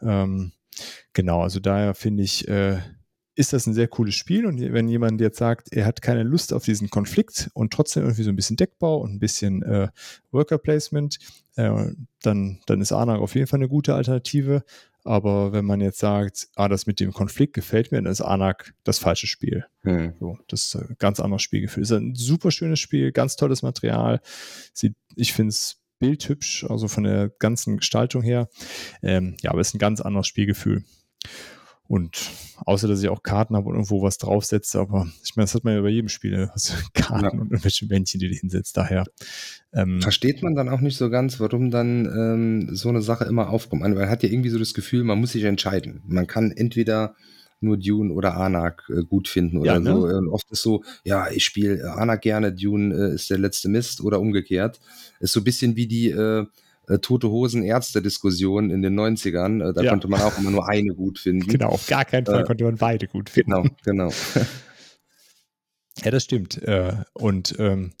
[0.00, 0.52] Ähm,
[1.12, 2.78] genau, also daher finde ich, äh,
[3.34, 6.52] ist das ein sehr cooles Spiel und wenn jemand jetzt sagt, er hat keine Lust
[6.52, 9.88] auf diesen Konflikt und trotzdem irgendwie so ein bisschen Deckbau und ein bisschen äh,
[10.32, 11.18] Worker Placement,
[11.56, 14.64] äh, dann, dann ist Anak auf jeden Fall eine gute Alternative.
[15.04, 18.74] Aber wenn man jetzt sagt, ah, das mit dem Konflikt gefällt mir, dann ist Anak
[18.84, 19.64] das falsche Spiel.
[19.80, 20.14] Hm.
[20.20, 21.82] So, das ist ein ganz anderes Spielgefühl.
[21.82, 24.20] Es ist ein super schönes Spiel, ganz tolles Material.
[24.72, 28.48] Sieht, ich finde es bildhübsch, also von der ganzen Gestaltung her.
[29.02, 30.84] Ähm, ja, aber es ist ein ganz anderes Spielgefühl.
[31.88, 32.30] Und
[32.64, 35.64] außer, dass ich auch Karten habe und irgendwo was draufsetze, aber ich meine, das hat
[35.64, 37.30] man ja bei jedem Spiel, also Karten ja.
[37.32, 38.76] und irgendwelche Männchen, die du hinsetzt.
[38.76, 39.04] Daher.
[39.74, 43.50] Ähm, Versteht man dann auch nicht so ganz, warum dann ähm, so eine Sache immer
[43.50, 43.82] aufkommt.
[43.82, 46.02] Man hat ja irgendwie so das Gefühl, man muss sich entscheiden.
[46.06, 47.14] Man kann entweder
[47.62, 49.92] nur Dune oder Anak äh, gut finden oder Ja, ne?
[49.92, 50.06] so.
[50.06, 54.00] Und oft ist so, ja, ich spiele Anak gerne, Dune äh, ist der letzte Mist
[54.00, 54.80] oder umgekehrt.
[55.20, 56.46] Ist so ein bisschen wie die äh,
[56.88, 59.70] äh, Tote Hosen Ärzte-Diskussion in den 90ern.
[59.70, 59.90] Äh, da Ja.
[59.90, 61.46] konnte man auch immer nur eine gut finden.
[61.48, 63.52] Genau, auf gar keinen Fall Äh, konnte man beide gut finden.
[63.52, 64.12] Genau, genau.
[66.04, 66.60] Ja, das stimmt.
[66.62, 67.92] Äh, und ähm,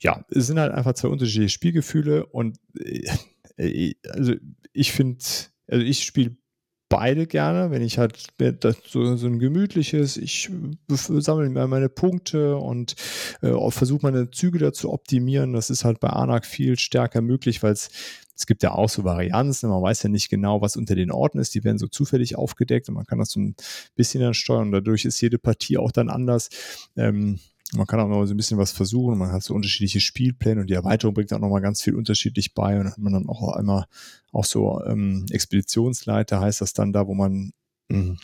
[0.00, 3.06] ja, es sind halt einfach zwei unterschiedliche Spielgefühle und äh,
[3.56, 4.34] äh, also
[4.72, 5.22] ich finde,
[5.68, 6.36] also ich spiele
[6.88, 8.26] beide gerne, wenn ich halt
[8.86, 10.50] so, so ein gemütliches, ich
[10.88, 12.94] sammle mir meine Punkte und
[13.42, 15.52] äh, versuche meine Züge da zu optimieren.
[15.52, 17.90] Das ist halt bei Anak viel stärker möglich, weil es
[18.36, 21.38] es gibt ja auch so Varianzen, man weiß ja nicht genau, was unter den Orten
[21.38, 23.56] ist, die werden so zufällig aufgedeckt und man kann das so ein
[23.94, 26.50] bisschen dann steuern dadurch ist jede Partie auch dann anders.
[26.96, 27.38] Ähm,
[27.74, 30.70] man kann auch mal so ein bisschen was versuchen, man hat so unterschiedliche Spielpläne und
[30.70, 32.78] die Erweiterung bringt auch nochmal ganz viel unterschiedlich bei.
[32.78, 33.86] Und dann hat man dann auch einmal
[34.32, 37.52] auch so ähm, Expeditionsleiter heißt das dann da, wo man
[37.88, 38.16] mh,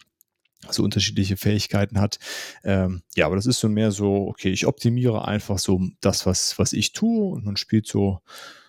[0.71, 2.19] so unterschiedliche Fähigkeiten hat.
[2.63, 6.59] Ähm, ja, aber das ist so mehr so, okay, ich optimiere einfach so das, was,
[6.59, 7.33] was ich tue.
[7.33, 8.21] Und man spielt so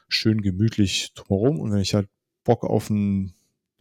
[0.08, 1.60] schön gemütlich drumherum.
[1.60, 2.10] Und wenn ich halt
[2.44, 3.34] Bock auf ein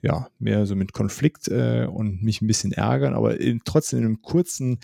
[0.02, 4.04] ja, mehr so mit Konflikt äh, und mich ein bisschen ärgern, aber in, trotzdem in
[4.04, 4.80] einem kurzen,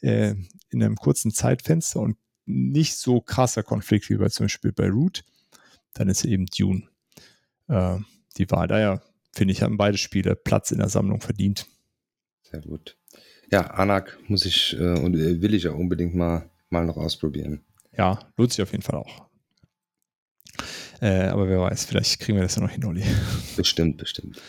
[0.00, 0.34] äh,
[0.70, 2.16] in einem kurzen Zeitfenster und
[2.46, 5.24] nicht so krasser Konflikt wie bei zum Beispiel bei Root,
[5.92, 6.84] dann ist eben Dune
[7.68, 7.98] äh,
[8.38, 8.66] die Wahl.
[8.66, 9.02] Daher
[9.32, 11.66] finde ich, haben beide Spiele Platz in der Sammlung verdient.
[12.42, 12.96] Sehr gut.
[13.50, 17.60] Ja, Anak muss ich äh, und äh, will ich ja unbedingt mal, mal noch ausprobieren.
[17.96, 19.28] Ja, lohnt sich auf jeden Fall auch.
[21.02, 23.02] Äh, aber wer weiß, vielleicht kriegen wir das ja noch hin, Olli.
[23.56, 24.40] Bestimmt, bestimmt.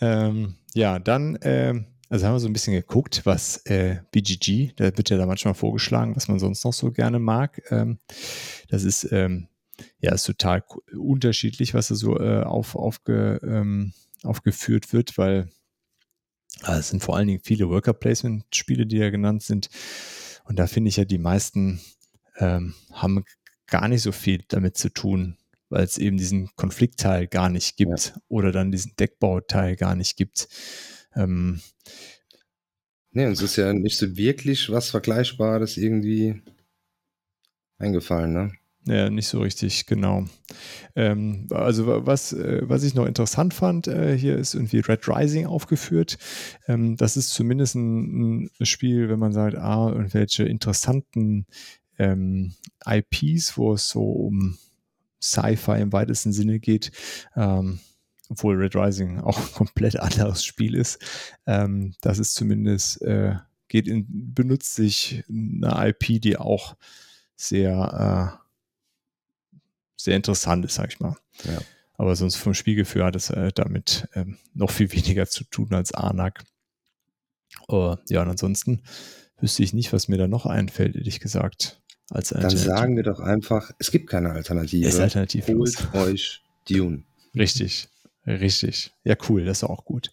[0.00, 4.96] Ähm, ja, dann, ähm, also haben wir so ein bisschen geguckt, was äh, BGG, da
[4.96, 7.60] wird ja da manchmal vorgeschlagen, was man sonst noch so gerne mag.
[7.72, 7.98] Ähm,
[8.68, 9.48] das ist, ähm,
[9.98, 10.62] ja, ist total
[10.96, 13.92] unterschiedlich, was da so äh, auf, aufge, ähm,
[14.22, 15.50] aufgeführt wird, weil
[16.64, 19.68] äh, es sind vor allen Dingen viele Worker Placement Spiele, die ja genannt sind.
[20.44, 21.80] Und da finde ich ja, die meisten
[22.36, 23.24] ähm, haben
[23.66, 25.37] gar nicht so viel damit zu tun,
[25.68, 30.48] weil es eben diesen Konfliktteil gar nicht gibt oder dann diesen Deckbauteil gar nicht gibt.
[31.14, 31.60] Ähm,
[33.10, 36.42] Nee, uns ist ja nicht so wirklich was Vergleichbares irgendwie
[37.78, 38.52] eingefallen, ne?
[38.86, 40.24] Ja, nicht so richtig, genau.
[40.96, 45.06] Ähm, also wa- was, äh, was ich noch interessant fand, äh, hier ist irgendwie Red
[45.08, 46.16] Rising aufgeführt.
[46.68, 51.46] Ähm, das ist zumindest ein, ein Spiel, wenn man sagt, ah, irgendwelche interessanten
[51.98, 52.54] ähm,
[52.86, 54.56] IPs, wo es so um
[55.20, 56.92] Sci-Fi im weitesten Sinne geht,
[57.36, 57.80] ähm,
[58.28, 60.98] obwohl Red Rising auch ein komplett anderes Spiel ist.
[61.46, 63.36] Ähm, das ist zumindest, äh,
[63.68, 66.76] geht in, benutzt sich eine IP, die auch
[67.36, 68.48] sehr, äh,
[69.96, 71.16] sehr interessant ist, sag ich mal.
[71.44, 71.58] Ja.
[71.94, 75.92] Aber sonst vom Spielgefühl hat es äh, damit ähm, noch viel weniger zu tun als
[75.92, 76.44] Anak.
[77.68, 78.82] Uh, ja, und ansonsten
[79.40, 81.80] wüsste ich nicht, was mir da noch einfällt, ehrlich gesagt.
[82.10, 84.86] Als Dann sagen wir doch einfach, es gibt keine Alternative.
[84.86, 85.92] ist alternativlos.
[85.92, 87.04] Holt euch Dune.
[87.34, 87.88] Richtig,
[88.26, 88.92] richtig.
[89.04, 90.12] Ja, cool, das ist auch gut.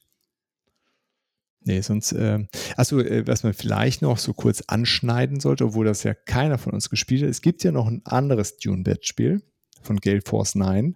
[1.67, 6.03] Nee, sonst, ähm, achso, äh, was man vielleicht noch so kurz anschneiden sollte, obwohl das
[6.03, 7.29] ja keiner von uns gespielt hat.
[7.29, 9.41] Es gibt ja noch ein anderes Dune-Bed-Spiel
[9.81, 10.95] von Gale Force 9.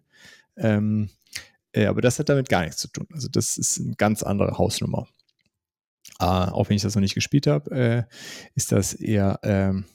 [0.58, 1.10] Ähm,
[1.72, 3.08] äh, aber das hat damit gar nichts zu tun.
[3.12, 5.08] Also, das ist eine ganz andere Hausnummer.
[6.20, 8.04] Äh, auch wenn ich das noch nicht gespielt habe, äh,
[8.54, 9.86] ist das eher, ähm,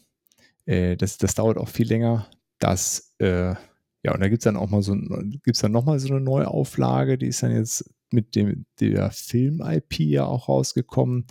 [0.67, 2.29] äh, das, das dauert auch viel länger.
[2.59, 3.55] Das, äh,
[4.03, 4.95] ja, und da gibt es dann auch mal so,
[5.43, 10.25] gibt's dann nochmal so eine Neuauflage, die ist dann jetzt mit dem, der Film-IP ja
[10.25, 11.27] auch rausgekommen,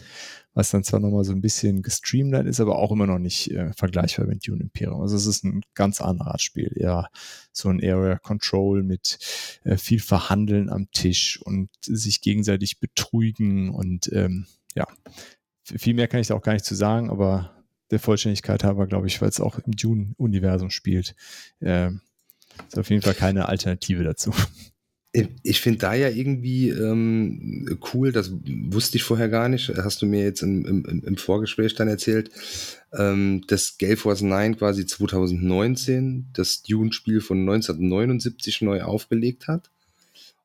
[0.53, 3.71] was dann zwar nochmal so ein bisschen gestreamlined ist, aber auch immer noch nicht äh,
[3.73, 5.01] vergleichbar mit Dune Imperium.
[5.01, 7.09] Also es ist ein ganz anderes Spiel, eher
[7.51, 9.17] so ein Area Control mit
[9.63, 14.88] äh, viel Verhandeln am Tisch und sich gegenseitig betrügen und ähm, ja,
[15.63, 17.62] viel mehr kann ich da auch gar nicht zu sagen, aber
[17.93, 21.15] der Vollständigkeit halber, glaube ich, weil es auch im Dune-Universum spielt,
[21.61, 21.89] äh,
[22.68, 24.31] ist auf jeden Fall keine Alternative dazu.
[25.15, 30.01] Ich- Ich finde da ja irgendwie ähm, cool, das wusste ich vorher gar nicht, hast
[30.01, 32.31] du mir jetzt im, im, im Vorgespräch dann erzählt,
[32.93, 39.69] ähm, dass Gale Force 9 quasi 2019 das Dune-Spiel von 1979 neu aufgelegt hat.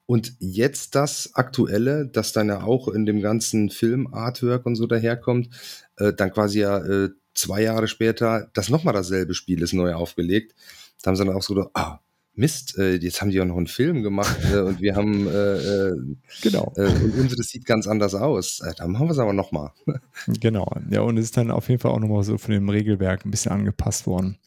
[0.05, 5.51] Und jetzt das aktuelle, das dann ja auch in dem ganzen Film-Artwork und so daherkommt,
[5.97, 10.55] äh, dann quasi ja äh, zwei Jahre später, das nochmal dasselbe Spiel ist neu aufgelegt.
[11.03, 12.01] Da haben sie dann auch so gedacht, ah,
[12.35, 15.57] Mist, äh, jetzt haben die auch noch einen Film gemacht äh, und wir haben, äh,
[15.89, 15.97] äh,
[16.41, 16.73] Genau.
[16.77, 18.61] äh, und unseres sieht ganz anders aus.
[18.61, 19.73] Äh, dann machen wir es aber nochmal.
[20.41, 23.25] Genau, ja, und es ist dann auf jeden Fall auch nochmal so von dem Regelwerk
[23.25, 24.39] ein bisschen angepasst worden.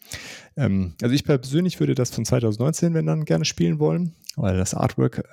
[0.55, 4.73] Ähm, also ich persönlich würde das von 2019, wenn dann gerne spielen wollen, weil das
[4.73, 5.27] Artwork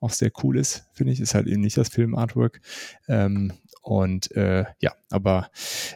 [0.00, 1.20] auch sehr cool ist, finde ich.
[1.20, 2.60] Ist halt eben nicht das Film-Artwork.
[3.08, 3.52] Ähm,
[3.86, 5.48] Und äh, ja, aber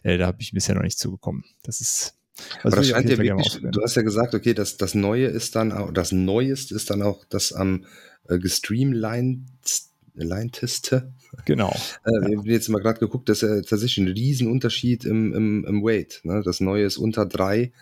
[0.05, 1.43] äh, da habe ich bisher noch nicht zugekommen.
[1.65, 2.15] Das ist.
[2.63, 5.73] Also das scheint ja wirklich, du hast ja gesagt, okay, das, das Neue ist dann
[5.73, 7.87] auch, das Neueste ist dann auch das am
[8.29, 11.13] äh, gestreamlinedeste.
[11.47, 11.75] Genau.
[12.05, 12.21] Äh, ja.
[12.29, 15.83] Wir haben jetzt mal gerade geguckt, das ist ja tatsächlich ein Riesenunterschied im, im, im
[15.83, 16.21] Weight.
[16.23, 16.43] Ne?
[16.45, 17.73] Das Neue ist unter drei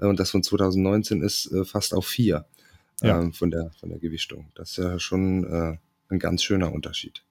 [0.00, 2.46] äh, und das von 2019 ist äh, fast auf vier
[3.02, 3.20] ja.
[3.20, 4.50] ähm, von, der, von der Gewichtung.
[4.54, 5.76] Das ist ja schon äh,
[6.08, 7.22] ein ganz schöner Unterschied.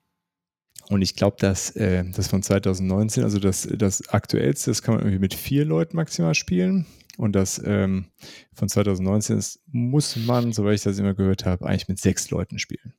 [0.90, 5.04] Und ich glaube, dass äh, das von 2019, also das, das aktuellste, das kann man
[5.04, 6.86] irgendwie mit vier Leuten maximal spielen.
[7.18, 8.06] Und das ähm,
[8.54, 12.60] von 2019 ist, muss man, soweit ich das immer gehört habe, eigentlich mit sechs Leuten
[12.60, 12.94] spielen,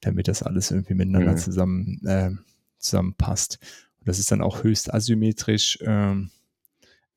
[0.00, 1.36] damit das alles irgendwie miteinander mhm.
[1.36, 2.30] zusammen, äh,
[2.78, 3.58] zusammenpasst.
[3.98, 6.30] Und das ist dann auch höchst asymmetrisch, ähm,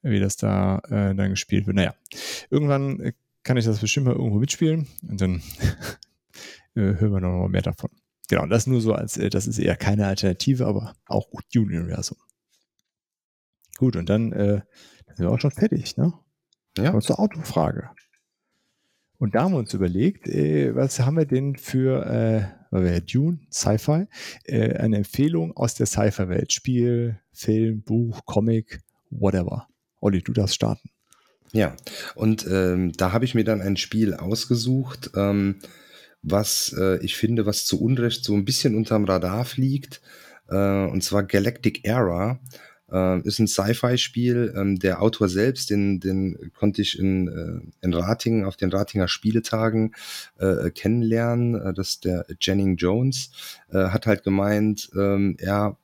[0.01, 1.77] wie das da äh, dann gespielt wird.
[1.77, 1.95] Naja,
[2.49, 3.13] irgendwann äh,
[3.43, 5.35] kann ich das bestimmt mal irgendwo mitspielen und dann
[6.75, 7.89] äh, hören wir noch mal mehr davon.
[8.29, 12.17] Genau, das nur so als, äh, das ist eher keine Alternative, aber auch gut Universum.
[13.77, 14.61] Gut, und dann, äh,
[15.15, 16.13] sind wir auch schon fertig, ne?
[16.77, 16.91] Ja.
[16.91, 17.89] Und zur Autofrage.
[19.17, 22.91] Und da haben wir uns überlegt, äh, was haben wir denn für, äh, weil wir
[22.93, 24.07] ja Dune, Sci-Fi,
[24.45, 26.51] äh, eine Empfehlung aus der Sci-Fi-Welt?
[26.51, 29.67] Spiel, Film, Buch, Comic, whatever.
[30.01, 30.89] Olli, du darfst starten.
[31.53, 31.75] Ja,
[32.15, 35.59] und ähm, da habe ich mir dann ein Spiel ausgesucht, ähm,
[36.23, 40.01] was äh, ich finde, was zu Unrecht so ein bisschen unterm Radar fliegt,
[40.49, 42.39] äh, und zwar Galactic Era.
[42.91, 44.53] Äh, ist ein Sci-Fi-Spiel.
[44.55, 49.07] Ähm, der Autor selbst, den, den konnte ich in, äh, in Ratingen auf den Ratinger
[49.07, 49.95] Spieletagen
[50.37, 51.55] äh, kennenlernen.
[51.55, 53.31] Äh, das ist der Jennings Jones.
[53.71, 55.77] Hat halt gemeint, ähm, er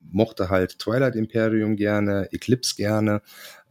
[0.00, 3.22] mochte halt Twilight Imperium gerne, Eclipse gerne,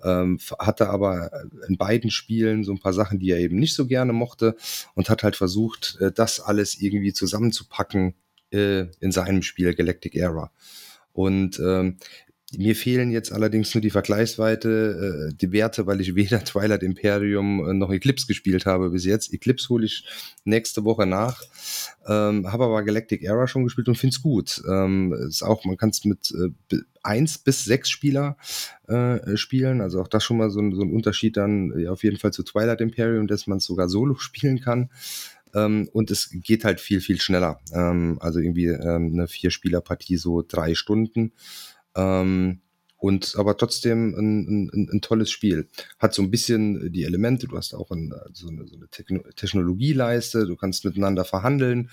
[0.04, 1.32] ähm, hatte aber
[1.68, 4.56] in beiden Spielen so ein paar Sachen, die er eben nicht so gerne mochte
[4.96, 8.16] und hat halt versucht, äh, das alles irgendwie zusammenzupacken
[8.52, 10.52] äh, in seinem Spiel Galactic Era.
[11.14, 11.98] Und ähm,
[12.58, 17.68] mir fehlen jetzt allerdings nur die Vergleichsweite, äh, die Werte, weil ich weder Twilight Imperium
[17.68, 19.34] äh, noch Eclipse gespielt habe bis jetzt.
[19.34, 20.06] Eclipse hole ich
[20.44, 21.42] nächste Woche nach.
[22.08, 24.62] Ähm, habe aber Galactic Era schon gespielt und finde es gut.
[24.68, 28.38] Ähm, ist auch, man kann es mit äh, eins bis sechs Spieler
[28.88, 29.82] äh, spielen.
[29.82, 32.34] Also auch das schon mal so ein, so ein Unterschied dann ja, auf jeden Fall
[32.34, 34.90] zu Twilight Imperium, dass man es sogar solo spielen kann.
[35.54, 37.60] Ähm, und es geht halt viel, viel schneller.
[37.74, 41.34] Ähm, also irgendwie ähm, eine Vier-Spieler-Partie so drei Stunden.
[41.96, 42.62] Ähm,
[43.02, 45.68] und aber trotzdem ein, ein, ein, tolles Spiel.
[45.98, 48.88] Hat so ein bisschen die Elemente, du hast auch ein, so eine, so eine
[49.36, 51.90] Technologieleiste, du kannst miteinander verhandeln,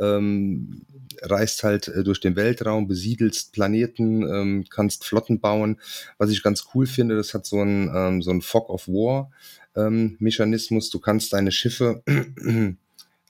[0.00, 0.86] ähm,
[1.20, 5.78] reist halt äh, durch den Weltraum, besiedelst Planeten, ähm, kannst Flotten bauen.
[6.16, 9.30] Was ich ganz cool finde, das hat so ein, ähm, so ein Fog of War
[9.76, 10.88] ähm, Mechanismus.
[10.88, 12.74] Du kannst deine Schiffe äh,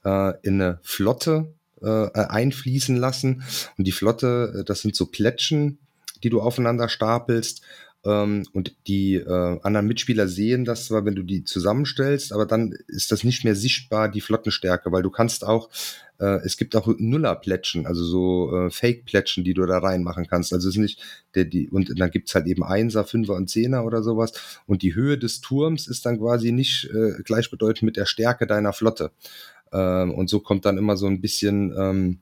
[0.05, 1.53] in eine Flotte
[1.83, 3.43] äh, einfließen lassen.
[3.77, 5.79] Und die Flotte, äh, das sind so Plätschen,
[6.25, 7.63] die du aufeinander stapelst.
[8.05, 12.73] Ähm, und die äh, anderen Mitspieler sehen das zwar, wenn du die zusammenstellst, aber dann
[12.87, 15.69] ist das nicht mehr sichtbar, die Flottenstärke, weil du kannst auch,
[16.21, 20.53] äh, es gibt auch Nuller-Plätschen, also so äh, Fake-Plätschen, die du da reinmachen kannst.
[20.53, 21.03] Also es ist nicht
[21.35, 24.33] der, die, und dann gibt's halt eben Einser, Fünfer und Zehner oder sowas.
[24.67, 28.73] Und die Höhe des Turms ist dann quasi nicht äh, gleichbedeutend mit der Stärke deiner
[28.73, 29.11] Flotte.
[29.73, 32.21] Ähm, und so kommt dann immer so ein bisschen ähm,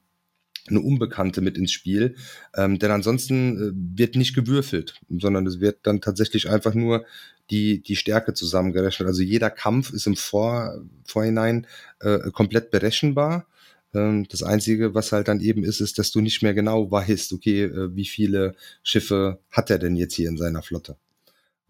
[0.69, 2.17] eine Unbekannte mit ins Spiel.
[2.57, 7.05] Ähm, denn ansonsten äh, wird nicht gewürfelt, sondern es wird dann tatsächlich einfach nur
[7.51, 9.07] die, die Stärke zusammengerechnet.
[9.07, 11.67] Also jeder Kampf ist im Vor, Vorhinein
[12.01, 13.47] äh, komplett berechenbar.
[13.93, 17.33] Ähm, das Einzige, was halt dann eben ist, ist, dass du nicht mehr genau weißt,
[17.35, 20.97] okay, äh, wie viele Schiffe hat er denn jetzt hier in seiner Flotte.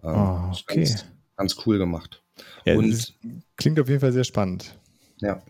[0.03, 0.85] Ähm, oh, okay.
[0.85, 1.05] Ganz,
[1.37, 2.23] ganz cool gemacht.
[2.65, 3.15] Ja, Und
[3.57, 4.79] klingt auf jeden Fall sehr spannend.
[5.21, 5.43] Ja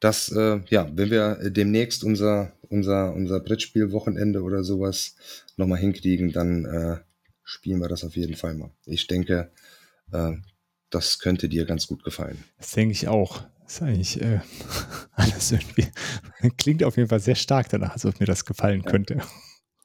[0.00, 5.16] dass, äh, ja, wenn wir demnächst unser, unser, unser Brettspielwochenende oder sowas
[5.56, 6.98] nochmal hinkriegen, dann äh,
[7.42, 8.70] spielen wir das auf jeden Fall mal.
[8.86, 9.50] Ich denke,
[10.12, 10.32] äh,
[10.90, 12.42] das könnte dir ganz gut gefallen.
[12.58, 13.42] Das denke ich auch.
[13.64, 14.40] Das ist eigentlich äh,
[15.12, 15.88] alles irgendwie,
[16.56, 18.90] klingt auf jeden Fall sehr stark danach, als ob mir das gefallen ja.
[18.90, 19.18] könnte.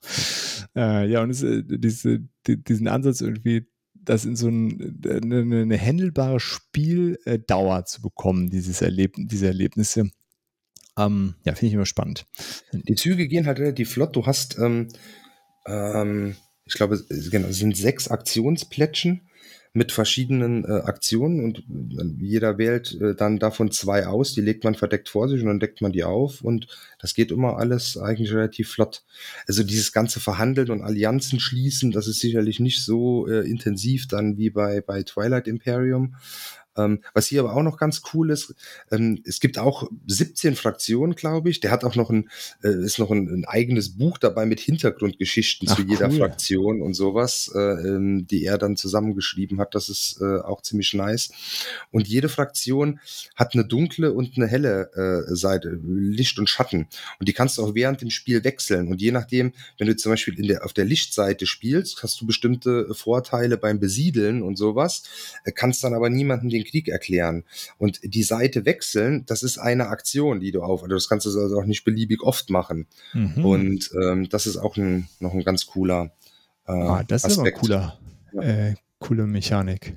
[0.75, 3.67] äh, ja, und es, äh, diese, die, diesen Ansatz irgendwie
[4.05, 10.09] das in so ein, eine, eine händelbare Spieldauer zu bekommen, dieses Erleb diese Erlebnisse.
[10.97, 12.25] Ähm, ja, finde ich immer spannend.
[12.71, 14.15] Die Züge gehen halt relativ flott.
[14.15, 14.89] Du hast, ähm,
[15.65, 16.35] ähm,
[16.65, 19.27] ich glaube, genau, es sind sechs Aktionsplättchen
[19.75, 24.63] mit verschiedenen äh, Aktionen und äh, jeder wählt äh, dann davon zwei aus, die legt
[24.63, 26.67] man verdeckt vor sich und dann deckt man die auf und
[26.99, 29.03] das geht immer alles eigentlich relativ flott.
[29.47, 34.37] Also dieses ganze Verhandeln und Allianzen schließen, das ist sicherlich nicht so äh, intensiv dann
[34.37, 36.15] wie bei, bei Twilight Imperium.
[36.77, 38.55] Ähm, was hier aber auch noch ganz cool ist,
[38.91, 41.59] ähm, es gibt auch 17 Fraktionen, glaube ich.
[41.59, 42.29] Der hat auch noch ein,
[42.63, 46.17] äh, ist noch ein, ein, eigenes Buch dabei mit Hintergrundgeschichten Ach, zu jeder cool.
[46.17, 49.75] Fraktion und sowas, äh, ähm, die er dann zusammengeschrieben hat.
[49.75, 51.31] Das ist äh, auch ziemlich nice.
[51.91, 52.99] Und jede Fraktion
[53.35, 56.87] hat eine dunkle und eine helle äh, Seite, Licht und Schatten.
[57.19, 58.87] Und die kannst du auch während dem Spiel wechseln.
[58.87, 62.25] Und je nachdem, wenn du zum Beispiel in der, auf der Lichtseite spielst, hast du
[62.25, 65.03] bestimmte Vorteile beim Besiedeln und sowas,
[65.43, 67.43] äh, kannst dann aber niemanden den Krieg erklären.
[67.77, 71.29] Und die Seite wechseln, das ist eine Aktion, die du auf, also das kannst du
[71.29, 72.87] also auch nicht beliebig oft machen.
[73.13, 73.45] Mhm.
[73.45, 76.11] Und ähm, das ist auch ein, noch ein ganz cooler
[76.67, 77.57] äh, ah, das ist Aspekt.
[77.57, 77.99] aber cooler,
[78.33, 78.41] ja.
[78.41, 79.95] äh, coole Mechanik.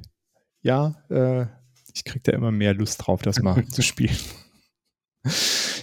[0.62, 1.46] Ja, äh,
[1.94, 4.16] ich krieg da immer mehr Lust drauf, das mal zu spielen.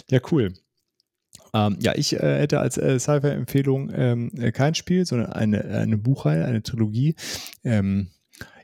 [0.09, 0.53] ja, cool.
[1.53, 5.97] Ähm, ja, ich äh, hätte als äh, Sci-Fi-Empfehlung ähm, äh, kein Spiel, sondern eine, eine
[5.97, 7.15] Buchreihe, eine Trilogie.
[7.63, 8.09] Ähm,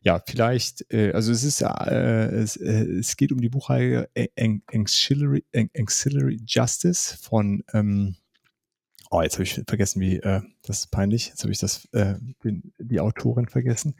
[0.01, 5.45] ja, vielleicht, äh, also es ist äh, es, äh, es geht um die Buchreihe Ancillary,
[5.53, 8.15] Ancillary Justice von, ähm,
[9.11, 12.15] oh, jetzt habe ich vergessen, wie, äh, das ist peinlich, jetzt habe ich das, äh,
[12.43, 13.95] den, die Autorin vergessen.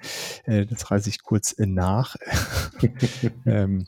[0.46, 2.16] Äh, das reiße ich kurz äh, nach.
[3.46, 3.88] ähm,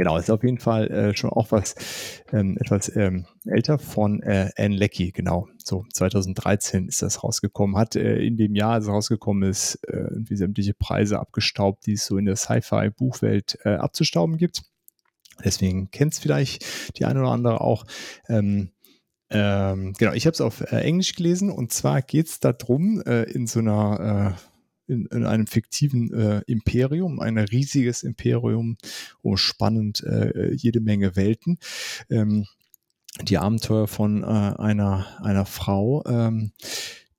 [0.00, 1.74] Genau, ist auf jeden Fall äh, schon auch was
[2.32, 5.46] ähm, etwas ähm, älter von äh, Anne Leckie, genau.
[5.58, 7.76] So 2013 ist das rausgekommen.
[7.76, 11.92] Hat äh, in dem Jahr, als es rausgekommen ist, äh, irgendwie sämtliche Preise abgestaubt, die
[11.92, 14.62] es so in der Sci-Fi-Buchwelt äh, abzustauben gibt.
[15.44, 16.64] Deswegen kennt es vielleicht
[16.96, 17.84] die eine oder andere auch.
[18.26, 18.70] Ähm,
[19.28, 23.24] ähm, genau, ich habe es auf äh, Englisch gelesen und zwar geht es darum, äh,
[23.24, 24.49] in so einer äh,
[24.90, 28.76] in, in einem fiktiven äh, Imperium, ein riesiges Imperium,
[29.22, 31.58] oh spannend, äh, jede Menge Welten.
[32.10, 32.46] Ähm,
[33.22, 36.52] die Abenteuer von äh, einer, einer Frau, ähm,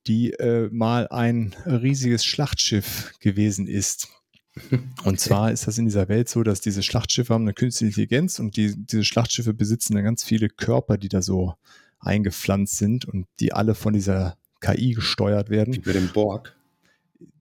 [0.08, 4.08] die äh, mal ein riesiges Schlachtschiff gewesen ist.
[5.04, 8.40] Und zwar ist das in dieser Welt so, dass diese Schlachtschiffe haben eine künstliche Intelligenz
[8.40, 11.54] und die, diese Schlachtschiffe besitzen dann ganz viele Körper, die da so
[12.00, 15.74] eingepflanzt sind und die alle von dieser KI gesteuert werden.
[15.74, 16.54] Wie bei dem Borg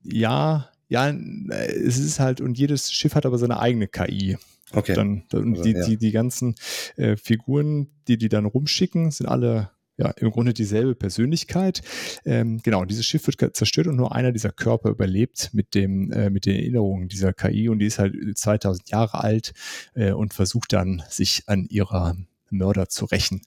[0.03, 4.37] ja, ja, es ist halt, und jedes Schiff hat aber seine eigene KI.
[4.73, 4.93] Okay.
[4.93, 5.85] Dann, und also, die, ja.
[5.85, 6.55] die, die ganzen
[6.95, 11.81] äh, Figuren, die die dann rumschicken, sind alle ja, im Grunde dieselbe Persönlichkeit.
[12.25, 16.29] Ähm, genau, dieses Schiff wird zerstört und nur einer dieser Körper überlebt mit dem, äh,
[16.29, 19.53] mit den Erinnerungen dieser KI und die ist halt 2000 Jahre alt
[19.93, 22.15] äh, und versucht dann, sich an ihrer
[22.51, 23.41] Mörder zu rächen.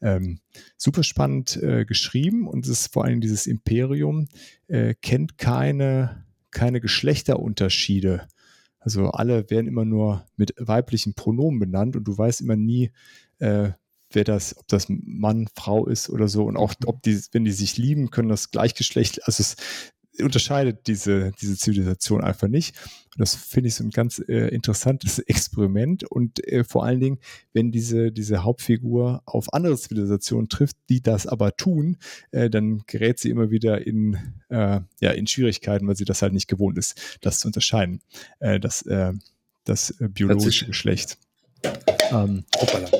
[0.00, 0.40] Ähm,
[0.76, 4.28] super spannend äh, geschrieben und es ist vor allem dieses Imperium
[4.68, 8.28] äh, kennt keine, keine Geschlechterunterschiede.
[8.78, 12.92] Also alle werden immer nur mit weiblichen Pronomen benannt und du weißt immer nie,
[13.38, 13.70] äh,
[14.12, 17.52] wer das, ob das Mann, Frau ist oder so und auch ob die, wenn die
[17.52, 19.56] sich lieben, können das Gleichgeschlecht, also es
[20.18, 22.74] unterscheidet diese, diese Zivilisation einfach nicht.
[23.16, 26.04] Und das finde ich so ein ganz äh, interessantes Experiment.
[26.04, 27.18] Und äh, vor allen Dingen,
[27.52, 31.96] wenn diese, diese Hauptfigur auf andere Zivilisationen trifft, die das aber tun,
[32.32, 34.18] äh, dann gerät sie immer wieder in,
[34.48, 38.00] äh, ja, in Schwierigkeiten, weil sie das halt nicht gewohnt ist, das zu unterscheiden.
[38.40, 39.12] Äh, das, äh,
[39.64, 41.18] das biologische Geschlecht.
[42.10, 42.90] Ähm, Hoppala.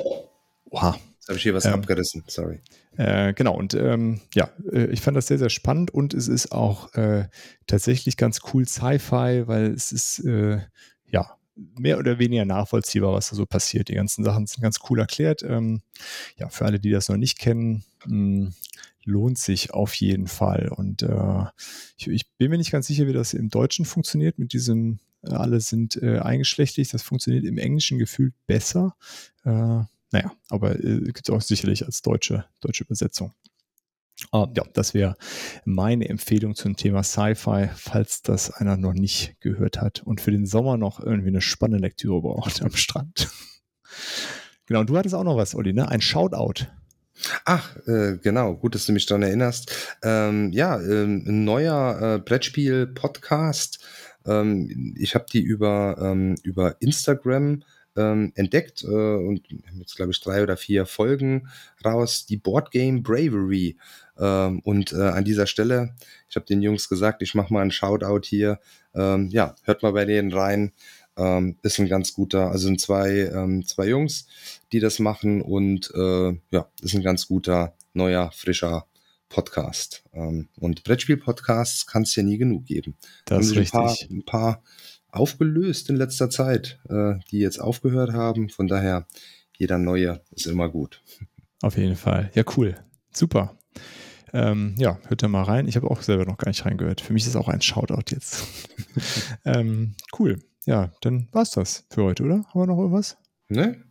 [0.65, 1.10] Wow.
[1.21, 2.61] Jetzt habe ich hier was ähm, abgerissen, sorry.
[2.97, 6.51] Äh, genau, und ähm, ja, äh, ich fand das sehr, sehr spannend und es ist
[6.51, 7.27] auch äh,
[7.67, 10.61] tatsächlich ganz cool Sci-Fi, weil es ist äh,
[11.05, 13.89] ja mehr oder weniger nachvollziehbar, was da so passiert.
[13.89, 15.43] Die ganzen Sachen sind ganz cool erklärt.
[15.43, 15.83] Ähm,
[16.37, 18.53] ja, für alle, die das noch nicht kennen, mh, hm,
[19.03, 20.69] lohnt sich auf jeden Fall.
[20.75, 21.43] Und äh,
[21.97, 25.33] ich, ich, bin mir nicht ganz sicher, wie das im Deutschen funktioniert mit diesem, äh,
[25.33, 26.89] alle sind eingeschlechtlich.
[26.89, 28.95] Das funktioniert im Englischen gefühlt besser.
[30.11, 33.33] Naja, aber äh, gibt es auch sicherlich als deutsche, deutsche Übersetzung.
[34.33, 35.15] Uh, ja, das wäre
[35.65, 40.45] meine Empfehlung zum Thema Sci-Fi, falls das einer noch nicht gehört hat und für den
[40.45, 43.29] Sommer noch irgendwie eine spannende Lektüre braucht am Strand.
[44.67, 45.89] genau, du hattest auch noch was, Olli, ne?
[45.89, 46.67] Ein Shoutout.
[47.45, 49.97] Ach, äh, genau, gut, dass du mich daran erinnerst.
[50.03, 53.79] Ähm, ja, äh, ein neuer äh, Brettspiel-Podcast.
[54.25, 57.63] Ähm, ich habe die über, ähm, über Instagram
[57.95, 61.49] ähm, entdeckt äh, und haben jetzt, glaube ich, drei oder vier Folgen
[61.83, 63.77] raus, die Board Game Bravery.
[64.17, 65.95] Ähm, und äh, an dieser Stelle,
[66.29, 68.59] ich habe den Jungs gesagt, ich mache mal einen Shoutout hier.
[68.93, 70.71] Ähm, ja, hört mal bei denen rein.
[71.17, 74.27] Ähm, ist ein ganz guter, also sind zwei, ähm, zwei Jungs,
[74.71, 78.85] die das machen und äh, ja, ist ein ganz guter, neuer, frischer
[79.27, 80.03] Podcast.
[80.13, 82.95] Ähm, und Brettspiel-Podcasts kann es ja nie genug geben.
[83.25, 83.73] Das ist richtig.
[83.73, 84.63] Ein paar, ein paar
[85.11, 88.49] aufgelöst in letzter Zeit, äh, die jetzt aufgehört haben.
[88.49, 89.07] Von daher,
[89.57, 91.01] jeder neue ist immer gut.
[91.61, 92.31] Auf jeden Fall.
[92.33, 92.75] Ja, cool.
[93.11, 93.57] Super.
[94.33, 95.67] Ähm, ja, hört da mal rein.
[95.67, 97.01] Ich habe auch selber noch gar nicht reingehört.
[97.01, 98.45] Für mich ist auch ein Shoutout jetzt.
[99.45, 100.39] ähm, cool.
[100.65, 102.45] ja, dann war's das für heute, oder?
[102.45, 103.17] Haben wir noch irgendwas?
[103.49, 103.83] Ne?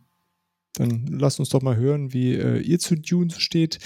[0.73, 3.79] Dann lasst uns doch mal hören, wie äh, ihr zu Dune steht.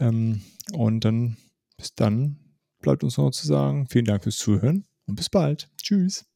[0.00, 0.42] Ähm,
[0.72, 1.36] und dann
[1.76, 2.38] bis dann
[2.80, 5.68] bleibt uns noch zu sagen, vielen Dank fürs Zuhören und bis bald.
[5.80, 6.31] Tschüss.